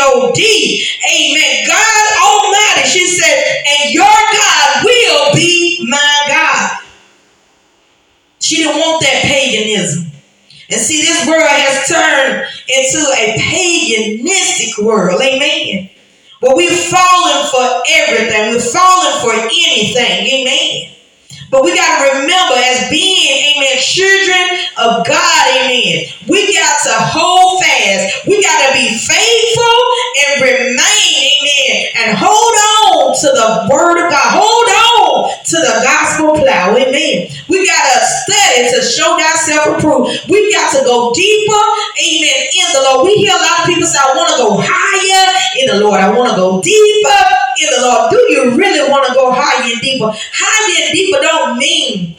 the 0.00 0.32
G-O-D. 0.34 0.86
Amen. 1.12 1.69
Thyself 39.80 40.08
approved. 40.08 40.30
We 40.30 40.52
got 40.52 40.70
to 40.76 40.84
go 40.84 41.12
deeper, 41.14 41.64
amen, 41.98 42.40
in 42.52 42.66
the 42.72 42.80
Lord. 42.84 43.06
We 43.06 43.14
hear 43.14 43.32
a 43.32 43.42
lot 43.42 43.60
of 43.60 43.66
people 43.66 43.86
say, 43.86 43.98
I 43.98 44.12
want 44.16 44.30
to 44.30 44.36
go 44.36 44.50
higher 44.60 45.26
in 45.60 45.66
the 45.66 45.84
Lord. 45.84 46.00
I 46.00 46.16
want 46.16 46.30
to 46.30 46.36
go 46.36 46.60
deeper 46.60 47.24
in 47.60 47.68
the 47.74 47.82
Lord. 47.82 48.10
Do 48.10 48.18
you 48.30 48.56
really 48.56 48.90
want 48.90 49.06
to 49.08 49.14
go 49.14 49.32
higher 49.32 49.72
and 49.72 49.80
deeper? 49.80 50.12
Higher 50.12 50.86
and 50.86 50.92
deeper 50.92 51.20
don't 51.20 51.40
don't 51.40 51.58
mean 51.58 52.16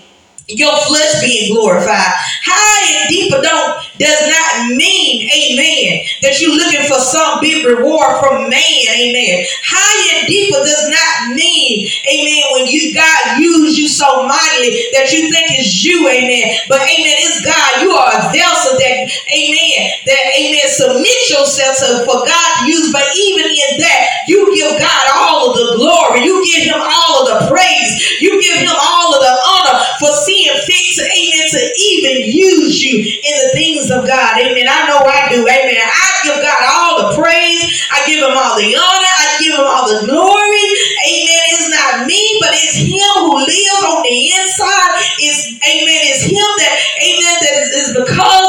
your 0.47 0.75
flesh 0.75 1.21
being 1.21 1.53
glorified. 1.53 2.11
High 2.43 3.01
and 3.01 3.09
deeper 3.09 3.41
don't 3.41 3.90
does 4.01 4.21
not 4.25 4.73
mean, 4.73 5.29
amen, 5.29 6.01
that 6.25 6.41
you're 6.41 6.57
looking 6.57 6.83
for 6.89 6.97
some 6.97 7.37
big 7.39 7.61
reward 7.61 8.17
from 8.17 8.49
man, 8.49 8.85
amen. 8.97 9.45
High 9.61 10.01
and 10.17 10.27
deeper 10.27 10.57
does 10.57 10.89
not 10.89 11.37
mean, 11.37 11.85
amen, 12.09 12.43
when 12.57 12.65
you 12.65 12.89
God 12.97 13.37
use 13.37 13.77
you 13.77 13.87
so 13.87 14.25
mightily 14.25 14.73
that 14.97 15.13
you 15.13 15.29
think 15.29 15.53
it's 15.53 15.85
you, 15.85 16.09
amen. 16.09 16.57
But 16.67 16.81
amen, 16.81 17.17
it's 17.29 17.45
God. 17.45 17.85
You 17.85 17.93
are 17.93 18.09
a 18.09 18.21
vessel 18.33 18.73
that, 18.81 18.97
amen, 19.29 19.77
that 20.09 20.23
amen, 20.33 20.65
submit 20.65 21.19
yourself 21.29 21.77
to 21.85 22.01
for 22.09 22.25
God 22.25 22.49
to 22.59 22.61
use. 22.65 22.89
But 22.91 23.05
even 23.13 23.45
in 23.45 23.71
that, 23.85 24.25
you 24.27 24.49
give 24.55 24.81
God 24.81 25.05
all 25.13 25.51
of 25.51 25.53
the 25.55 25.67
glory. 25.77 26.25
You 26.25 26.41
give 26.41 26.73
him 26.73 26.81
all 26.81 27.21
of 27.21 27.25
the 27.29 27.39
praise. 27.53 27.91
You 28.21 28.41
give 28.41 28.57
him 28.65 28.73
all 28.73 29.13
of 29.13 29.21
the 29.21 29.35
honor 29.45 29.77
for 29.99 30.11
seeing 30.25 30.57
fit 30.65 30.85
to, 30.97 31.03
amen, 31.05 31.40
to 31.51 31.59
even 31.59 32.31
use 32.31 32.83
you 32.83 32.99
in 32.99 33.33
the 33.45 33.49
things 33.53 33.91
of 33.91 34.07
God. 34.07 34.39
Amen. 34.39 34.67
I 34.67 34.87
know 34.87 35.03
I 35.03 35.29
do. 35.29 35.43
Amen. 35.43 35.79
I 35.79 36.07
give 36.23 36.39
God 36.41 36.61
all 36.67 36.93
the 37.03 37.09
praise. 37.21 37.63
I 37.91 38.05
give 38.07 38.23
him 38.23 38.35
all 38.35 38.55
the 38.57 38.71
honor. 38.73 39.13
I 39.21 39.37
give 39.39 39.53
him 39.55 39.67
all 39.67 39.85
the 39.87 40.07
glory. 40.07 40.67
Amen. 41.05 41.41
It's 41.53 41.67
not 41.69 42.07
me, 42.07 42.21
but 42.41 42.51
it's 42.53 42.77
him 42.81 43.13
who 43.21 43.37
lives 43.43 43.83
on 43.85 44.03
the 44.03 44.17
inside. 44.33 44.91
It's 45.19 45.53
amen. 45.61 46.01
It's 46.09 46.25
him 46.25 46.49
that, 46.61 46.75
amen, 47.03 47.35
that 47.43 47.55
is 47.75 47.89
because, 47.93 48.40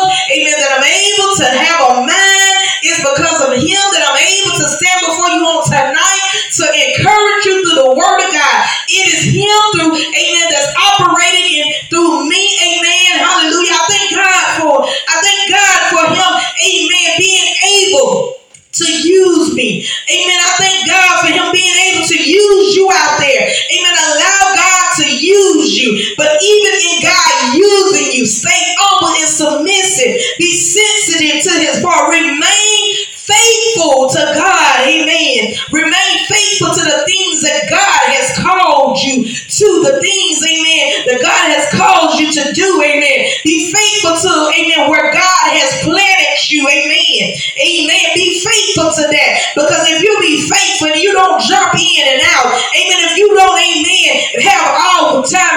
Be 30.38 30.52
sensitive 30.56 31.42
to 31.42 31.52
his 31.58 31.82
part. 31.82 32.10
Remain 32.10 33.02
faithful 33.22 34.10
to 34.10 34.22
God. 34.34 34.74
Amen. 34.82 35.54
Remain 35.70 36.14
faithful 36.26 36.74
to 36.74 36.82
the 36.82 37.00
things 37.06 37.42
that 37.46 37.70
God 37.70 38.02
has 38.18 38.34
called 38.42 38.98
you 38.98 39.22
to, 39.22 39.68
the 39.86 40.02
things, 40.02 40.38
amen, 40.42 41.06
that 41.06 41.18
God 41.22 41.46
has 41.54 41.70
called 41.70 42.18
you 42.18 42.34
to 42.34 42.44
do. 42.52 42.68
Amen. 42.82 43.18
Be 43.46 43.70
faithful 43.70 44.18
to, 44.18 44.32
amen, 44.58 44.90
where 44.90 45.14
God 45.14 45.46
has 45.54 45.70
planted 45.86 46.50
you. 46.50 46.66
Amen. 46.66 47.38
Amen. 47.62 48.04
Be 48.18 48.42
faithful 48.42 48.90
to 48.90 49.04
that. 49.06 49.30
Because 49.54 49.86
if 49.88 50.02
you 50.02 50.12
be 50.18 50.42
faithful 50.48 50.90
and 50.90 50.98
you 50.98 51.14
don't 51.14 51.38
jump 51.40 51.74
in 51.78 52.02
and 52.02 52.22
out, 52.36 52.50
amen, 52.50 53.00
if 53.06 53.14
you 53.16 53.30
don't, 53.30 53.58
amen, 53.58 54.12
have 54.42 54.66
all 54.74 55.22
the 55.22 55.28
time 55.28 55.51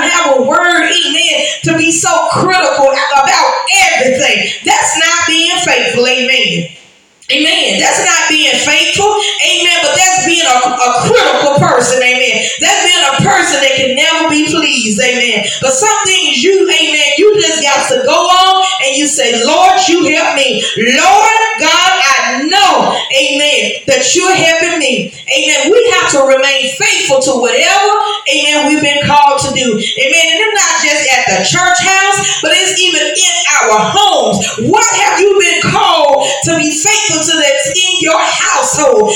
That's 7.86 8.02
not 8.02 8.26
being 8.34 8.58
faithful, 8.66 9.14
amen, 9.46 9.78
but 9.86 9.94
that's 9.94 10.26
being 10.26 10.42
a, 10.42 10.58
a 10.74 10.90
critical 11.06 11.54
person, 11.62 12.02
amen. 12.02 12.42
That's 12.58 12.82
being 12.82 13.06
a 13.14 13.16
person 13.22 13.62
that 13.62 13.78
can 13.78 13.94
never 13.94 14.26
be 14.26 14.50
pleased, 14.50 14.98
amen. 14.98 15.46
But 15.62 15.78
some 15.78 15.94
things 16.02 16.42
you, 16.42 16.66
amen, 16.66 17.08
you 17.22 17.30
just 17.38 17.62
got 17.62 17.86
to 17.94 18.02
go 18.02 18.18
on 18.18 18.66
and 18.90 18.98
you 18.98 19.06
say, 19.06 19.38
Lord, 19.46 19.78
you 19.86 20.02
help 20.18 20.34
me. 20.34 20.66
Lord 20.98 21.42
God, 21.62 21.94
I 21.94 22.42
know, 22.50 22.98
amen, 23.14 23.86
that 23.86 24.02
you're 24.18 24.34
helping 24.34 24.82
me. 24.82 25.14
Amen. 25.30 25.70
We 25.70 25.78
have 26.02 26.10
to 26.18 26.26
remain 26.26 26.74
faithful 26.82 27.22
to 27.22 27.34
whatever, 27.38 27.94
amen, 28.26 28.66
we've 28.66 28.82
been 28.82 29.06
called 29.06 29.46
to 29.46 29.54
do. 29.54 29.78
Amen. 29.78 30.26
And 30.26 30.38
it's 30.42 30.58
not 30.58 30.74
just 30.82 31.02
at 31.14 31.24
the 31.30 31.40
church 31.46 31.80
house, 31.86 32.42
but 32.42 32.50
it's 32.50 32.82
even 32.82 33.14
in 33.14 33.36
our 33.62 33.78
homes. 33.94 34.42
Your 38.02 38.20
household? 38.20 39.14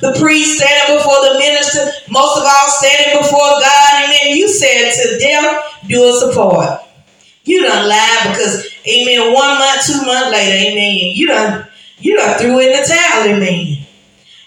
The, 0.00 0.16
priest, 0.18 0.58
standing 0.58 0.96
before 0.96 1.20
the 1.32 1.38
minister, 1.38 1.90
most 2.10 2.38
of 2.38 2.44
all 2.44 2.68
standing 2.68 3.20
before 3.20 3.60
God, 3.60 4.04
amen. 4.04 4.36
You 4.36 4.48
said 4.48 4.92
to 4.92 5.18
death 5.18 5.64
do 5.88 6.04
us 6.04 6.22
apart. 6.22 6.82
You 7.44 7.62
done 7.62 7.88
lied 7.88 8.34
because, 8.36 8.68
amen, 8.86 9.32
one 9.32 9.58
month, 9.58 9.86
two 9.86 10.04
months 10.04 10.30
later, 10.30 10.70
amen, 10.70 11.16
you 11.16 11.26
done, 11.26 11.66
you 11.98 12.16
done 12.16 12.38
threw 12.38 12.58
in 12.60 12.72
the 12.72 12.86
towel, 12.86 13.24
amen. 13.24 13.86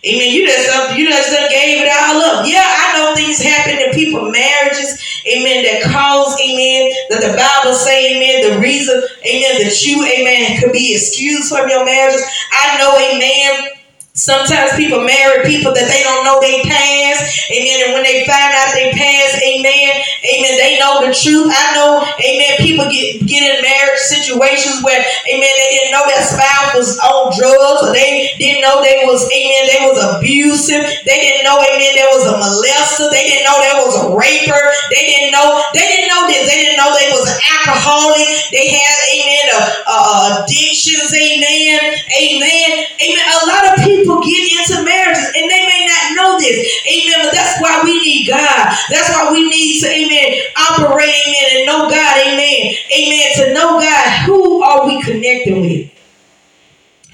Amen. 0.04 0.34
You 0.34 0.48
just 0.48 0.68
uh, 0.68 0.96
you 0.96 1.08
just 1.08 1.32
uh, 1.32 1.48
gave 1.50 1.86
it 1.86 1.92
all 1.94 2.18
up. 2.24 2.48
Yeah, 2.48 2.66
I 2.66 2.98
know 2.98 3.14
things 3.14 3.38
happen 3.38 3.78
in 3.78 3.94
people 3.94 4.32
marriages. 4.32 4.98
Amen. 5.30 5.62
That 5.62 5.86
cause, 5.94 6.34
amen, 6.42 6.90
that 7.14 7.22
the 7.22 7.38
Bible 7.38 7.78
say, 7.78 8.18
amen, 8.18 8.50
the 8.50 8.60
reason, 8.60 8.98
amen, 8.98 9.62
that 9.62 9.86
you, 9.86 10.02
amen, 10.02 10.60
could 10.60 10.74
be 10.74 10.96
excused 10.96 11.54
from 11.54 11.70
your 11.70 11.86
marriages. 11.86 12.26
I 12.52 12.80
know, 12.80 12.98
amen, 12.98 13.81
Sometimes 14.22 14.78
people 14.78 15.02
marry 15.02 15.42
people 15.50 15.74
that 15.74 15.90
they 15.90 16.06
don't 16.06 16.22
know 16.22 16.38
they 16.38 16.62
past. 16.70 17.50
Amen. 17.50 17.90
And 17.90 17.98
when 17.98 18.06
they 18.06 18.22
find 18.30 18.54
out 18.54 18.70
they 18.70 18.94
past, 18.94 19.42
amen, 19.42 19.98
amen, 20.22 20.54
they 20.62 20.78
know 20.78 21.02
the 21.02 21.10
truth. 21.10 21.50
I 21.50 21.74
know, 21.74 22.06
amen, 22.22 22.62
people 22.62 22.86
get, 22.86 23.26
get 23.26 23.42
in 23.42 23.66
marriage 23.66 23.98
situations 24.06 24.86
where, 24.86 25.02
amen, 25.26 25.54
they 25.58 25.70
didn't 25.74 25.90
know 25.90 26.06
their 26.06 26.22
spouse 26.22 26.70
was 26.78 27.02
on 27.02 27.34
drugs 27.34 27.82
or 27.82 27.98
they 27.98 28.30
didn't 28.38 28.62
know 28.62 28.86
they 28.86 29.10
was, 29.10 29.26
amen, 29.26 29.62
they 29.66 29.82
was 29.90 29.98
abusive. 29.98 30.86
They 31.02 31.18
didn't 31.18 31.42
know, 31.42 31.58
amen, 31.58 31.98
there 31.98 32.14
was 32.14 32.30
a 32.30 32.38
molester. 32.38 33.10
They 33.10 33.26
didn't 33.26 33.50
know 33.50 33.58
there 33.58 33.80
was 33.82 33.96
a 34.06 34.08
raper. 34.14 34.62
They 34.94 35.02
didn't 35.02 35.34
know, 35.34 35.66
they 35.74 35.98
didn't 35.98 36.14
know 36.14 36.30
this. 36.30 36.46
They 36.46 36.62
didn't 36.62 36.78
know 36.78 36.94
they 36.94 37.10
was 37.10 37.26
an 37.26 37.42
alcoholic. 37.58 38.30
They 38.54 38.70
had, 38.70 38.98
amen, 39.18 39.46
a, 39.50 39.62
a 39.90 39.98
addictions, 40.46 41.10
amen, 41.10 41.90
amen, 42.22 42.70
amen. 43.02 43.26
A 43.26 43.42
lot 43.50 43.64
of 43.66 43.74
people 43.82 44.11
people 44.12 44.24
get 44.24 44.60
into 44.60 44.84
marriages 44.84 45.26
and 45.26 45.50
they 45.50 45.64
may 45.68 45.86
not 45.88 46.16
know 46.16 46.40
this. 46.40 46.58
Amen. 46.88 47.26
But 47.26 47.34
that's 47.34 47.62
why 47.62 47.82
we 47.84 48.00
need 48.02 48.28
God. 48.28 48.78
That's 48.90 49.10
why 49.10 49.32
we 49.32 49.50
need 49.50 49.82
to, 49.82 49.88
amen, 49.88 50.42
operate, 50.58 51.16
amen, 51.28 51.46
and 51.56 51.66
know 51.66 51.90
God, 51.90 52.18
amen. 52.28 52.76
Amen. 52.98 53.28
To 53.36 53.54
know 53.54 53.80
God, 53.80 54.26
who 54.26 54.64
are 54.64 54.88
we 54.88 55.02
connected 55.02 55.54
with? 55.54 55.92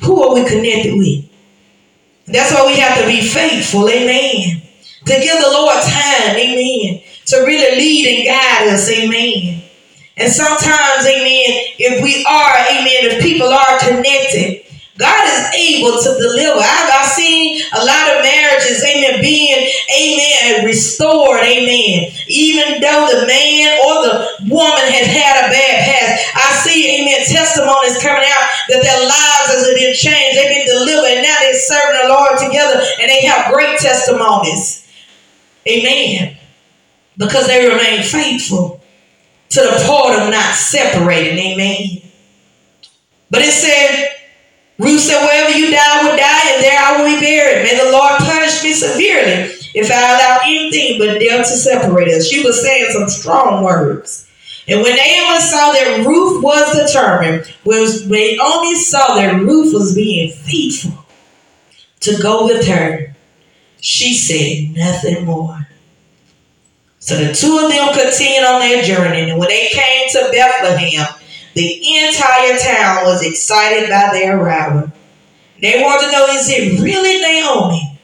Who 0.02 0.24
are 0.24 0.36
we 0.36 0.48
connected 0.48 0.96
with? 0.98 1.26
That's 2.26 2.54
why 2.54 2.66
we 2.66 2.80
have 2.80 3.00
to 3.00 3.08
be 3.08 3.22
faithful, 3.22 3.88
amen. 3.90 4.62
To 5.06 5.14
give 5.14 5.42
the 5.42 5.50
Lord 5.50 5.82
time, 5.82 6.36
amen. 6.36 7.02
To 7.28 7.38
really 7.38 7.76
lead 7.78 8.18
and 8.18 8.26
guide 8.26 8.74
us, 8.74 8.90
amen. 8.92 9.64
And 10.18 10.32
sometimes, 10.32 11.06
amen, 11.06 11.78
if 11.78 12.04
we 12.04 12.26
are, 12.26 12.56
amen, 12.72 13.16
if 13.18 13.22
people 13.22 13.48
are 13.48 13.80
connected, 13.80 14.67
God 14.98 15.24
is 15.30 15.54
able 15.54 15.94
to 16.02 16.10
deliver. 16.18 16.58
I've, 16.58 16.90
I've, 16.90 17.06
seen 17.06 17.62
a 17.74 17.86
lot 17.86 18.18
of 18.18 18.24
marriages, 18.24 18.84
amen, 18.84 19.22
being, 19.22 19.70
amen, 19.94 20.66
restored, 20.66 21.42
amen. 21.42 22.12
Even 22.28 22.82
though 22.82 23.08
the 23.10 23.26
man 23.26 23.78
or 23.86 23.94
the 24.06 24.14
woman 24.50 24.86
has 24.90 25.08
had 25.08 25.46
a 25.46 25.54
bad 25.54 25.76
past, 25.86 26.26
I 26.36 26.52
see, 26.66 27.02
amen, 27.02 27.26
testimonies 27.26 28.02
coming 28.02 28.26
out 28.26 28.46
that 28.70 28.82
their 28.82 29.02
lives 29.06 29.50
has 29.54 29.74
been 29.74 29.94
changed. 29.94 30.38
They've 30.38 30.66
been 30.66 30.66
delivered, 30.66 31.14
and 31.14 31.24
now 31.24 31.38
they're 31.42 31.54
serving 31.54 32.02
the 32.02 32.10
Lord 32.10 32.38
together, 32.42 32.82
and 33.00 33.10
they 33.10 33.26
have 33.26 33.54
great 33.54 33.78
testimonies. 33.80 34.88
Amen. 35.68 36.38
Because 37.18 37.48
they 37.48 37.68
remain 37.68 38.04
faithful 38.04 38.82
to 39.50 39.62
the 39.62 39.84
part 39.86 40.20
of 40.20 40.30
not 40.30 40.56
separating. 40.56 41.38
Amen. 41.38 42.02
But 43.30 43.42
it 43.42 43.52
said, 43.52 44.17
Ruth 44.80 45.02
said, 45.02 45.24
Wherever 45.26 45.58
you 45.58 45.72
die, 45.72 45.78
I 45.80 46.04
will 46.04 46.18
die, 46.18 46.54
and 46.54 46.64
there 46.64 46.80
I 46.80 46.98
will 46.98 47.16
be 47.16 47.20
buried. 47.20 47.64
May 47.64 47.78
the 47.78 47.92
Lord 47.92 48.14
punish 48.20 48.64
me 48.64 48.74
severely 48.74 49.54
if 49.74 49.92
I 49.92 50.16
allow 50.16 50.40
anything 50.46 51.00
but 51.00 51.20
death 51.20 51.48
to 51.48 51.58
separate 51.58 52.10
us. 52.10 52.28
She 52.28 52.44
was 52.44 52.62
saying 52.62 52.92
some 52.92 53.10
strong 53.10 53.64
words. 53.64 54.30
And 54.68 54.82
when 54.82 54.96
Naomi 54.96 55.40
saw 55.40 55.72
that 55.72 56.04
Ruth 56.06 56.44
was 56.44 56.76
determined, 56.76 57.46
when 57.64 57.86
Naomi 58.10 58.76
saw 58.76 59.16
that 59.16 59.36
Ruth 59.36 59.74
was 59.74 59.96
being 59.96 60.32
faithful 60.32 61.06
to 62.02 62.22
go 62.22 62.46
with 62.46 62.68
her, 62.68 63.16
she 63.80 64.14
said 64.14 64.76
nothing 64.76 65.26
more. 65.26 65.68
So 67.00 67.16
the 67.16 67.34
two 67.34 67.58
of 67.64 67.72
them 67.72 67.94
continued 67.94 68.44
on 68.44 68.60
their 68.60 68.84
journey. 68.84 69.30
And 69.30 69.40
when 69.40 69.48
they 69.48 69.70
came 69.72 70.10
to 70.10 70.30
Bethlehem, 70.32 71.08
the 71.58 71.98
entire 72.06 72.58
town 72.58 73.06
was 73.06 73.26
excited 73.26 73.90
by 73.90 74.10
their 74.14 74.40
arrival. 74.40 74.92
They 75.60 75.82
wanted 75.82 76.06
to 76.06 76.12
know, 76.12 76.28
is 76.28 76.48
it 76.50 76.80
really 76.82 77.20
Naomi? 77.20 78.00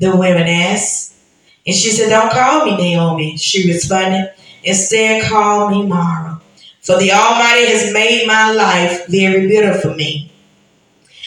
The 0.00 0.16
women 0.16 0.48
asked. 0.48 1.14
And 1.64 1.74
she 1.74 1.90
said, 1.90 2.10
Don't 2.10 2.32
call 2.32 2.66
me 2.66 2.76
Naomi, 2.76 3.36
she 3.36 3.72
responded. 3.72 4.34
Instead, 4.64 5.22
call 5.24 5.70
me 5.70 5.86
Mara. 5.86 6.40
For 6.82 6.98
the 6.98 7.12
Almighty 7.12 7.66
has 7.66 7.92
made 7.92 8.26
my 8.26 8.50
life 8.52 9.06
very 9.06 9.46
bitter 9.46 9.74
for 9.74 9.94
me. 9.94 10.32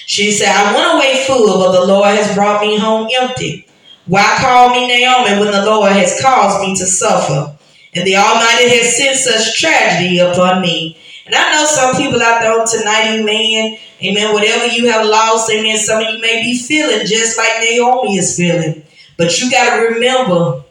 She 0.06 0.32
said, 0.32 0.50
I 0.50 0.74
went 0.74 0.96
away 0.96 1.24
full, 1.26 1.60
but 1.60 1.72
the 1.72 1.86
Lord 1.86 2.08
has 2.16 2.34
brought 2.36 2.62
me 2.62 2.78
home 2.78 3.10
empty. 3.22 3.68
Why 4.06 4.36
call 4.40 4.72
me 4.72 4.88
Naomi 4.88 5.40
when 5.40 5.52
the 5.52 5.66
Lord 5.66 5.92
has 5.92 6.20
caused 6.22 6.62
me 6.62 6.76
to 6.76 6.86
suffer? 6.86 7.58
And 7.94 8.06
the 8.06 8.16
Almighty 8.18 8.70
has 8.70 8.98
sent 8.98 9.18
such 9.18 9.60
tragedy 9.60 10.20
upon 10.20 10.62
me. 10.62 10.98
And 11.30 11.36
I 11.36 11.54
know 11.54 11.66
some 11.66 11.96
people 11.96 12.20
out 12.24 12.42
there 12.42 12.54
oh, 12.54 12.66
tonight, 12.66 13.20
amen, 13.20 13.78
amen, 14.02 14.34
whatever 14.34 14.66
you 14.66 14.90
have 14.90 15.06
lost, 15.06 15.52
amen, 15.52 15.78
some 15.78 16.02
of 16.02 16.12
you 16.12 16.20
may 16.20 16.42
be 16.42 16.58
feeling 16.58 17.06
just 17.06 17.38
like 17.38 17.60
Naomi 17.60 18.18
is 18.18 18.36
feeling. 18.36 18.82
But 19.16 19.40
you 19.40 19.52
got 19.52 19.76
to 19.76 19.94
remember 19.94 20.64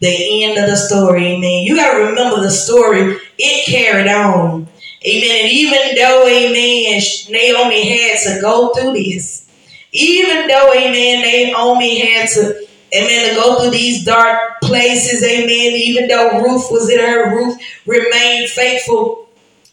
the 0.00 0.44
end 0.44 0.58
of 0.58 0.68
the 0.68 0.74
story, 0.74 1.26
amen. 1.26 1.62
You 1.62 1.76
got 1.76 1.92
to 1.92 2.06
remember 2.06 2.40
the 2.40 2.50
story. 2.50 3.18
It 3.38 3.66
carried 3.66 4.08
on. 4.08 4.66
Amen. 5.06 5.44
And 5.44 5.52
even 5.52 5.94
though, 5.94 6.26
amen, 6.26 7.02
Naomi 7.30 7.88
had 7.88 8.18
to 8.24 8.40
go 8.40 8.74
through 8.74 8.94
this, 8.94 9.48
even 9.92 10.48
though, 10.48 10.72
amen, 10.74 11.22
Naomi 11.22 12.00
had 12.00 12.28
to, 12.30 12.66
amen, 12.92 13.28
to 13.28 13.34
go 13.36 13.60
through 13.60 13.70
these 13.70 14.04
dark 14.04 14.60
places, 14.60 15.22
amen, 15.22 15.46
even 15.76 16.08
though 16.08 16.42
Ruth 16.42 16.66
was 16.72 16.90
in 16.90 16.98
her, 16.98 17.36
Ruth 17.36 17.60
remained 17.86 18.50
faithful 18.50 19.29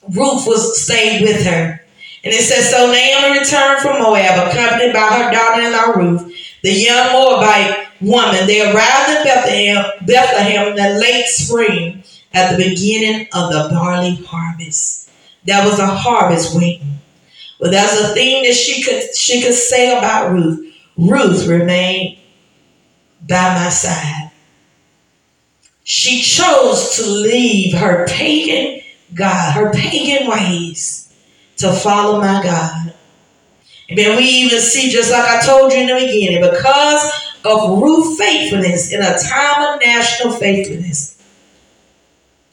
Ruth 0.09 0.47
was 0.47 0.81
stayed 0.81 1.21
with 1.21 1.45
her. 1.45 1.81
And 2.23 2.33
it 2.33 2.41
says, 2.41 2.69
So 2.69 2.91
Naomi 2.91 3.39
returned 3.39 3.79
from 3.81 4.01
Moab, 4.01 4.47
accompanied 4.47 4.93
by 4.93 5.07
her 5.07 5.31
daughter-in-law 5.31 5.91
Ruth, 5.95 6.35
the 6.63 6.71
young 6.71 7.13
Moabite 7.13 7.87
woman. 8.01 8.47
They 8.47 8.61
arrived 8.61 9.09
in 9.09 9.23
Bethlehem, 9.23 9.85
Bethlehem 10.05 10.67
in 10.69 10.75
the 10.75 10.99
late 10.99 11.27
spring 11.27 12.03
at 12.33 12.51
the 12.51 12.69
beginning 12.69 13.27
of 13.33 13.51
the 13.51 13.69
barley 13.71 14.15
harvest. 14.27 15.09
There 15.45 15.63
was 15.65 15.79
a 15.79 15.87
harvest 15.87 16.55
waiting. 16.55 16.99
But 17.59 17.71
there's 17.71 17.99
a 18.01 18.13
thing 18.13 18.43
that 18.43 18.53
she 18.53 18.83
could 18.83 19.15
she 19.15 19.41
could 19.41 19.53
say 19.53 19.97
about 19.97 20.31
Ruth. 20.31 20.73
Ruth 20.97 21.47
remained 21.47 22.17
by 23.27 23.55
my 23.55 23.69
side. 23.69 24.31
She 25.83 26.21
chose 26.21 26.97
to 26.97 27.07
leave 27.07 27.73
her 27.73 28.05
pagan 28.07 28.81
God, 29.13 29.53
her 29.53 29.71
pagan 29.73 30.29
ways, 30.29 31.13
to 31.57 31.71
follow 31.73 32.19
my 32.19 32.41
God. 32.43 32.93
And 33.89 33.97
then 33.97 34.17
we 34.17 34.23
even 34.23 34.59
see, 34.59 34.89
just 34.91 35.11
like 35.11 35.27
I 35.27 35.45
told 35.45 35.71
you 35.71 35.79
in 35.79 35.87
the 35.87 35.93
beginning, 35.93 36.41
because 36.41 37.11
of 37.45 37.81
Ruth's 37.81 38.19
faithfulness 38.19 38.91
in 38.91 39.01
a 39.01 39.17
time 39.17 39.73
of 39.73 39.79
national 39.79 40.33
faithfulness, 40.33 41.13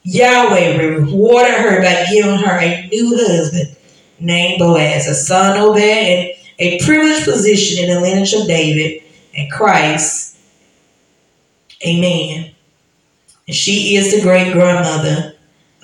Yahweh 0.05 0.77
rewarded 0.77 1.55
her 1.55 1.83
by 1.83 2.07
giving 2.11 2.37
her 2.37 2.59
a 2.59 2.87
new 2.89 3.17
husband 3.17 3.77
named 4.21 4.59
Boaz, 4.59 5.07
a 5.07 5.15
son 5.15 5.59
Obed, 5.59 5.81
and 5.81 6.31
a 6.59 6.79
privileged 6.85 7.25
position 7.25 7.85
in 7.85 7.95
the 7.95 8.01
lineage 8.01 8.33
of 8.33 8.47
David 8.47 9.03
and 9.37 9.51
Christ. 9.51 10.39
Amen. 11.85 12.55
And 13.47 13.57
she 13.57 13.97
is 13.97 14.15
the 14.15 14.23
great 14.23 14.53
grandmother 14.53 15.34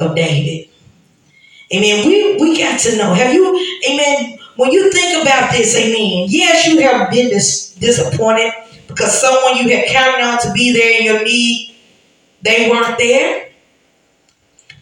of 0.01 0.15
David. 0.15 0.69
Amen. 1.73 2.07
We 2.07 2.37
we 2.37 2.59
got 2.59 2.81
to 2.81 2.97
know. 2.97 3.15
Have 3.15 3.33
you, 3.33 3.47
amen, 3.89 4.39
when 4.57 4.73
you 4.73 4.91
think 4.91 5.23
about 5.23 5.53
this, 5.53 5.77
amen, 5.77 6.27
yes, 6.29 6.67
you 6.67 6.81
have 6.81 7.11
been 7.11 7.29
dis- 7.29 7.75
disappointed 7.75 8.53
because 8.89 9.21
someone 9.21 9.57
you 9.57 9.77
had 9.77 9.87
counted 9.87 10.25
on 10.25 10.39
to 10.41 10.53
be 10.53 10.73
there 10.73 10.99
in 10.99 11.05
your 11.05 11.23
need, 11.23 11.77
they 12.43 12.69
weren't 12.69 12.99
there. 12.99 13.51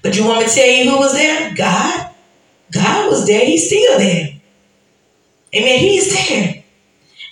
But 0.03 0.16
you 0.16 0.25
want 0.25 0.39
me 0.41 0.47
to 0.47 0.51
tell 0.55 0.66
you 0.66 0.91
who 0.91 0.99
was 0.99 1.12
there? 1.12 1.55
God. 1.55 2.14
God 2.73 3.11
was 3.11 3.27
there. 3.27 3.45
He's 3.45 3.66
still 3.66 3.99
there. 3.99 4.41
Amen. 5.55 5.79
He's 5.79 6.29
there. 6.29 6.64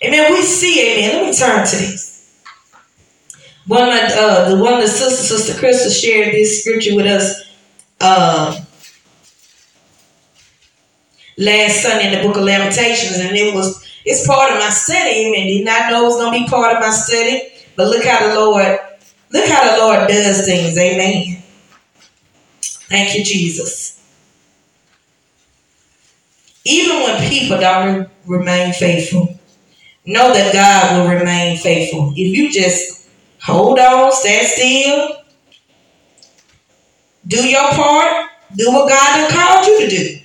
Amen. 0.04 0.32
We 0.32 0.42
see, 0.42 0.98
amen. 0.98 1.22
Let 1.22 1.30
me 1.30 1.36
turn 1.36 1.66
to 1.66 1.76
this. 1.76 2.42
One 3.66 3.82
of 3.82 3.88
my, 3.88 4.00
uh, 4.14 4.50
the 4.50 4.62
one 4.62 4.74
of 4.74 4.82
the 4.82 4.88
sisters, 4.88 5.28
Sister 5.28 5.58
Crystal, 5.58 5.90
shared 5.90 6.34
this 6.34 6.60
scripture 6.62 6.94
with 6.94 7.06
us 7.06 7.46
uh, 8.00 8.58
last 11.38 11.82
Sunday 11.82 12.12
in 12.12 12.20
the 12.20 12.26
Book 12.26 12.36
of 12.36 12.44
Lamentations, 12.44 13.18
and 13.18 13.36
it 13.36 13.54
was 13.54 13.84
it's 14.04 14.26
part 14.26 14.52
of 14.52 14.58
my 14.58 14.70
study. 14.70 15.34
and 15.36 15.48
Did 15.48 15.64
not 15.64 15.90
know 15.90 16.04
it 16.04 16.08
was 16.08 16.16
gonna 16.16 16.38
be 16.38 16.46
part 16.48 16.76
of 16.76 16.80
my 16.80 16.90
study, 16.90 17.48
but 17.76 17.88
look 17.88 18.04
how 18.04 18.28
the 18.28 18.34
Lord, 18.34 18.78
look 19.32 19.48
how 19.48 19.72
the 19.72 19.78
Lord 19.82 20.08
does 20.08 20.46
things. 20.46 20.78
Amen. 20.78 21.42
Thank 22.88 23.16
you, 23.18 23.24
Jesus. 23.24 24.00
Even 26.64 26.96
when 27.02 27.28
people 27.28 27.58
don't 27.58 28.08
remain 28.26 28.72
faithful, 28.72 29.38
know 30.04 30.32
that 30.32 30.52
God 30.52 30.98
will 30.98 31.18
remain 31.18 31.56
faithful. 31.56 32.12
If 32.16 32.36
you 32.36 32.50
just 32.50 33.08
hold 33.40 33.78
on, 33.78 34.12
stand 34.12 34.46
still, 34.46 35.16
do 37.26 37.48
your 37.48 37.68
part, 37.70 38.30
do 38.56 38.72
what 38.72 38.88
God 38.88 39.16
has 39.18 39.32
called 39.32 39.66
you 39.66 39.80
to 39.80 39.88
do. 39.88 40.18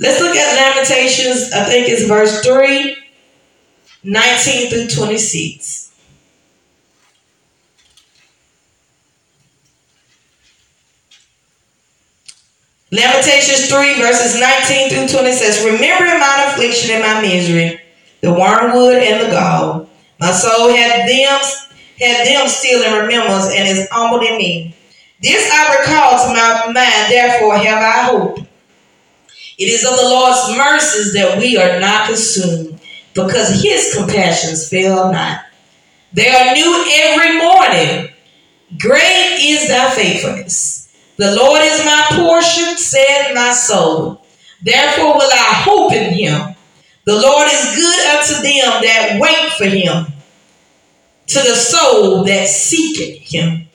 Let's 0.00 0.20
look 0.20 0.36
at 0.36 0.54
Lamentations, 0.54 1.52
I 1.52 1.64
think 1.64 1.88
it's 1.88 2.06
verse 2.06 2.44
3, 2.44 2.96
19 4.04 4.70
through 4.70 4.86
26. 4.88 5.86
Lamentations 12.90 13.68
3, 13.68 13.94
verses 14.00 14.40
19 14.40 14.90
through 14.90 15.18
20 15.18 15.32
says, 15.32 15.64
Remembering 15.64 16.20
mine 16.20 16.48
affliction 16.48 16.92
and 16.92 17.02
my 17.02 17.20
misery, 17.20 17.80
the 18.22 18.32
wormwood 18.32 18.96
and 18.96 19.26
the 19.26 19.30
gall, 19.30 19.88
my 20.20 20.30
soul 20.30 20.70
had 20.70 21.08
them, 21.08 21.40
had 21.98 22.26
them 22.26 22.48
still 22.48 22.82
in 22.82 23.02
remembrance 23.02 23.52
and 23.52 23.68
is 23.68 23.88
humbled 23.90 24.22
in 24.22 24.38
me. 24.38 24.74
This 25.20 25.50
I 25.52 25.78
recall 25.78 26.26
to 26.26 26.32
my 26.32 26.72
mind, 26.72 27.12
therefore 27.12 27.56
have 27.56 27.82
I 27.82 28.02
hope. 28.10 28.38
It 29.58 29.64
is 29.64 29.84
of 29.84 29.96
the 29.96 30.08
Lord's 30.08 30.56
mercies 30.56 31.12
that 31.14 31.38
we 31.38 31.56
are 31.56 31.80
not 31.80 32.06
consumed, 32.06 32.80
because 33.14 33.60
his 33.60 33.94
compassions 33.96 34.68
fail 34.68 35.10
not. 35.10 35.44
They 36.12 36.28
are 36.28 36.54
new 36.54 36.86
every 37.02 37.36
morning. 37.38 38.10
Great 38.78 39.38
is 39.40 39.68
thy 39.68 39.90
faithfulness. 39.90 40.94
The 41.16 41.34
Lord 41.34 41.62
is 41.62 41.84
my 41.84 42.06
portion, 42.12 42.76
said 42.76 43.34
my 43.34 43.52
soul. 43.52 44.24
Therefore 44.62 45.14
will 45.14 45.30
I 45.32 45.52
hope 45.64 45.92
in 45.92 46.12
him. 46.12 46.54
The 47.04 47.20
Lord 47.20 47.48
is 47.50 47.74
good 47.74 48.06
unto 48.06 48.34
them 48.42 48.82
that 48.82 49.18
wait 49.20 49.52
for 49.54 49.64
him, 49.64 50.12
to 51.26 51.38
the 51.40 51.56
soul 51.56 52.24
that 52.24 52.46
seeketh 52.46 53.22
him. 53.22 53.67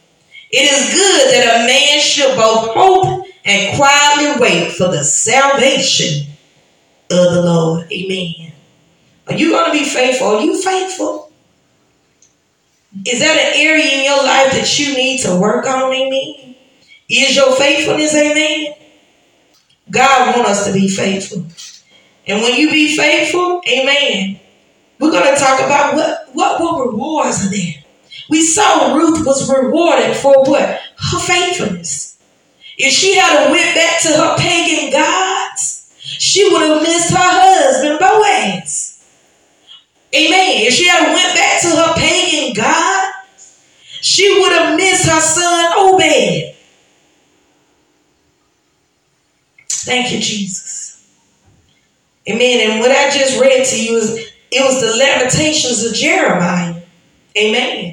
It 0.56 0.72
is 0.72 0.93
good 0.93 1.34
that 1.34 1.64
a 1.64 1.66
man 1.66 1.99
should 1.99 2.36
both 2.38 2.76
hope 2.76 3.26
and 3.43 3.76
quietly 3.76 4.39
wait 4.39 4.72
for 4.74 4.88
the 4.88 5.04
salvation 5.04 6.28
of 7.10 7.34
the 7.34 7.41
Lord. 7.41 7.91
Amen. 7.91 8.54
Are 9.28 9.34
you 9.34 9.49
going 9.49 9.72
to 9.72 9.80
be 9.80 9.84
faithful? 9.84 10.28
Are 10.28 10.43
you 10.43 10.62
faithful? 10.62 11.32
Is 13.04 13.20
that 13.20 13.36
an 13.36 13.54
area 13.56 13.84
in 13.84 14.06
your 14.06 14.24
life 14.24 14.51
that 14.51 14.78
you 14.78 14.93
need 14.93 15.22
to 15.22 15.39
work 15.39 15.66
on? 15.66 15.91
Amen. 15.91 16.56
Is 17.10 17.36
your 17.36 17.56
faithfulness, 17.56 18.14
amen? 18.14 18.76
God 19.89 20.36
wants 20.36 20.51
us 20.51 20.68
to 20.68 20.74
be 20.74 20.88
faithful. 20.88 21.47
And 22.28 22.43
when 22.43 22.60
you 22.60 22.70
be 22.70 22.95
faithful, 22.95 23.60
amen, 23.68 24.39
we're 24.99 25.12
going 25.12 25.34
to 25.34 25.39
talk 25.39 25.60
about 25.62 25.95
what, 25.95 26.30
what, 26.34 26.62
what 26.62 26.86
rewards 26.86 27.43
are 27.43 27.49
there. 27.49 27.83
We 28.30 28.43
saw 28.43 28.95
Ruth 28.95 29.26
was 29.26 29.49
rewarded 29.49 30.15
for 30.15 30.43
what? 30.43 30.80
Her 30.97 31.19
faithfulness. 31.19 32.17
If 32.78 32.93
she 32.93 33.15
had 33.15 33.51
went 33.51 33.76
back 33.76 34.01
to 34.01 34.09
her 34.09 34.38
pagan 34.38 34.91
gods, 34.91 35.93
she 35.99 36.51
would 36.51 36.61
have 36.61 36.82
missed 36.82 37.11
her 37.11 37.17
husband 37.19 37.99
Boaz. 37.99 38.93
Amen. 40.15 40.67
If 40.67 40.74
she 40.74 40.88
had 40.88 41.13
went 41.13 41.36
back 41.36 41.61
to 41.61 41.69
her 41.69 41.93
pagan 41.95 42.53
God, 42.53 43.13
she 44.01 44.39
would 44.39 44.51
have 44.51 44.78
missed 44.78 45.09
her 45.09 45.21
son 45.21 45.74
Obed. 45.78 46.55
Thank 49.69 50.13
you, 50.13 50.19
Jesus. 50.19 51.05
Amen. 52.30 52.71
And 52.71 52.80
what 52.80 52.91
I 52.91 53.09
just 53.09 53.39
read 53.39 53.65
to 53.65 53.84
you 53.84 53.97
is 53.97 54.32
it 54.51 54.63
was 54.63 54.82
the 54.82 54.97
lamentations 54.97 55.84
of 55.84 55.93
Jeremiah. 55.93 56.82
Amen. 57.38 57.93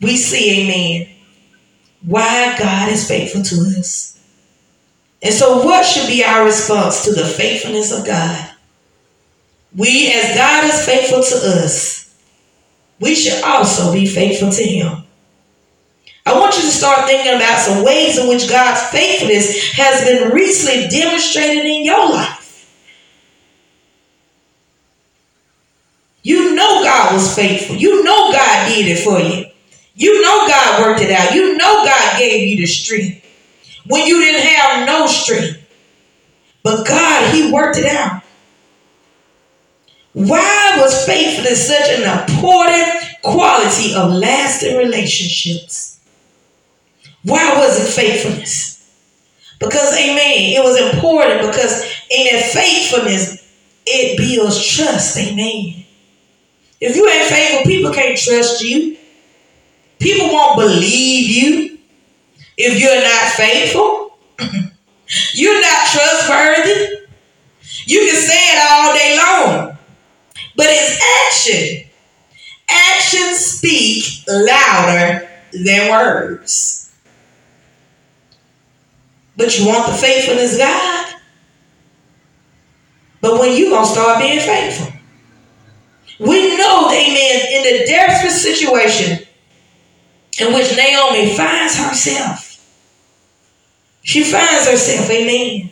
We 0.00 0.16
see, 0.16 0.62
amen, 0.62 1.08
why 2.02 2.56
God 2.58 2.90
is 2.90 3.08
faithful 3.08 3.42
to 3.42 3.78
us. 3.78 4.18
And 5.22 5.34
so, 5.34 5.64
what 5.64 5.84
should 5.84 6.06
be 6.06 6.22
our 6.24 6.44
response 6.44 7.04
to 7.04 7.12
the 7.12 7.24
faithfulness 7.24 7.92
of 7.92 8.06
God? 8.06 8.50
We, 9.76 10.12
as 10.12 10.36
God 10.36 10.64
is 10.64 10.86
faithful 10.86 11.22
to 11.22 11.64
us, 11.64 12.16
we 13.00 13.14
should 13.14 13.42
also 13.42 13.92
be 13.92 14.06
faithful 14.06 14.50
to 14.50 14.62
Him. 14.62 15.04
I 16.24 16.38
want 16.38 16.56
you 16.56 16.62
to 16.62 16.68
start 16.68 17.06
thinking 17.06 17.34
about 17.34 17.58
some 17.58 17.84
ways 17.84 18.18
in 18.18 18.28
which 18.28 18.48
God's 18.48 18.82
faithfulness 18.90 19.72
has 19.72 20.04
been 20.04 20.30
recently 20.30 20.88
demonstrated 20.88 21.64
in 21.64 21.84
your 21.84 22.10
life. 22.10 22.38
You 26.22 26.54
know 26.54 26.84
God 26.84 27.14
was 27.14 27.34
faithful. 27.34 27.76
You 27.76 28.04
know 28.04 28.30
God 28.30 28.68
did 28.68 28.86
it 28.88 29.02
for 29.02 29.18
you. 29.18 29.46
You 29.98 30.22
know 30.22 30.46
God 30.46 30.82
worked 30.82 31.00
it 31.00 31.10
out. 31.10 31.34
You 31.34 31.56
know 31.56 31.84
God 31.84 32.18
gave 32.20 32.46
you 32.46 32.56
the 32.58 32.66
strength 32.66 33.26
when 33.88 34.06
you 34.06 34.20
didn't 34.20 34.46
have 34.46 34.86
no 34.86 35.08
strength. 35.08 35.58
But 36.62 36.86
God, 36.86 37.34
He 37.34 37.52
worked 37.52 37.78
it 37.78 37.86
out. 37.86 38.22
Why 40.12 40.76
was 40.78 41.04
faithfulness 41.04 41.66
such 41.66 41.90
an 41.90 42.02
important 42.20 43.22
quality 43.22 43.92
of 43.96 44.12
lasting 44.12 44.76
relationships? 44.76 45.98
Why 47.24 47.56
was 47.58 47.80
it 47.80 47.92
faithfulness? 47.92 48.88
Because, 49.58 49.92
amen, 49.94 50.54
it 50.54 50.62
was 50.62 50.94
important 50.94 51.40
because, 51.40 51.82
amen, 52.16 52.42
faithfulness, 52.52 53.52
it 53.84 54.16
builds 54.16 54.64
trust, 54.64 55.18
amen. 55.18 55.84
If 56.80 56.94
you 56.94 57.08
ain't 57.08 57.28
faithful, 57.28 57.66
people 57.66 57.92
can't 57.92 58.16
trust 58.16 58.62
you. 58.62 58.97
People 59.98 60.28
won't 60.28 60.56
believe 60.56 61.28
you 61.28 61.78
if 62.56 62.80
you're 62.80 63.02
not 63.02 63.32
faithful. 63.32 64.18
You're 65.32 65.60
not 65.60 65.86
trustworthy. 65.86 67.06
You 67.86 68.00
can 68.00 68.14
say 68.14 68.36
it 68.36 68.70
all 68.70 68.92
day 68.94 69.16
long, 69.16 69.78
but 70.54 70.66
it's 70.68 71.00
action. 71.26 71.90
Actions 72.68 73.38
speak 73.38 74.04
louder 74.28 75.26
than 75.52 75.90
words. 75.90 76.94
But 79.36 79.58
you 79.58 79.66
want 79.66 79.86
the 79.86 79.94
faithfulness 79.94 80.58
God. 80.58 81.14
But 83.22 83.40
when 83.40 83.56
you 83.56 83.70
gonna 83.70 83.86
start 83.86 84.20
being 84.20 84.40
faithful? 84.40 84.92
We 86.18 86.56
know, 86.58 86.90
amen, 86.90 87.46
in 87.52 87.62
the 87.62 87.86
desperate 87.86 88.32
situation 88.32 89.27
in 90.40 90.54
which 90.54 90.76
Naomi 90.76 91.34
finds 91.34 91.76
herself. 91.76 92.44
She 94.02 94.24
finds 94.24 94.68
herself, 94.68 95.10
amen. 95.10 95.70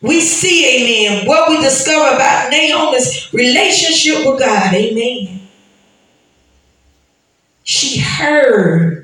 We 0.00 0.20
see, 0.20 1.10
amen, 1.10 1.26
what 1.26 1.50
we 1.50 1.60
discover 1.60 2.14
about 2.16 2.50
Naomi's 2.50 3.32
relationship 3.34 4.26
with 4.26 4.40
God, 4.40 4.72
amen. 4.72 5.48
She 7.64 7.98
heard 8.00 9.00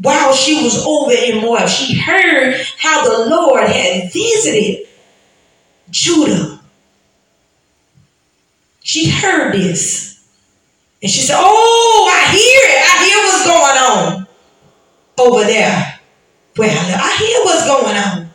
while 0.00 0.32
she 0.32 0.62
was 0.62 0.84
over 0.86 1.12
in 1.12 1.42
Moab, 1.42 1.68
she 1.68 1.98
heard 1.98 2.54
how 2.78 3.04
the 3.04 3.28
Lord 3.30 3.64
had 3.68 4.12
visited 4.12 4.86
Judah. 5.90 6.60
She 8.82 9.10
heard 9.10 9.54
this. 9.54 10.07
And 11.02 11.10
she 11.10 11.20
said, 11.20 11.36
Oh, 11.38 12.10
I 12.12 12.30
hear 12.32 12.60
it. 12.64 12.82
I 12.90 13.04
hear 13.04 13.18
what's 13.24 13.46
going 13.46 13.78
on 13.78 14.26
over 15.18 15.44
there. 15.44 16.00
Well, 16.56 17.00
I 17.00 17.16
hear 17.16 17.44
what's 17.44 17.66
going 17.66 17.96
on. 17.96 18.30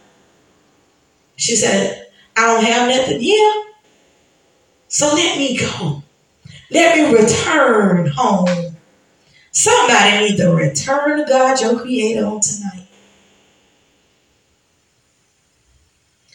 She 1.36 1.56
said, 1.56 2.08
I 2.38 2.42
don't 2.48 2.64
have 2.64 2.88
nothing. 2.88 3.18
Yeah. 3.20 3.64
So 4.88 5.08
let 5.14 5.38
me 5.38 5.58
go. 5.58 6.04
Let 6.72 6.96
me 6.96 7.18
return 7.18 8.08
home. 8.08 8.78
Somebody 9.52 10.30
need 10.30 10.38
to 10.38 10.50
return 10.50 11.20
to 11.20 11.26
God, 11.26 11.62
your 11.62 11.80
creator, 11.80 12.26
on 12.26 12.40
tonight. 12.40 12.88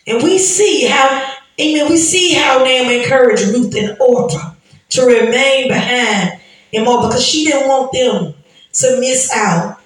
And 0.07 0.23
we 0.23 0.39
see 0.39 0.87
how, 0.87 1.35
amen, 1.61 1.89
we 1.89 1.97
see 1.97 2.35
how 2.35 2.59
Naaman 2.59 3.01
encouraged 3.01 3.49
Ruth 3.49 3.75
and 3.77 3.97
Orpah 4.01 4.55
to 4.91 5.03
remain 5.03 5.69
behind 5.69 6.41
and 6.73 6.85
more 6.85 7.03
because 7.03 7.25
she 7.25 7.45
didn't 7.45 7.69
want 7.69 7.93
them 7.93 8.35
to 8.73 9.01
miss 9.01 9.31
out 9.35 9.81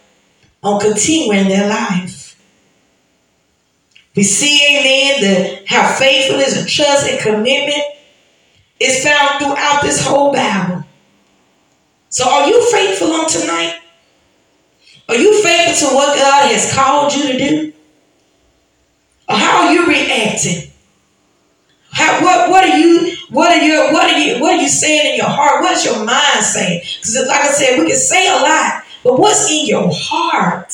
on 0.62 0.80
continuing 0.80 1.48
their 1.48 1.68
life. 1.68 2.40
We 4.14 4.22
see, 4.22 4.78
amen, 4.78 5.22
that 5.22 5.62
how 5.66 5.94
faithfulness 5.94 6.59
and 6.59 6.68
trust 6.68 7.09
and 7.09 7.18
commitment 7.20 7.82
is 8.78 9.03
found 9.03 9.38
throughout 9.38 9.82
this 9.82 10.05
whole 10.07 10.32
Bible. 10.32 10.84
So 12.11 12.28
are 12.28 12.46
you 12.46 12.70
faithful 12.70 13.12
on 13.12 13.28
tonight? 13.28 13.80
Are 15.09 15.16
you 15.16 15.42
faithful 15.42 15.88
to 15.88 15.94
what 15.94 16.18
God 16.18 16.50
has 16.50 16.74
called 16.74 17.14
you 17.14 17.32
to 17.32 17.38
do? 17.38 17.72
Or 19.28 19.36
how 19.36 19.66
are 19.66 19.72
you 19.72 19.86
reacting? 19.86 20.70
How, 21.90 22.22
what, 22.22 22.50
what 22.50 22.64
are 22.64 22.78
you 22.78 23.16
what 23.33 23.51
are 23.51 23.64
you 23.64 23.93
what 23.93 24.11
are 24.11 24.18
you 24.18 24.41
what 24.41 24.55
are 24.55 24.62
you 24.62 24.68
saying 24.68 25.12
in 25.12 25.16
your 25.16 25.28
heart? 25.28 25.62
What 25.62 25.72
is 25.72 25.85
your 25.87 26.05
mind 26.05 26.45
saying? 26.45 26.83
Because 27.01 27.16
like 27.26 27.41
I 27.41 27.49
said, 27.49 27.78
we 27.78 27.87
can 27.87 27.97
say 27.97 28.28
a 28.28 28.35
lot, 28.35 28.85
but 29.03 29.18
what's 29.18 29.51
in 29.51 29.66
your 29.66 29.89
heart? 29.91 30.68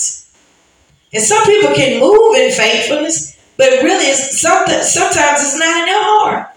And 1.12 1.22
some 1.22 1.44
people 1.46 1.74
can 1.74 2.00
move 2.00 2.36
in 2.36 2.50
faithfulness, 2.50 3.38
but 3.56 3.70
really 3.82 4.06
it's 4.06 4.40
something 4.40 4.82
sometimes 4.82 5.40
it's 5.40 5.58
not 5.58 5.78
in 5.80 5.86
their 5.86 6.02
heart. 6.02 6.48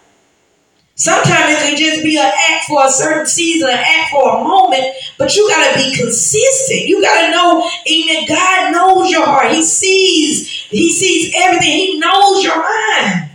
Sometimes 0.95 1.53
it 1.53 1.69
can 1.69 1.77
just 1.77 2.03
be 2.03 2.17
an 2.17 2.31
act 2.49 2.65
for 2.65 2.85
a 2.85 2.89
certain 2.89 3.25
season, 3.25 3.69
an 3.69 3.77
act 3.77 4.11
for 4.11 4.37
a 4.37 4.43
moment, 4.43 4.83
but 5.17 5.35
you 5.35 5.47
gotta 5.49 5.77
be 5.77 5.95
consistent. 5.95 6.87
You 6.87 7.01
gotta 7.01 7.31
know, 7.31 7.67
even 7.85 8.27
God 8.27 8.71
knows 8.71 9.09
your 9.11 9.25
heart. 9.25 9.51
He 9.51 9.63
sees, 9.63 10.47
He 10.47 10.91
sees 10.91 11.33
everything, 11.35 11.71
He 11.71 11.99
knows 11.99 12.43
your 12.43 12.57
mind. 12.57 13.30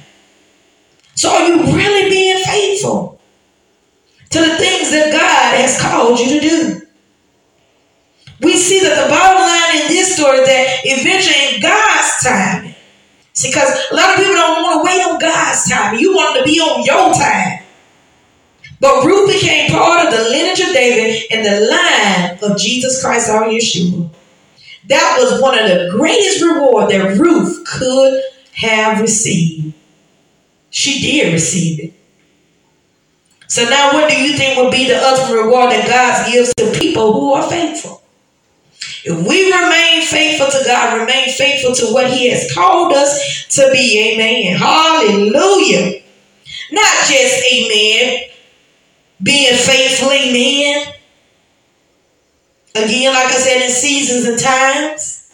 So 1.16 1.30
are 1.30 1.48
you 1.48 1.56
really 1.74 2.10
being 2.10 2.44
faithful 2.44 3.18
to 4.30 4.38
the 4.38 4.56
things 4.56 4.90
that 4.90 5.12
God 5.12 5.60
has 5.60 5.80
called 5.80 6.20
you 6.20 6.38
to 6.38 6.40
do? 6.40 6.82
We 8.42 8.56
see 8.56 8.80
that 8.80 9.02
the 9.02 9.08
bottom 9.08 9.40
line 9.40 9.82
in 9.82 9.88
this 9.88 10.14
story 10.14 10.40
that 10.40 10.80
eventually 10.84 11.56
in 11.56 11.62
God's 11.62 12.22
time, 12.22 12.74
see, 13.32 13.48
because 13.48 13.72
a 13.90 13.94
lot 13.94 14.10
of 14.10 14.16
people 14.16 14.34
don't 14.34 14.62
want 14.62 14.80
to 14.80 14.84
wait 14.84 15.02
on 15.06 15.18
God's 15.18 15.68
time. 15.70 15.98
You 15.98 16.14
want 16.14 16.36
to 16.36 16.44
be 16.44 16.60
on 16.60 16.84
your 16.84 17.14
time. 17.14 17.64
But 18.78 19.06
Ruth 19.06 19.32
became 19.32 19.70
part 19.70 20.06
of 20.06 20.12
the 20.12 20.22
lineage 20.28 20.60
of 20.60 20.74
David 20.74 21.22
and 21.30 21.46
the 21.46 21.66
line 21.70 22.38
of 22.42 22.58
Jesus 22.58 23.02
Christ, 23.02 23.30
our 23.30 23.44
Yeshua. 23.44 24.10
That 24.88 25.16
was 25.18 25.40
one 25.40 25.58
of 25.58 25.66
the 25.66 25.88
greatest 25.90 26.42
rewards 26.42 26.92
that 26.92 27.16
Ruth 27.18 27.64
could 27.66 28.22
have 28.52 29.00
received. 29.00 29.72
She 30.76 31.00
did 31.00 31.32
receive 31.32 31.80
it. 31.80 31.94
So 33.48 33.64
now 33.64 33.94
what 33.94 34.10
do 34.10 34.22
you 34.22 34.36
think 34.36 34.58
would 34.58 34.70
be 34.70 34.86
the 34.86 35.02
ultimate 35.02 35.44
reward 35.44 35.70
that 35.70 35.88
God 35.88 36.30
gives 36.30 36.52
to 36.56 36.78
people 36.78 37.14
who 37.14 37.32
are 37.32 37.48
faithful? 37.48 38.02
If 39.02 39.26
we 39.26 39.50
remain 39.50 40.02
faithful 40.02 40.48
to 40.48 40.62
God, 40.66 41.00
remain 41.00 41.30
faithful 41.30 41.74
to 41.76 41.94
what 41.94 42.10
He 42.10 42.28
has 42.28 42.52
called 42.52 42.92
us 42.92 43.46
to 43.54 43.70
be, 43.72 44.12
amen. 44.12 44.58
Hallelujah. 44.58 46.02
Not 46.70 46.94
just, 47.08 47.42
amen, 47.50 48.28
being 49.22 49.56
faithful, 49.56 50.10
amen. 50.10 50.92
Again, 52.74 53.14
like 53.14 53.28
I 53.28 53.38
said, 53.38 53.62
in 53.62 53.70
seasons 53.70 54.26
and 54.26 54.38
times, 54.38 55.32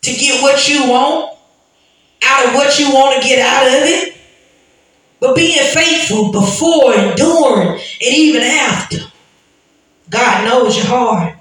to 0.00 0.10
get 0.10 0.42
what 0.42 0.66
you 0.66 0.90
want, 0.90 1.37
out 2.24 2.46
of 2.46 2.54
what 2.54 2.78
you 2.78 2.92
want 2.92 3.20
to 3.20 3.28
get 3.28 3.38
out 3.38 3.66
of 3.66 3.88
it, 3.88 4.14
but 5.20 5.34
being 5.34 5.58
faithful 5.72 6.32
before 6.32 6.94
and 6.94 7.16
during 7.16 7.68
and 7.68 7.80
even 8.00 8.42
after. 8.42 8.98
God 10.10 10.44
knows 10.44 10.76
your 10.76 10.86
heart. 10.86 11.34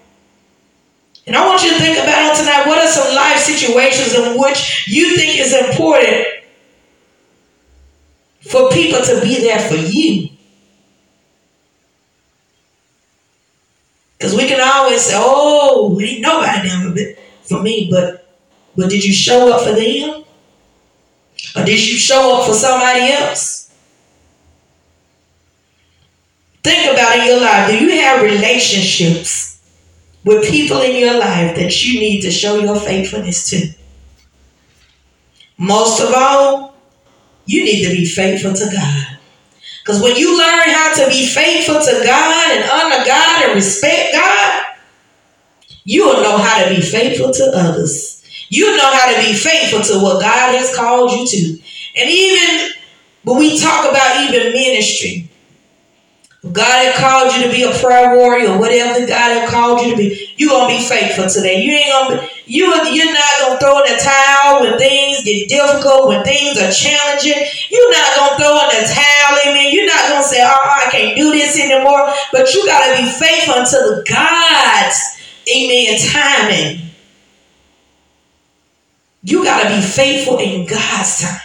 And 1.25 1.35
I 1.35 1.45
want 1.45 1.63
you 1.63 1.71
to 1.71 1.77
think 1.77 1.97
about 1.97 2.33
it 2.33 2.39
tonight 2.39 2.67
what 2.67 2.83
are 2.83 2.87
some 2.87 3.13
life 3.13 3.37
situations 3.37 4.15
in 4.15 4.39
which 4.39 4.87
you 4.87 5.15
think 5.17 5.39
is 5.39 5.53
important 5.53 6.25
for 8.41 8.69
people 8.69 9.01
to 9.01 9.21
be 9.21 9.41
there 9.41 9.59
for 9.59 9.75
you? 9.75 10.29
Because 14.17 14.35
we 14.35 14.47
can 14.47 14.59
always 14.61 15.01
say, 15.01 15.13
oh, 15.15 15.99
ain't 16.01 16.21
nobody 16.21 16.69
there 16.93 17.15
for 17.43 17.61
me, 17.61 17.89
but 17.91 18.23
but 18.75 18.89
did 18.89 19.03
you 19.03 19.11
show 19.13 19.51
up 19.51 19.63
for 19.63 19.73
them? 19.73 20.23
Or 21.57 21.65
did 21.65 21.89
you 21.89 21.97
show 21.97 22.37
up 22.37 22.47
for 22.47 22.53
somebody 22.53 23.11
else? 23.11 23.73
Think 26.63 26.91
about 26.93 27.17
in 27.17 27.25
your 27.25 27.41
life. 27.41 27.69
Do 27.69 27.83
you 27.83 28.01
have 28.01 28.21
relationships 28.21 29.59
with 30.23 30.49
people 30.49 30.81
in 30.81 30.97
your 30.97 31.17
life 31.17 31.55
that 31.55 31.83
you 31.83 31.99
need 31.99 32.21
to 32.21 32.31
show 32.31 32.59
your 32.59 32.79
faithfulness 32.79 33.49
to? 33.49 33.69
Most 35.57 36.01
of 36.01 36.13
all, 36.13 36.75
you 37.45 37.63
need 37.63 37.83
to 37.85 37.89
be 37.89 38.05
faithful 38.05 38.53
to 38.53 38.69
God. 38.71 39.17
Because 39.81 40.01
when 40.01 40.17
you 40.17 40.37
learn 40.37 40.69
how 40.69 40.93
to 40.95 41.07
be 41.07 41.25
faithful 41.25 41.75
to 41.75 42.01
God 42.03 42.51
and 42.51 42.69
honor 42.69 43.05
God 43.05 43.45
and 43.45 43.55
respect 43.55 44.11
God, 44.11 44.65
you 45.85 46.05
will 46.05 46.21
know 46.21 46.37
how 46.37 46.65
to 46.65 46.75
be 46.75 46.81
faithful 46.81 47.31
to 47.31 47.51
others. 47.55 48.16
You 48.49 48.77
know 48.77 48.91
how 48.93 49.11
to 49.11 49.19
be 49.27 49.33
faithful 49.33 49.81
to 49.81 50.03
what 50.03 50.21
God 50.21 50.55
has 50.55 50.75
called 50.75 51.11
you 51.11 51.27
to. 51.27 51.61
And 51.97 52.09
even 52.09 52.71
when 53.23 53.37
we 53.37 53.59
talk 53.59 53.89
about 53.89 54.23
even 54.23 54.53
ministry, 54.53 55.29
God 56.53 56.85
had 56.85 56.95
called 56.95 57.35
you 57.35 57.43
to 57.43 57.51
be 57.51 57.63
a 57.63 57.73
prayer 57.81 58.15
warrior, 58.15 58.57
whatever 58.57 59.05
God 59.05 59.35
had 59.35 59.49
called 59.49 59.81
you 59.81 59.91
to 59.91 59.97
be, 59.97 60.33
you're 60.37 60.49
gonna 60.49 60.69
be 60.69 60.79
faithful 60.79 61.27
today. 61.27 61.61
You 61.61 61.71
ain't 61.71 61.91
gonna 61.91 62.21
be, 62.21 62.27
you 62.45 62.65
you're 62.93 63.13
not 63.13 63.31
gonna 63.41 63.59
throw 63.59 63.83
in 63.83 63.91
the 63.91 63.99
towel 63.99 64.61
when 64.61 64.77
things 64.77 65.23
get 65.23 65.49
difficult, 65.49 66.09
when 66.09 66.23
things 66.23 66.57
are 66.61 66.71
challenging. 66.71 67.41
You're 67.69 67.91
not 67.91 68.15
gonna 68.15 68.37
throw 68.37 68.53
in 68.53 68.81
the 68.81 68.87
towel, 68.87 69.37
amen. 69.47 69.73
You're 69.73 69.87
not 69.87 70.07
gonna 70.09 70.23
say, 70.23 70.43
Oh, 70.45 70.81
I 70.85 70.89
can't 70.91 71.17
do 71.17 71.31
this 71.31 71.59
anymore. 71.59 72.13
But 72.31 72.53
you 72.53 72.65
gotta 72.65 73.01
be 73.01 73.09
faithful 73.09 73.65
to 73.65 73.77
the 73.89 74.05
God's 74.07 74.99
amen 75.51 75.97
timing. 75.99 76.86
You 79.27 79.43
gotta 79.43 79.69
be 79.75 79.81
faithful 79.81 80.39
in 80.39 80.65
God's 80.67 81.21
time. 81.21 81.41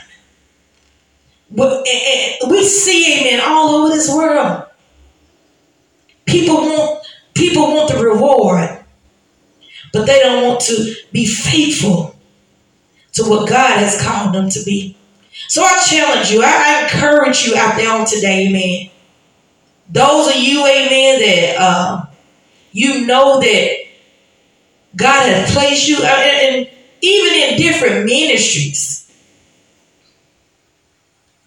We 2.49 2.65
see 2.65 3.21
amen 3.21 3.41
all 3.45 3.71
over 3.71 3.95
this 3.95 4.09
world. 4.15 4.65
People 6.27 6.57
want 6.57 7.07
people 7.35 7.63
want 7.75 7.93
the 7.93 7.99
reward. 8.03 8.71
but 9.93 10.07
they 10.07 10.21
don't 10.21 10.45
want 10.47 10.61
to 10.63 10.95
be 11.13 11.27
faithful 11.27 12.17
to 13.15 13.25
what 13.25 13.49
God 13.49 13.79
has 13.79 14.03
called 14.03 14.35
them 14.35 14.51
to 14.51 14.63
be. 14.65 14.97
So 15.49 15.63
I 15.63 15.79
challenge 15.83 16.31
you, 16.33 16.43
I, 16.43 16.49
I 16.49 16.85
encourage 16.85 17.47
you 17.47 17.57
out 17.57 17.77
there 17.77 17.93
on 17.93 18.07
today, 18.07 18.49
amen. 18.49 18.91
Those 19.91 20.29
of 20.29 20.37
you, 20.37 20.67
amen, 20.67 21.21
that 21.21 21.57
uh, 21.61 22.07
you 22.73 23.07
know 23.07 23.41
that 23.41 23.77
God 24.97 25.29
has 25.29 25.53
placed 25.53 25.89
you, 25.89 25.99
uh, 25.99 26.07
and, 26.07 26.57
and 26.57 26.71
even 27.03 27.35
in 27.35 27.59
different 27.59 28.07
ministries. 28.07 29.01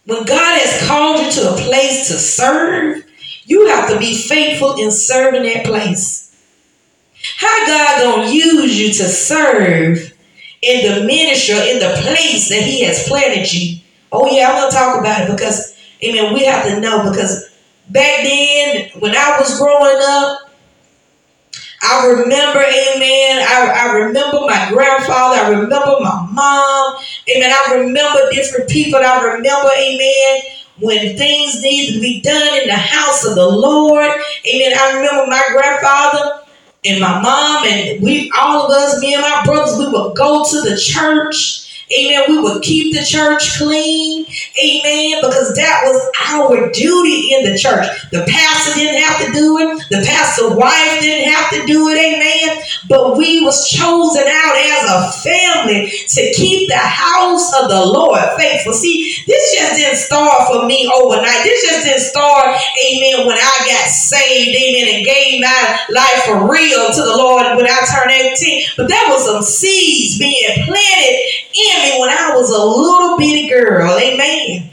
When 0.05 0.23
God 0.25 0.61
has 0.61 0.87
called 0.87 1.25
you 1.25 1.31
to 1.31 1.53
a 1.53 1.57
place 1.57 2.09
to 2.09 2.13
serve, 2.13 3.03
you 3.45 3.67
have 3.69 3.89
to 3.89 3.97
be 3.97 4.15
faithful 4.15 4.75
in 4.75 4.91
serving 4.91 5.43
that 5.43 5.65
place. 5.65 6.25
How 7.37 7.65
God 7.65 8.01
gonna 8.03 8.31
use 8.31 8.79
you 8.79 8.87
to 8.89 9.09
serve 9.09 10.13
in 10.61 10.99
the 11.01 11.05
ministry, 11.07 11.71
in 11.71 11.79
the 11.79 11.95
place 12.01 12.49
that 12.49 12.61
He 12.61 12.83
has 12.83 13.07
planted 13.07 13.51
you? 13.51 13.79
Oh 14.11 14.27
yeah, 14.29 14.49
I'm 14.49 14.61
gonna 14.61 14.71
talk 14.71 14.99
about 14.99 15.21
it 15.21 15.31
because, 15.31 15.75
amen. 16.03 16.33
We 16.33 16.45
have 16.45 16.65
to 16.65 16.79
know 16.79 17.09
because 17.09 17.49
back 17.89 18.23
then, 18.23 18.89
when 18.99 19.15
I 19.15 19.37
was 19.39 19.57
growing 19.57 19.97
up, 20.01 20.44
I 21.87 22.07
remember, 22.07 22.59
amen. 22.59 23.45
I, 23.47 23.73
I 23.75 23.93
remember 23.93 24.41
my 24.41 24.69
grandfather. 24.71 25.37
I 25.37 25.49
remember 25.49 25.97
my 26.01 26.27
mom. 26.31 26.95
Amen. 27.29 27.51
I 27.51 27.75
remember 27.75 28.19
different 28.31 28.69
people. 28.69 28.99
I 28.99 29.21
remember, 29.21 29.69
amen, 29.77 30.41
when 30.79 31.17
things 31.17 31.61
need 31.61 31.93
to 31.93 32.01
be 32.01 32.21
done 32.21 32.61
in 32.61 32.67
the 32.67 32.73
house 32.73 33.25
of 33.25 33.35
the 33.35 33.47
Lord. 33.47 34.09
Amen. 34.09 34.73
I 34.77 34.93
remember 34.97 35.27
my 35.27 35.43
grandfather 35.51 36.41
and 36.85 36.99
my 37.01 37.21
mom 37.21 37.65
and 37.65 38.01
we 38.01 38.31
all 38.37 38.65
of 38.65 38.71
us, 38.71 38.99
me 38.99 39.13
and 39.13 39.21
my 39.21 39.43
brothers, 39.45 39.77
we 39.77 39.87
would 39.87 40.15
go 40.15 40.43
to 40.43 40.61
the 40.61 40.77
church. 40.77 41.64
Amen. 41.93 42.23
We 42.27 42.39
would 42.39 42.63
keep 42.63 42.95
the 42.95 43.03
church 43.05 43.57
clean. 43.57 44.25
Amen. 44.63 45.21
Because 45.21 45.55
that 45.55 45.81
was 45.85 45.99
our 46.31 46.71
duty 46.71 47.33
in 47.33 47.51
the 47.51 47.57
church. 47.57 47.85
The 48.11 48.25
pastor 48.27 48.79
didn't 48.79 49.01
have 49.01 49.25
to 49.25 49.31
do 49.31 49.57
it. 49.59 49.83
The 49.89 50.05
pastor's 50.05 50.53
wife 50.53 50.99
didn't 51.01 51.31
have 51.31 51.51
to 51.51 51.65
do 51.65 51.89
it. 51.89 51.97
Amen. 51.97 52.63
But 52.89 53.17
we 53.17 53.43
was 53.43 53.69
chosen 53.69 54.23
out 54.25 54.55
as 54.57 54.83
a 54.89 55.11
family 55.21 55.91
to 55.91 56.33
keep 56.33 56.69
the 56.69 56.77
house 56.77 57.53
of 57.61 57.69
the 57.69 57.85
Lord 57.85 58.21
faithful. 58.37 58.73
See, 58.73 59.15
this 59.27 59.55
just 59.55 59.75
didn't 59.75 59.97
start 59.97 60.47
for 60.47 60.65
me 60.65 60.89
overnight. 60.93 61.43
This 61.43 61.63
just 61.63 61.85
didn't 61.85 62.01
start, 62.01 62.57
amen, 62.81 63.27
when 63.27 63.37
I 63.37 63.55
got 63.65 63.89
saved, 63.89 64.55
amen, 64.55 64.95
and 64.95 65.05
gave 65.05 65.41
my 65.41 65.79
life 65.89 66.23
for 66.25 66.51
real 66.51 66.91
to 66.93 67.01
the 67.01 67.15
Lord 67.15 67.57
when 67.57 67.67
I 67.67 67.79
turned 67.93 68.11
18. 68.11 68.65
But 68.77 68.87
there 68.87 69.07
was 69.09 69.25
some 69.25 69.41
seeds 69.41 70.17
being 70.17 70.65
planted 70.65 71.15
in 71.55 71.74
me 71.83 71.99
when 71.99 72.09
I 72.09 72.31
was 72.35 72.49
a 72.49 72.63
little 72.63 73.17
bitty 73.17 73.49
girl. 73.49 73.97
Amen. 73.97 74.69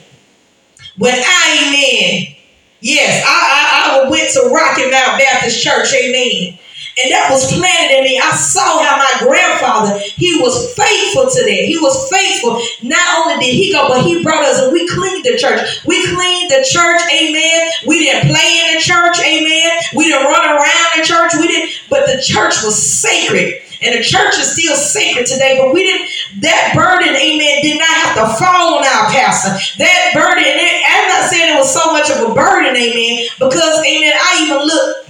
When 0.98 1.14
I, 1.14 1.68
amen. 1.68 2.36
Yes, 2.80 3.24
I, 3.26 4.02
I, 4.02 4.06
I 4.06 4.10
went 4.10 4.30
to 4.34 4.50
Rocky 4.52 4.90
Mount 4.90 5.18
Baptist 5.18 5.62
Church. 5.62 5.92
Amen. 5.94 6.58
And 7.00 7.10
that 7.10 7.28
was 7.30 7.48
planted 7.48 7.96
in 7.96 8.04
me. 8.04 8.20
I 8.20 8.36
saw 8.36 8.84
how 8.84 9.00
my 9.00 9.24
grandfather, 9.24 9.98
he 10.20 10.36
was 10.42 10.74
faithful 10.76 11.24
to 11.24 11.40
that. 11.40 11.64
He 11.64 11.78
was 11.80 11.96
faithful. 12.10 12.60
Not 12.84 13.00
only 13.24 13.40
did 13.40 13.54
he 13.54 13.72
go, 13.72 13.88
but 13.88 14.04
he 14.04 14.22
brought 14.22 14.44
us 14.44 14.60
and 14.60 14.72
we 14.72 14.86
cleaned 14.88 15.24
the 15.24 15.38
church. 15.38 15.64
We 15.86 16.04
cleaned 16.12 16.50
the 16.50 16.60
church, 16.68 17.00
amen. 17.08 17.70
We 17.86 18.00
didn't 18.00 18.28
play 18.28 18.60
in 18.60 18.76
the 18.76 18.80
church, 18.80 19.16
amen. 19.24 19.70
We 19.96 20.08
didn't 20.08 20.26
run 20.26 20.44
around 20.44 20.88
the 20.98 21.02
church. 21.02 21.32
We 21.40 21.48
didn't, 21.48 21.70
but 21.88 22.04
the 22.06 22.20
church 22.20 22.62
was 22.62 22.76
sacred. 22.76 23.62
And 23.82 23.98
the 23.98 24.02
church 24.02 24.38
is 24.38 24.54
still 24.54 24.76
sacred 24.76 25.26
today, 25.26 25.58
but 25.58 25.74
we 25.74 25.82
didn't, 25.82 26.08
that 26.42 26.72
burden, 26.74 27.14
amen, 27.14 27.62
did 27.62 27.78
not 27.78 27.94
have 28.06 28.14
to 28.16 28.26
fall 28.38 28.78
on 28.78 28.86
our 28.86 29.10
pastor. 29.10 29.52
That 29.78 30.14
burden, 30.14 30.44
and 30.46 30.58
it, 30.58 30.82
I'm 30.86 31.08
not 31.08 31.28
saying 31.28 31.54
it 31.54 31.58
was 31.58 31.72
so 31.72 31.92
much 31.92 32.10
of 32.10 32.30
a 32.30 32.34
burden, 32.34 32.76
amen, 32.76 33.28
because, 33.38 33.82
amen, 33.84 34.14
I 34.14 34.46
even 34.46 34.62
look 34.66 35.02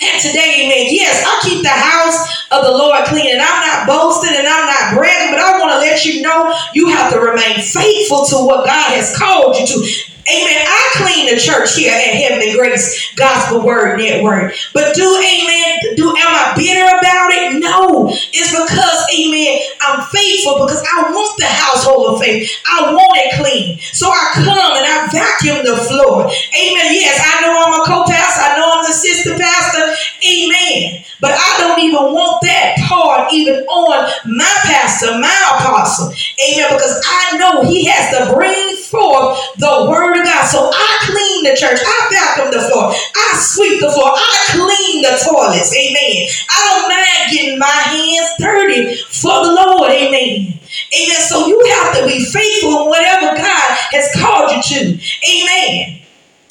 and 0.00 0.22
today, 0.22 0.62
amen. 0.62 0.94
Yes, 0.94 1.26
I 1.26 1.42
keep 1.42 1.62
the 1.62 1.74
house 1.74 2.46
of 2.52 2.62
the 2.62 2.70
Lord 2.70 3.04
clean, 3.06 3.34
and 3.34 3.42
I'm 3.42 3.66
not 3.66 3.86
boasting 3.88 4.30
and 4.30 4.46
I'm 4.46 4.66
not 4.66 4.94
bragging, 4.94 5.34
but 5.34 5.42
I 5.42 5.58
want 5.58 5.72
to 5.72 5.78
let 5.78 6.04
you 6.04 6.22
know 6.22 6.54
you 6.72 6.88
have 6.90 7.12
to 7.12 7.18
remain 7.18 7.58
faithful 7.58 8.24
to 8.26 8.36
what 8.46 8.64
God 8.64 8.94
has 8.94 9.16
called 9.18 9.56
you 9.56 9.66
to. 9.66 10.07
Amen. 10.28 10.60
I 10.60 10.80
clean 11.00 11.34
the 11.34 11.40
church 11.40 11.76
here 11.76 11.92
at 11.92 12.14
Heavenly 12.14 12.52
Grace 12.52 13.14
Gospel 13.16 13.64
Word 13.64 13.96
Network. 13.96 14.52
But 14.74 14.94
do, 14.94 15.04
amen, 15.04 15.96
do 15.96 16.10
am 16.10 16.32
I 16.36 16.52
bitter 16.56 16.84
about 16.84 17.32
it? 17.32 17.60
No. 17.60 18.08
It's 18.12 18.52
because, 18.52 19.00
amen, 19.08 19.58
I'm 19.80 20.04
faithful 20.12 20.66
because 20.66 20.84
I 20.84 21.10
want 21.10 21.38
the 21.38 21.46
household 21.46 22.14
of 22.14 22.20
faith. 22.20 22.50
I 22.66 22.92
want 22.92 23.16
it 23.16 23.40
clean. 23.40 23.78
So 23.92 24.08
I 24.08 24.30
come 24.34 24.76
and 24.76 24.84
I 24.84 25.08
vacuum 25.08 25.64
the 25.64 25.76
floor. 25.88 26.28
Amen. 26.28 26.88
Yes, 26.92 27.16
I 27.24 27.40
know 27.40 27.56
I'm 27.56 27.80
a 27.80 27.84
co-pastor. 27.84 28.42
I 28.42 28.56
know 28.56 28.68
I'm 28.68 28.84
the 28.84 28.90
assistant 28.90 29.40
pastor. 29.40 29.96
Amen. 30.28 31.04
But 31.20 31.32
I 31.34 31.56
don't 31.58 31.80
even 31.82 32.14
want 32.14 32.42
that 32.42 32.76
part 32.86 33.32
even 33.32 33.64
on 33.66 34.10
my 34.26 34.54
pastor, 34.62 35.18
my 35.18 35.34
apostle. 35.56 36.12
Amen. 36.12 36.68
Because 36.70 37.00
I 37.06 37.38
know 37.38 37.64
he 37.64 37.86
has 37.86 38.16
to 38.16 38.34
bring 38.34 38.76
forth 38.76 39.38
the 39.58 39.86
word 39.90 40.17
God. 40.24 40.46
So 40.46 40.70
I 40.72 40.90
clean 41.06 41.44
the 41.44 41.54
church. 41.56 41.80
I 41.82 41.96
vacuum 42.10 42.50
the 42.52 42.66
floor. 42.68 42.92
I 42.92 43.28
sweep 43.36 43.80
the 43.80 43.90
floor. 43.90 44.12
I 44.14 44.36
clean 44.52 45.02
the 45.02 45.14
toilets. 45.18 45.74
Amen. 45.74 46.28
I 46.50 46.58
don't 46.70 46.88
mind 46.88 47.32
getting 47.32 47.58
my 47.58 47.66
hands 47.66 48.30
dirty 48.38 48.96
for 48.96 49.44
the 49.44 49.52
Lord. 49.52 49.90
Amen. 49.90 50.58
Amen. 50.58 51.20
So 51.28 51.46
you 51.46 51.58
have 51.78 51.96
to 51.98 52.06
be 52.06 52.24
faithful 52.24 52.82
in 52.82 52.88
whatever 52.88 53.36
God 53.36 53.68
has 53.92 54.08
called 54.16 54.50
you 54.52 54.62
to. 54.62 54.80
Amen. 55.26 56.02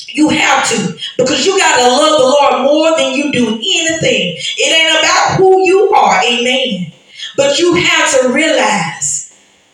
You 0.09 0.30
have 0.30 0.68
to 0.70 0.97
because 1.18 1.45
you 1.45 1.57
got 1.59 1.78
to 1.78 1.88
love 1.88 2.18
the 2.18 2.26
Lord 2.26 2.63
more 2.63 2.97
than 2.97 3.13
you 3.13 3.32
do 3.32 3.55
anything. 3.55 4.38
It 4.57 4.72
ain't 4.74 4.99
about 4.99 5.38
who 5.38 5.65
you 5.65 5.93
are. 5.93 6.24
Amen. 6.24 6.91
But 7.36 7.59
you 7.59 7.76
have 7.76 8.22
to 8.22 8.30
realize 8.30 9.26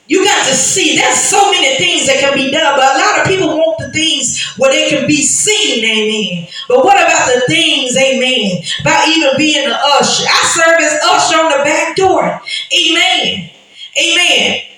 you 0.07 0.23
got 0.23 0.47
to 0.47 0.53
see. 0.53 0.95
There's 0.95 1.15
so 1.15 1.51
many 1.51 1.77
things 1.77 2.07
that 2.07 2.19
can 2.19 2.35
be 2.35 2.51
done, 2.51 2.75
but 2.75 2.95
a 2.95 2.99
lot 2.99 3.19
of 3.21 3.27
people 3.27 3.47
want 3.57 3.79
the 3.79 3.91
things 3.91 4.41
where 4.57 4.71
they 4.71 4.89
can 4.89 5.07
be 5.07 5.21
seen, 5.23 5.83
amen. 5.83 6.47
But 6.67 6.83
what 6.83 6.97
about 6.97 7.33
the 7.33 7.41
things, 7.47 7.95
amen, 7.95 8.63
about 8.81 9.07
even 9.07 9.31
being 9.37 9.65
an 9.65 9.71
usher? 9.71 10.25
I 10.27 10.41
serve 10.51 10.79
as 10.79 10.99
usher 11.03 11.39
on 11.41 11.57
the 11.57 11.63
back 11.63 11.95
door, 11.95 12.41
amen, 12.77 13.49
amen. 13.97 14.72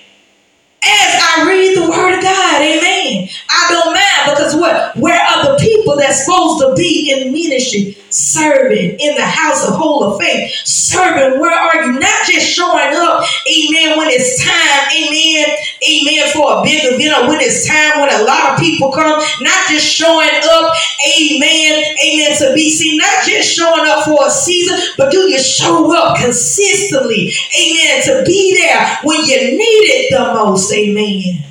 As 0.86 1.22
I 1.22 1.44
read 1.48 1.76
the 1.76 1.90
word 1.90 2.18
of 2.18 2.22
God, 2.22 2.62
amen. 2.62 3.28
I 3.50 3.66
don't 3.70 3.92
mind 3.94 4.36
because 4.36 4.54
what? 4.54 4.96
Where 4.96 5.20
are 5.20 5.52
the 5.52 5.58
people 5.58 5.96
that's 5.96 6.24
supposed 6.24 6.60
to 6.62 6.74
be 6.76 7.12
in 7.12 7.32
ministry? 7.32 7.96
serving 8.16 8.96
in 8.98 9.14
the 9.14 9.24
house 9.24 9.68
of 9.68 9.74
whole 9.74 10.02
of 10.04 10.20
faith. 10.20 10.50
Serving, 10.64 11.38
where 11.38 11.52
are 11.52 11.84
you? 11.84 11.98
Not 11.98 12.26
just 12.26 12.48
showing 12.48 12.94
up, 12.94 13.24
amen, 13.46 13.98
when 13.98 14.08
it's 14.08 14.42
time, 14.42 14.88
amen, 14.96 15.56
amen, 15.82 16.32
for 16.32 16.58
a 16.58 16.62
big 16.62 16.80
event 16.84 17.16
or 17.16 17.28
when 17.28 17.40
it's 17.40 17.66
time 17.66 18.00
when 18.00 18.12
a 18.12 18.24
lot 18.24 18.54
of 18.54 18.60
people 18.60 18.92
come. 18.92 19.18
Not 19.40 19.68
just 19.68 19.86
showing 19.86 20.28
up, 20.28 20.74
amen, 21.04 21.84
amen, 22.04 22.36
to 22.38 22.52
be 22.54 22.70
seen. 22.70 22.98
Not 22.98 23.24
just 23.24 23.52
showing 23.52 23.88
up 23.88 24.04
for 24.04 24.26
a 24.26 24.30
season, 24.30 24.78
but 24.96 25.10
do 25.10 25.28
you 25.28 25.38
show 25.38 25.94
up 25.96 26.18
consistently, 26.18 27.32
amen, 27.58 28.02
to 28.04 28.22
be 28.24 28.58
there 28.60 28.98
when 29.02 29.24
you 29.24 29.56
need 29.56 29.84
it 29.90 30.16
the 30.16 30.34
most, 30.34 30.72
amen. 30.72 31.44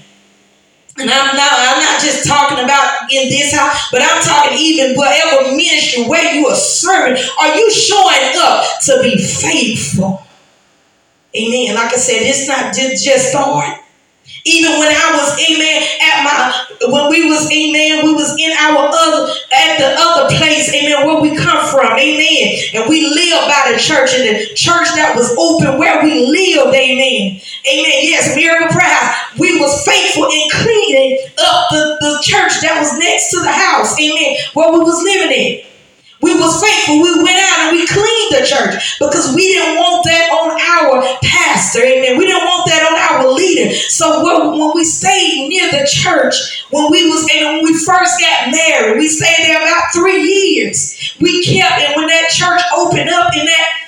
And 0.98 1.10
I'm 1.10 1.36
not, 1.36 1.52
I'm 1.52 1.84
not 1.84 2.02
just 2.02 2.26
talking 2.26 2.64
about 2.64 3.12
in 3.12 3.28
this 3.28 3.54
house, 3.54 3.90
but 3.92 4.02
I'm 4.02 4.22
talking 4.22 4.58
even 4.58 4.96
whatever 4.96 5.52
ministry 5.52 6.06
where 6.06 6.34
you 6.34 6.48
are 6.48 6.56
serving. 6.56 7.22
Are 7.42 7.56
you 7.56 7.70
showing 7.70 8.32
up 8.38 8.66
to 8.86 9.02
be 9.04 9.22
faithful? 9.22 10.26
Amen. 11.36 11.76
Like 11.76 11.92
I 11.92 11.98
said, 11.98 12.22
it's 12.22 12.48
not 12.48 12.74
just, 12.74 13.04
just 13.04 13.32
start. 13.32 13.82
Even 14.46 14.78
when 14.78 14.90
I 14.90 15.10
was, 15.18 15.34
amen, 15.42 15.82
at 16.06 16.22
my, 16.22 16.66
when 16.94 17.10
we 17.10 17.26
was, 17.26 17.50
amen, 17.50 18.06
we 18.06 18.14
was 18.14 18.30
in 18.38 18.54
our 18.54 18.94
other, 18.94 19.34
at 19.52 19.78
the 19.82 19.90
other 19.98 20.30
place, 20.38 20.70
amen, 20.70 21.06
where 21.06 21.20
we 21.20 21.36
come 21.36 21.66
from, 21.66 21.98
amen. 21.98 22.62
And 22.78 22.88
we 22.88 23.10
lived 23.10 23.50
by 23.50 23.74
the 23.74 23.80
church 23.80 24.14
and 24.14 24.22
the 24.22 24.54
church 24.54 24.94
that 24.94 25.14
was 25.16 25.34
open 25.38 25.80
where 25.80 26.04
we 26.04 26.30
lived, 26.30 26.76
amen. 26.76 27.42
Amen. 27.66 27.98
Yes, 28.06 28.36
Miracle 28.36 28.70
Prayer 28.70 29.02
We 29.40 29.60
was 29.60 29.84
faithful 29.84 30.26
in 30.26 30.50
cleaning 30.54 31.26
up 31.42 31.66
the, 31.72 31.98
the 32.02 32.20
church 32.22 32.62
that 32.62 32.78
was 32.78 32.94
next 33.00 33.32
to 33.32 33.40
the 33.42 33.52
house, 33.52 34.00
amen, 34.00 34.38
where 34.54 34.72
we 34.72 34.80
was 34.80 35.02
living 35.02 35.34
in. 35.34 35.75
We 36.22 36.34
was 36.40 36.64
faithful. 36.64 37.02
We 37.02 37.24
went 37.24 37.38
out 37.38 37.60
and 37.68 37.78
we 37.78 37.86
cleaned 37.86 38.32
the 38.32 38.46
church 38.48 38.98
because 39.00 39.36
we 39.36 39.54
didn't 39.54 39.78
want 39.78 40.06
that 40.06 40.32
on 40.32 40.56
our 40.56 41.18
pastor. 41.22 41.84
Amen. 41.84 42.18
We 42.18 42.26
didn't 42.26 42.46
want 42.46 42.70
that 42.70 42.88
on 42.88 42.96
our 42.96 43.32
leader. 43.32 43.74
So 43.76 44.24
when 44.24 44.72
we 44.74 44.84
stayed 44.86 45.50
near 45.50 45.70
the 45.72 45.86
church, 45.86 46.66
when 46.72 46.90
we 46.90 47.10
was 47.10 47.28
and 47.34 47.58
when 47.58 47.64
we 47.64 47.74
first 47.78 48.20
got 48.20 48.52
married, 48.52 48.98
we 48.98 49.08
stayed 49.08 49.46
there 49.46 49.62
about 49.62 49.94
three 49.94 50.24
years. 50.24 51.16
We 51.20 51.44
kept, 51.44 51.82
and 51.82 51.96
when 51.96 52.08
that 52.08 52.30
church 52.30 52.62
opened 52.76 53.10
up 53.10 53.36
in 53.36 53.46
that 53.46 53.86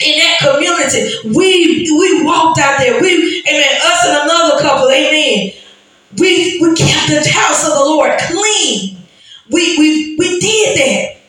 in 0.00 0.18
that 0.18 0.38
community. 0.38 1.36
We 1.36 1.90
we 1.90 2.24
walked 2.24 2.58
out 2.58 2.78
there. 2.78 3.00
We, 3.00 3.42
amen, 3.48 3.80
us 3.84 4.06
and 4.06 4.30
another 4.30 4.60
couple, 4.60 4.90
amen. 4.90 5.52
We 6.18 6.60
we 6.60 6.74
kept 6.74 7.08
the 7.08 7.28
house 7.30 7.64
of 7.64 7.74
the 7.74 7.84
Lord 7.84 8.12
clean. 8.20 8.98
We 9.50 9.78
we 9.78 10.16
we 10.18 10.40
did 10.40 10.78
that. 10.78 11.23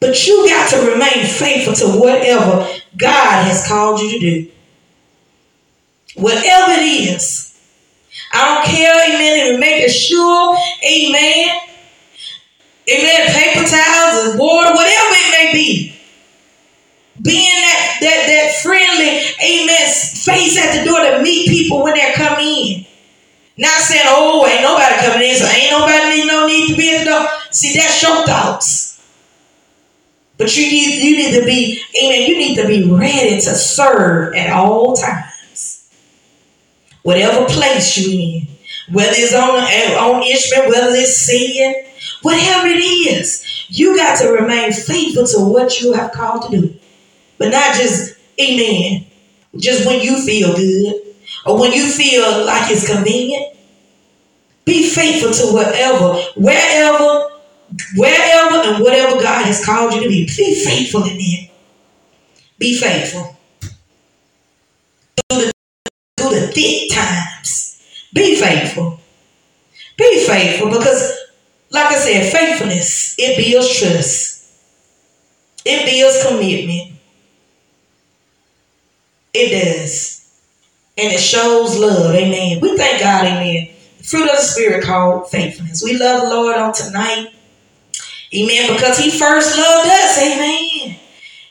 But 0.00 0.26
you 0.26 0.46
got 0.48 0.70
to 0.70 0.92
remain 0.92 1.26
faithful 1.26 1.74
to 1.74 1.98
whatever 1.98 2.68
God 2.96 3.44
has 3.44 3.66
called 3.66 4.00
you 4.00 4.10
to 4.10 4.18
do. 4.18 4.50
Whatever 6.16 6.72
it 6.72 6.84
is. 6.84 7.58
I 8.32 8.54
don't 8.54 8.64
care, 8.66 9.14
amen, 9.14 9.52
and 9.52 9.60
making 9.60 9.90
sure, 9.90 10.56
amen. 10.84 11.48
Amen, 12.88 13.26
paper 13.28 13.66
towels 13.68 14.28
and 14.28 14.38
board, 14.38 14.66
whatever 14.66 15.10
it 15.10 15.30
may 15.32 15.52
be 15.52 15.96
being 17.22 17.60
that 17.62 17.98
that 18.00 18.20
that 18.28 18.48
friendly, 18.62 19.24
amen, 19.40 19.86
face 19.88 20.58
at 20.58 20.76
the 20.76 20.84
door 20.84 21.00
to 21.00 21.22
meet 21.22 21.48
people 21.48 21.82
when 21.82 21.94
they're 21.94 22.14
coming 22.14 22.46
in. 22.46 22.86
Not 23.58 23.80
saying, 23.80 24.04
oh, 24.06 24.46
ain't 24.46 24.62
nobody 24.62 24.94
coming 25.00 25.28
in, 25.28 25.36
so 25.36 25.46
ain't 25.46 25.70
nobody 25.70 26.20
need 26.20 26.26
no 26.26 26.46
need 26.46 26.68
to 26.68 26.76
be 26.76 26.94
at 26.94 27.04
the 27.04 27.10
door. 27.10 27.26
See, 27.50 27.74
that's 27.74 28.02
your 28.02 28.26
thoughts. 28.26 28.85
But 30.38 30.54
you 30.56 30.66
need 30.66 31.02
you 31.02 31.16
need 31.16 31.40
to 31.40 31.46
be, 31.46 31.80
amen, 32.02 32.28
you 32.28 32.36
need 32.36 32.56
to 32.56 32.66
be 32.66 32.90
ready 32.90 33.36
to 33.36 33.54
serve 33.54 34.34
at 34.34 34.52
all 34.52 34.94
times. 34.94 35.88
Whatever 37.02 37.46
place 37.46 37.96
you 37.96 38.18
in. 38.18 38.48
Whether 38.92 39.14
it's 39.14 39.34
on, 39.34 39.50
on 39.50 40.22
instrument, 40.22 40.70
whether 40.70 40.94
it's 40.94 41.16
singing, 41.16 41.86
whatever 42.22 42.68
it 42.68 42.78
is, 42.78 43.44
you 43.68 43.96
got 43.96 44.18
to 44.18 44.28
remain 44.28 44.72
faithful 44.72 45.26
to 45.26 45.52
what 45.52 45.80
you 45.80 45.92
have 45.92 46.12
called 46.12 46.50
to 46.50 46.60
do. 46.60 46.74
But 47.38 47.50
not 47.50 47.74
just, 47.74 48.16
amen, 48.40 49.06
just 49.56 49.86
when 49.86 50.00
you 50.00 50.24
feel 50.24 50.54
good 50.54 51.14
or 51.44 51.58
when 51.58 51.72
you 51.72 51.86
feel 51.86 52.44
like 52.44 52.70
it's 52.70 52.86
convenient. 52.86 53.56
Be 54.64 54.88
faithful 54.88 55.32
to 55.32 55.52
whatever, 55.54 56.14
wherever, 56.36 57.30
wherever, 57.96 58.56
and 58.56 58.82
whatever 58.82 59.20
God 59.20 59.44
has 59.46 59.64
called 59.64 59.94
you 59.94 60.02
to 60.02 60.08
be. 60.08 60.26
Be 60.26 60.64
faithful 60.64 61.04
in 61.04 61.16
it. 61.18 61.50
Be 62.58 62.78
faithful. 62.78 63.36
Through 65.30 65.46
the, 65.46 65.52
through 66.18 66.40
the 66.40 66.46
thick 66.48 66.92
times. 66.92 67.82
Be 68.14 68.36
faithful. 68.36 69.00
Be 69.98 70.24
faithful 70.26 70.70
because, 70.70 71.18
like 71.70 71.86
I 71.86 71.94
said, 71.94 72.32
faithfulness, 72.32 73.14
it 73.18 73.36
builds 73.36 73.78
trust. 73.78 74.36
It 75.64 75.84
builds 75.84 76.24
commitment. 76.26 76.98
It 79.34 79.50
does. 79.50 80.16
And 80.96 81.12
it 81.12 81.20
shows 81.20 81.78
love. 81.78 82.14
Amen. 82.14 82.60
We 82.60 82.76
thank 82.76 83.00
God. 83.00 83.26
Amen. 83.26 83.68
The 83.98 84.04
fruit 84.04 84.30
of 84.30 84.36
the 84.36 84.42
Spirit 84.42 84.84
called 84.84 85.30
faithfulness. 85.30 85.82
We 85.82 85.98
love 85.98 86.22
the 86.22 86.28
Lord 86.28 86.56
on 86.56 86.72
tonight. 86.72 87.35
Amen. 88.34 88.72
Because 88.74 88.98
He 88.98 89.10
first 89.10 89.56
loved 89.56 89.88
us. 89.88 90.18
Amen. 90.18 90.96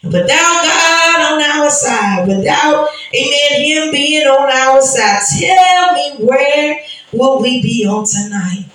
Without 0.03 0.27
God 0.29 1.33
on 1.33 1.41
our 1.41 1.69
side, 1.69 2.27
without, 2.27 2.87
amen, 3.13 3.61
Him 3.61 3.91
being 3.91 4.27
on 4.27 4.51
our 4.51 4.81
side, 4.81 5.21
tell 5.39 5.93
me 5.93 6.25
where 6.25 6.79
will 7.11 7.41
we 7.41 7.61
be 7.61 7.87
on 7.87 8.05
tonight? 8.05 8.65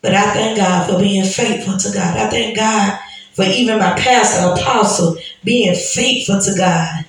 But 0.00 0.14
I 0.14 0.32
thank 0.32 0.56
God 0.56 0.90
for 0.90 0.98
being 0.98 1.24
faithful 1.24 1.76
to 1.76 1.92
God. 1.92 2.16
I 2.16 2.30
thank 2.30 2.56
God 2.56 2.98
for 3.34 3.44
even 3.44 3.78
my 3.78 3.92
pastor 3.92 4.58
apostle 4.58 5.18
being 5.44 5.74
faithful 5.74 6.40
to 6.40 6.54
God. 6.56 7.04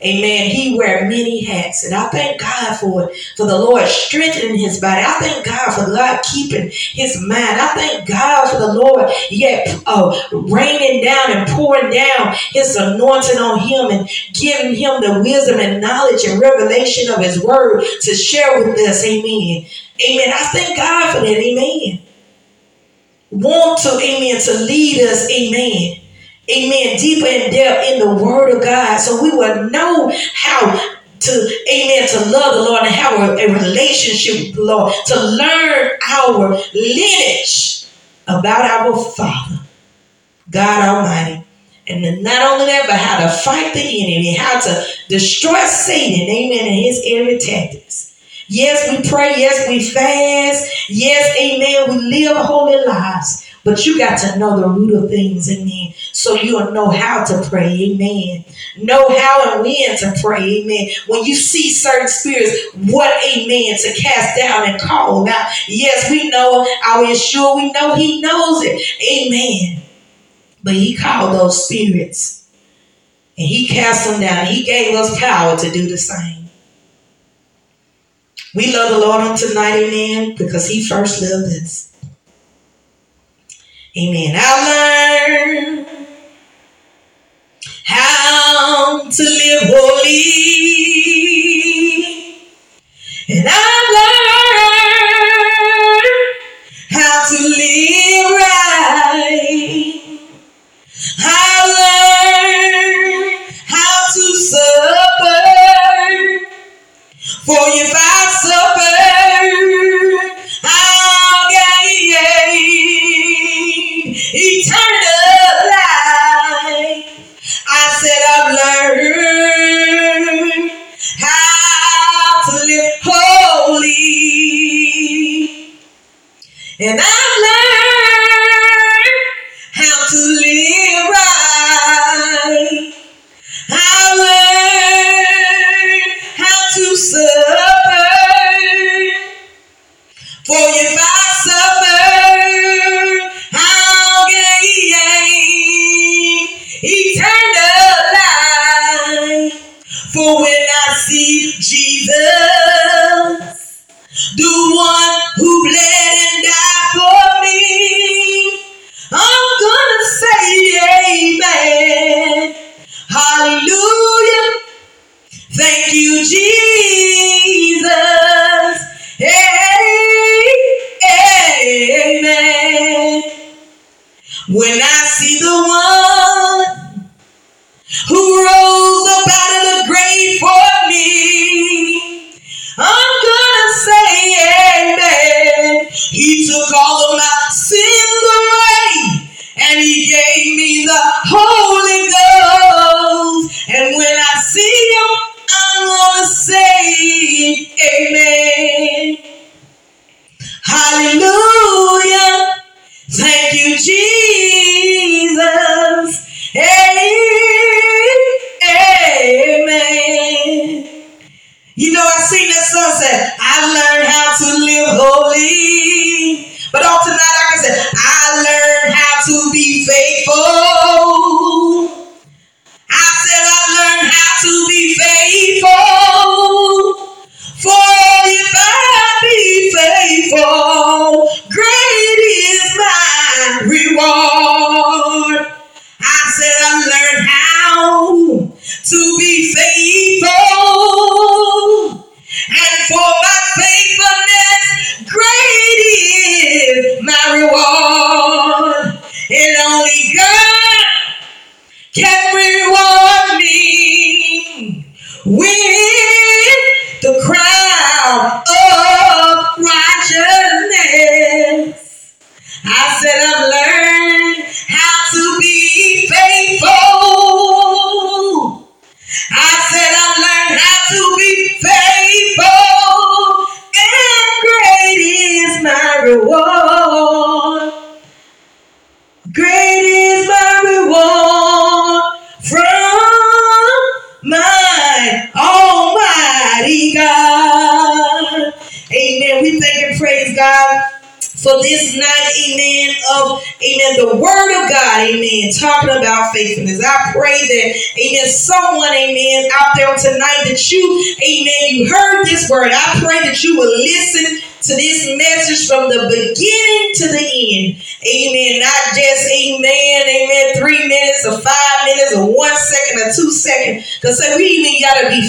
Amen. 0.00 0.48
He 0.50 0.78
wear 0.78 1.08
many 1.08 1.44
hats, 1.44 1.84
and 1.84 1.92
I 1.92 2.08
thank 2.08 2.40
God 2.40 2.76
for 2.76 3.10
it, 3.10 3.16
for 3.36 3.46
the 3.46 3.58
Lord 3.58 3.84
strengthening 3.88 4.56
his 4.56 4.80
body. 4.80 5.02
I 5.04 5.18
thank 5.18 5.44
God 5.44 5.72
for 5.72 5.90
God 5.90 6.22
keeping 6.22 6.70
his 6.70 7.20
mind. 7.20 7.60
I 7.60 7.72
thank 7.74 8.08
God 8.08 8.48
for 8.48 8.58
the 8.60 8.74
Lord 8.74 9.10
yet 9.28 9.66
uh, 9.86 10.16
raining 10.30 11.02
down 11.02 11.32
and 11.32 11.48
pouring 11.48 11.90
down 11.90 12.36
his 12.52 12.76
anointing 12.76 13.38
on 13.38 13.58
him 13.58 13.90
and 13.90 14.08
giving 14.34 14.76
him 14.76 15.00
the 15.00 15.20
wisdom 15.20 15.58
and 15.58 15.80
knowledge 15.82 16.24
and 16.24 16.40
revelation 16.40 17.12
of 17.12 17.18
his 17.18 17.42
word 17.42 17.82
to 18.02 18.14
share 18.14 18.64
with 18.64 18.78
us. 18.78 19.04
Amen. 19.04 19.66
Amen. 20.08 20.32
I 20.32 20.48
thank 20.52 20.76
God 20.76 21.12
for 21.12 21.20
that. 21.22 21.38
Amen 21.38 22.02
want 23.30 23.78
to, 23.82 23.90
amen, 23.90 24.40
to 24.40 24.54
lead 24.64 25.02
us, 25.02 25.30
amen. 25.30 26.00
Amen. 26.50 26.96
Deeper 26.96 27.26
in 27.26 27.50
depth 27.50 27.90
in 27.90 27.98
the 27.98 28.24
word 28.24 28.56
of 28.56 28.62
God. 28.62 28.98
So 28.98 29.22
we 29.22 29.30
will 29.30 29.68
know 29.70 30.10
how 30.34 30.94
to, 31.20 31.50
amen, 31.70 32.08
to 32.08 32.30
love 32.30 32.54
the 32.54 32.62
Lord 32.62 32.84
and 32.84 32.94
have 32.94 33.28
a, 33.28 33.32
a 33.34 33.52
relationship 33.52 34.46
with 34.46 34.54
the 34.54 34.62
Lord, 34.62 34.92
to 35.06 35.20
learn 35.20 35.90
our 36.08 36.58
lineage 36.74 37.86
about 38.26 38.64
our 38.64 38.96
Father, 38.96 39.60
God 40.50 40.88
Almighty. 40.88 41.44
And 41.88 42.22
not 42.22 42.42
only 42.42 42.66
that, 42.66 42.84
but 42.86 42.96
how 42.96 43.18
to 43.20 43.42
fight 43.42 43.72
the 43.72 43.80
enemy, 43.80 44.34
how 44.34 44.60
to 44.60 44.86
destroy 45.08 45.64
Satan, 45.64 46.28
amen, 46.28 46.66
and 46.66 46.74
his 46.74 47.02
every 47.06 47.38
tactics. 47.38 48.14
Yes, 48.46 48.90
we 48.90 49.08
pray. 49.08 49.34
Yes, 49.36 49.68
we 49.68 49.82
fast. 49.82 50.90
Yes, 50.90 51.36
amen. 51.38 51.90
We 51.90 52.24
live 52.24 52.36
holy 52.36 52.84
lives. 52.86 53.46
But 53.64 53.84
you 53.84 53.98
got 53.98 54.18
to 54.20 54.38
know 54.38 54.58
the 54.58 54.68
root 54.68 54.94
of 54.94 55.10
things, 55.10 55.50
amen. 55.50 55.92
So 56.18 56.34
you'll 56.34 56.72
know 56.72 56.90
how 56.90 57.22
to 57.22 57.48
pray, 57.48 57.80
amen. 57.80 58.44
Know 58.76 59.08
how 59.08 59.52
and 59.52 59.62
when 59.62 59.96
to 59.98 60.12
pray, 60.20 60.62
amen. 60.62 60.88
When 61.06 61.22
you 61.22 61.36
see 61.36 61.72
certain 61.72 62.08
spirits, 62.08 62.74
what, 62.74 63.08
amen, 63.24 63.76
to 63.78 63.92
cast 63.94 64.36
down 64.36 64.68
and 64.68 64.80
call 64.80 65.28
out. 65.28 65.46
Yes, 65.68 66.10
we 66.10 66.28
know, 66.28 66.66
our 66.84 67.14
sure 67.14 67.54
we 67.54 67.70
know 67.70 67.94
he 67.94 68.20
knows 68.20 68.64
it, 68.64 68.82
amen. 69.00 69.80
But 70.64 70.74
he 70.74 70.96
called 70.96 71.36
those 71.36 71.66
spirits 71.66 72.50
and 73.38 73.46
he 73.46 73.68
cast 73.68 74.10
them 74.10 74.20
down. 74.20 74.46
He 74.46 74.64
gave 74.64 74.96
us 74.96 75.20
power 75.20 75.56
to 75.56 75.70
do 75.70 75.88
the 75.88 75.96
same. 75.96 76.46
We 78.56 78.74
love 78.74 78.90
the 78.90 78.98
Lord 78.98 79.20
on 79.20 79.36
tonight, 79.36 79.76
amen, 79.76 80.34
because 80.36 80.68
he 80.68 80.84
first 80.84 81.22
loved 81.22 81.46
us. 81.62 81.96
Amen. 83.96 84.34
I 84.36 85.64
learned 85.64 85.67
how 89.08 89.14
to 89.14 89.22
live 89.22 89.62
holy. 89.64 90.87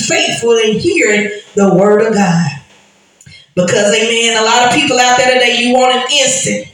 Faithful 0.10 0.58
in 0.58 0.80
hearing 0.80 1.30
the 1.56 1.74
word 1.76 2.02
of 2.06 2.14
God. 2.14 2.48
Because, 3.56 3.94
amen, 3.94 4.42
a 4.42 4.46
lot 4.46 4.68
of 4.68 4.74
people 4.74 4.98
out 5.00 5.18
there 5.18 5.34
today, 5.34 5.62
you 5.62 5.74
want 5.74 5.96
an 5.96 6.04
instant. 6.12 6.68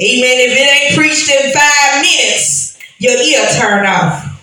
Amen. 0.00 0.36
If 0.40 0.52
it 0.52 0.82
ain't 0.82 0.96
preached 0.96 1.30
in 1.30 1.52
five 1.52 2.02
minutes, 2.02 2.78
your 2.98 3.12
ear 3.12 3.46
turn 3.58 3.86
off. 3.86 4.34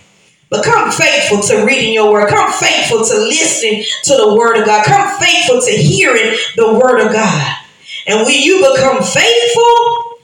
But 0.48 0.64
come 0.64 0.90
faithful 0.90 1.40
to 1.40 1.64
reading 1.64 1.94
your 1.94 2.12
word. 2.12 2.28
Come 2.28 2.52
faithful 2.52 3.04
to 3.04 3.18
listening 3.18 3.84
to 4.04 4.16
the 4.16 4.34
word 4.34 4.58
of 4.58 4.66
God. 4.66 4.84
Come 4.84 5.18
faithful 5.18 5.60
to 5.62 5.70
hearing 5.70 6.36
the 6.56 6.74
word 6.74 7.00
of 7.00 7.12
God. 7.12 7.56
And 8.06 8.26
when 8.26 8.40
you 8.40 8.58
become 8.58 9.02
faithful, 9.02 10.18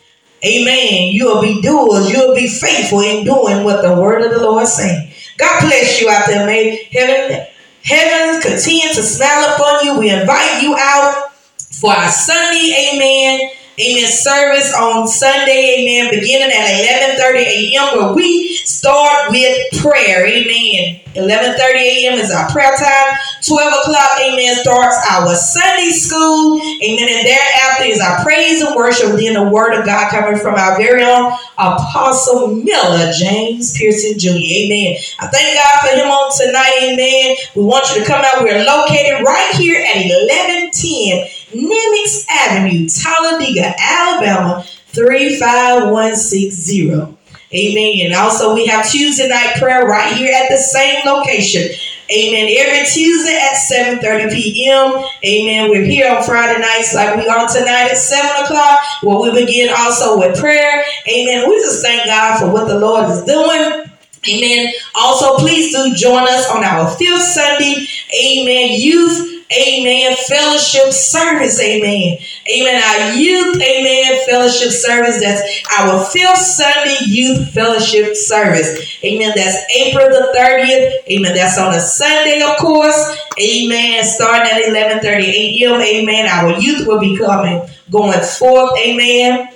amen, 0.45 1.13
you'll 1.13 1.41
be 1.41 1.63
doers. 1.63 2.11
You'll 2.11 2.35
be 2.35 2.47
faithful 2.47 3.01
in 3.01 3.25
doing 3.25 3.65
what 3.65 3.83
the 3.83 3.99
word 4.01 4.23
of 4.23 4.31
the 4.31 4.41
Lord 4.41 4.67
saying. 4.67 5.13
God 5.39 5.61
bless 5.61 6.01
you 6.01 6.09
out 6.11 6.27
there. 6.27 6.47
May 6.47 6.89
heaven, 6.93 7.47
heaven 7.85 8.41
continue 8.41 8.89
to 8.89 9.03
smile 9.03 9.55
upon 9.55 9.85
you. 9.85 9.99
We 9.99 10.11
invite 10.11 10.63
you 10.63 10.77
out 10.79 11.33
for 11.81 11.93
our 11.93 12.11
Sunday, 12.11 12.93
amen, 12.95 13.51
amen, 13.81 14.11
service 14.11 14.75
on 14.75 15.07
Sunday, 15.07 15.79
amen, 15.79 16.11
beginning 16.11 16.51
at 16.51 17.17
11.30 17.19 17.35
a.m. 17.39 17.99
where 17.99 18.15
we 18.15 18.57
start 18.65 19.31
with 19.31 19.81
prayer, 19.81 20.27
amen. 20.27 21.01
11.30 21.15 21.59
a.m. 21.59 22.19
is 22.19 22.31
our 22.31 22.49
prayer 22.51 22.77
time. 22.77 23.19
12 23.47 23.73
o'clock, 23.81 24.11
amen, 24.21 24.57
starts 24.57 24.97
our 25.11 25.35
Sunday 25.35 25.91
school, 25.91 26.61
amen, 26.83 27.09
and 27.09 27.27
thereafter 27.27 27.85
is 27.85 28.01
our 28.01 28.23
praise 28.25 28.63
and 28.63 28.75
worship, 28.75 29.19
then 29.19 29.35
the 29.35 29.49
word 29.49 29.79
of 29.79 29.87
God 29.87 30.11
coming 30.11 30.39
from 30.39 30.55
our 30.55 30.77
very 30.77 31.05
own 31.05 31.33
Apostle 31.57 32.57
Miller, 32.57 33.13
James 33.13 33.77
Pearson 33.79 34.19
Jr., 34.19 34.37
amen. 34.37 34.97
I 35.21 35.27
thank 35.29 35.57
God 35.57 35.81
for 35.81 35.97
him 35.97 36.09
on 36.09 36.31
tonight, 36.37 36.79
amen. 36.83 37.37
We 37.55 37.63
want 37.63 37.89
you 37.95 38.03
to 38.03 38.07
come 38.07 38.25
out. 38.25 38.43
We're 38.43 38.65
located 38.65 39.25
right 39.25 39.55
here 39.55 39.81
at 39.81 39.97
1110 39.97 41.38
Nimitz 41.55 42.27
Avenue, 42.29 42.89
Talladega, 42.89 43.75
Alabama, 43.79 44.65
35160. 44.93 47.17
Amen. 47.55 48.07
And 48.07 48.15
also 48.15 48.55
we 48.55 48.67
have 48.67 48.91
Tuesday 48.91 49.29
night 49.29 49.57
prayer 49.59 49.87
right 49.87 50.13
here 50.15 50.35
at 50.35 50.49
the 50.51 50.59
same 50.59 51.01
location. 51.07 51.69
Amen. 52.11 52.49
Every 52.59 52.85
Tuesday 52.87 53.37
at 53.37 53.55
7:30 53.55 54.31
p.m. 54.33 55.05
Amen. 55.25 55.71
We're 55.71 55.85
here 55.85 56.11
on 56.15 56.23
Friday 56.23 56.59
nights 56.61 56.95
like 56.95 57.17
we 57.17 57.27
are 57.29 57.49
tonight 57.49 57.91
at 57.91 57.97
7 57.97 58.45
o'clock, 58.45 58.81
where 59.03 59.19
we 59.21 59.31
begin 59.45 59.71
also 59.75 60.19
with 60.19 60.39
prayer. 60.39 60.85
Amen. 61.09 61.49
We 61.49 61.57
just 61.61 61.83
thank 61.83 62.05
God 62.07 62.39
for 62.39 62.51
what 62.51 62.69
the 62.69 62.79
Lord 62.79 63.09
is 63.11 63.23
doing. 63.25 63.85
Amen. 64.29 64.73
Also, 64.95 65.39
please 65.39 65.73
do 65.75 65.95
join 65.95 66.25
us 66.25 66.47
on 66.51 66.65
our 66.65 66.91
fifth 66.97 67.23
Sunday. 67.23 67.87
Amen. 68.23 68.79
Youth 68.79 69.38
Amen. 69.53 70.15
Fellowship 70.29 70.93
service. 70.93 71.61
Amen. 71.61 72.19
Amen. 72.55 72.83
Our 72.83 73.15
youth. 73.15 73.57
Amen. 73.57 74.27
Fellowship 74.27 74.71
service. 74.71 75.21
That's 75.21 75.41
our 75.79 76.05
fifth 76.05 76.37
Sunday 76.37 76.99
youth 77.07 77.51
fellowship 77.51 78.15
service. 78.15 78.99
Amen. 79.03 79.33
That's 79.35 79.57
April 79.75 80.09
the 80.09 80.35
30th. 80.37 81.11
Amen. 81.11 81.35
That's 81.35 81.59
on 81.59 81.75
a 81.75 81.81
Sunday, 81.81 82.43
of 82.43 82.59
course. 82.59 83.17
Amen. 83.41 84.05
Starting 84.05 84.53
at 84.53 84.69
11:30 84.69 85.03
a.m. 85.05 85.81
Amen. 85.81 86.27
Our 86.27 86.59
youth 86.61 86.87
will 86.87 87.01
be 87.01 87.17
coming, 87.17 87.67
going 87.91 88.21
forth. 88.21 88.79
Amen. 88.79 89.49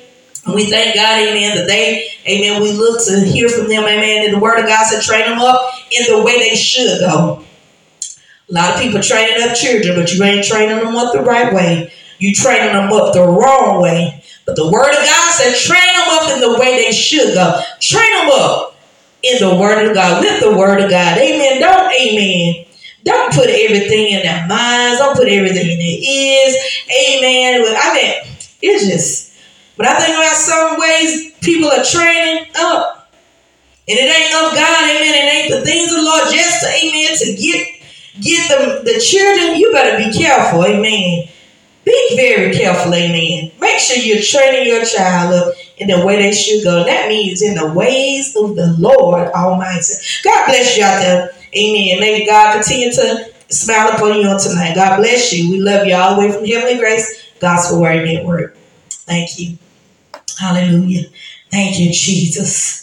We 0.47 0.67
thank 0.67 0.97
God, 0.97 1.21
amen, 1.21 1.57
that 1.57 1.69
they, 1.69 2.09
amen, 2.27 2.61
we 2.61 2.73
look 2.73 3.05
to 3.07 3.21
hear 3.21 3.49
from 3.49 3.69
them, 3.69 3.85
amen, 3.85 4.25
and 4.25 4.35
the 4.35 4.41
word 4.41 4.59
of 4.59 4.67
God 4.67 4.85
said 4.85 5.01
train 5.01 5.31
them 5.31 5.39
up 5.39 5.73
in 5.93 6.13
the 6.13 6.21
way 6.21 6.41
they 6.41 6.57
should 6.57 6.99
go. 6.99 7.45
A 8.53 8.55
lot 8.55 8.75
of 8.75 8.83
people 8.83 9.01
training 9.01 9.49
up 9.49 9.57
children, 9.57 9.97
but 9.97 10.13
you 10.13 10.23
ain't 10.23 10.45
training 10.45 10.77
them 10.77 10.95
up 10.95 11.15
the 11.15 11.23
right 11.23 11.55
way. 11.55 11.91
You 12.19 12.35
training 12.35 12.75
them 12.75 12.93
up 12.93 13.15
the 13.15 13.23
wrong 13.23 13.81
way. 13.81 14.23
But 14.45 14.57
the 14.57 14.71
word 14.71 14.91
of 14.91 15.05
God 15.07 15.33
said, 15.33 15.57
train 15.57 15.81
them 15.81 16.09
up 16.11 16.31
in 16.31 16.41
the 16.41 16.61
way 16.61 16.85
they 16.85 16.93
should 16.93 17.33
go. 17.33 17.63
Train 17.81 18.13
them 18.13 18.31
up 18.31 18.77
in 19.23 19.39
the 19.41 19.57
word 19.57 19.89
of 19.89 19.95
God, 19.95 20.21
with 20.21 20.41
the 20.41 20.55
word 20.55 20.83
of 20.83 20.91
God. 20.91 21.17
Amen. 21.17 21.61
Don't, 21.63 21.93
amen. 21.99 22.67
Don't 23.05 23.33
put 23.33 23.49
everything 23.49 24.13
in 24.13 24.23
their 24.23 24.47
minds. 24.47 24.99
Don't 24.99 25.17
put 25.17 25.29
everything 25.29 25.71
in 25.71 25.79
their 25.79 25.99
ears. 25.99 26.55
Amen. 26.93 27.65
I 27.75 27.95
mean, 27.95 28.37
it's 28.61 28.87
just, 28.87 29.33
but 29.79 29.87
I 29.87 29.99
think 29.99 30.15
about 30.15 30.37
some 30.37 30.79
ways 30.79 31.33
people 31.41 31.71
are 31.71 31.85
training 31.85 32.53
up. 32.59 33.11
And 33.89 33.99
it 33.99 34.13
ain't 34.13 34.35
of 34.45 34.55
God, 34.55 34.85
amen. 34.85 35.15
It 35.15 35.35
ain't 35.35 35.51
the 35.55 35.65
things 35.65 35.91
of 35.91 35.99
the 35.99 36.05
Lord 36.05 36.31
just, 36.31 36.63
amen, 36.65 37.17
to 37.17 37.35
get 37.41 37.82
get 38.21 38.49
them 38.49 38.85
the 38.85 39.01
children, 39.01 39.59
you 39.59 39.73
better 39.73 39.99
be 39.99 40.17
careful, 40.17 40.65
amen. 40.65 41.29
Be 41.85 42.17
very 42.17 42.55
careful, 42.55 42.95
amen. 42.95 43.51
Make 43.61 43.79
sure 43.79 43.97
you're 43.97 44.23
training 44.23 44.69
your 44.69 44.85
child 44.85 45.35
up 45.35 45.55
in 45.79 45.89
the 45.89 46.05
way 46.05 46.17
they 46.17 46.33
should 46.33 46.63
go. 46.63 46.85
That 46.85 47.09
means 47.09 47.43
in 47.43 47.55
the 47.55 47.73
ways 47.73 48.37
of 48.37 48.55
the 48.55 48.77
Lord 48.79 49.29
Almighty. 49.33 49.95
God 50.23 50.47
bless 50.47 50.77
you 50.77 50.85
out 50.85 51.01
there. 51.01 51.31
Amen. 51.57 52.01
May 52.01 52.25
God 52.25 52.55
continue 52.55 52.93
to 52.93 53.33
smile 53.49 53.93
upon 53.95 54.21
you 54.21 54.29
on 54.29 54.41
tonight. 54.41 54.75
God 54.75 54.99
bless 54.99 55.33
you. 55.33 55.51
We 55.51 55.61
love 55.61 55.87
you 55.87 55.95
all 55.95 56.15
the 56.15 56.21
way 56.21 56.33
from 56.33 56.45
Heavenly 56.45 56.79
Grace 56.79 57.21
Gospel 57.41 57.81
Word 57.81 58.05
Network. 58.05 58.57
Thank 58.91 59.39
you. 59.39 59.59
Hallelujah. 60.39 61.09
Thank 61.51 61.79
you, 61.79 61.93
Jesus. 61.93 62.82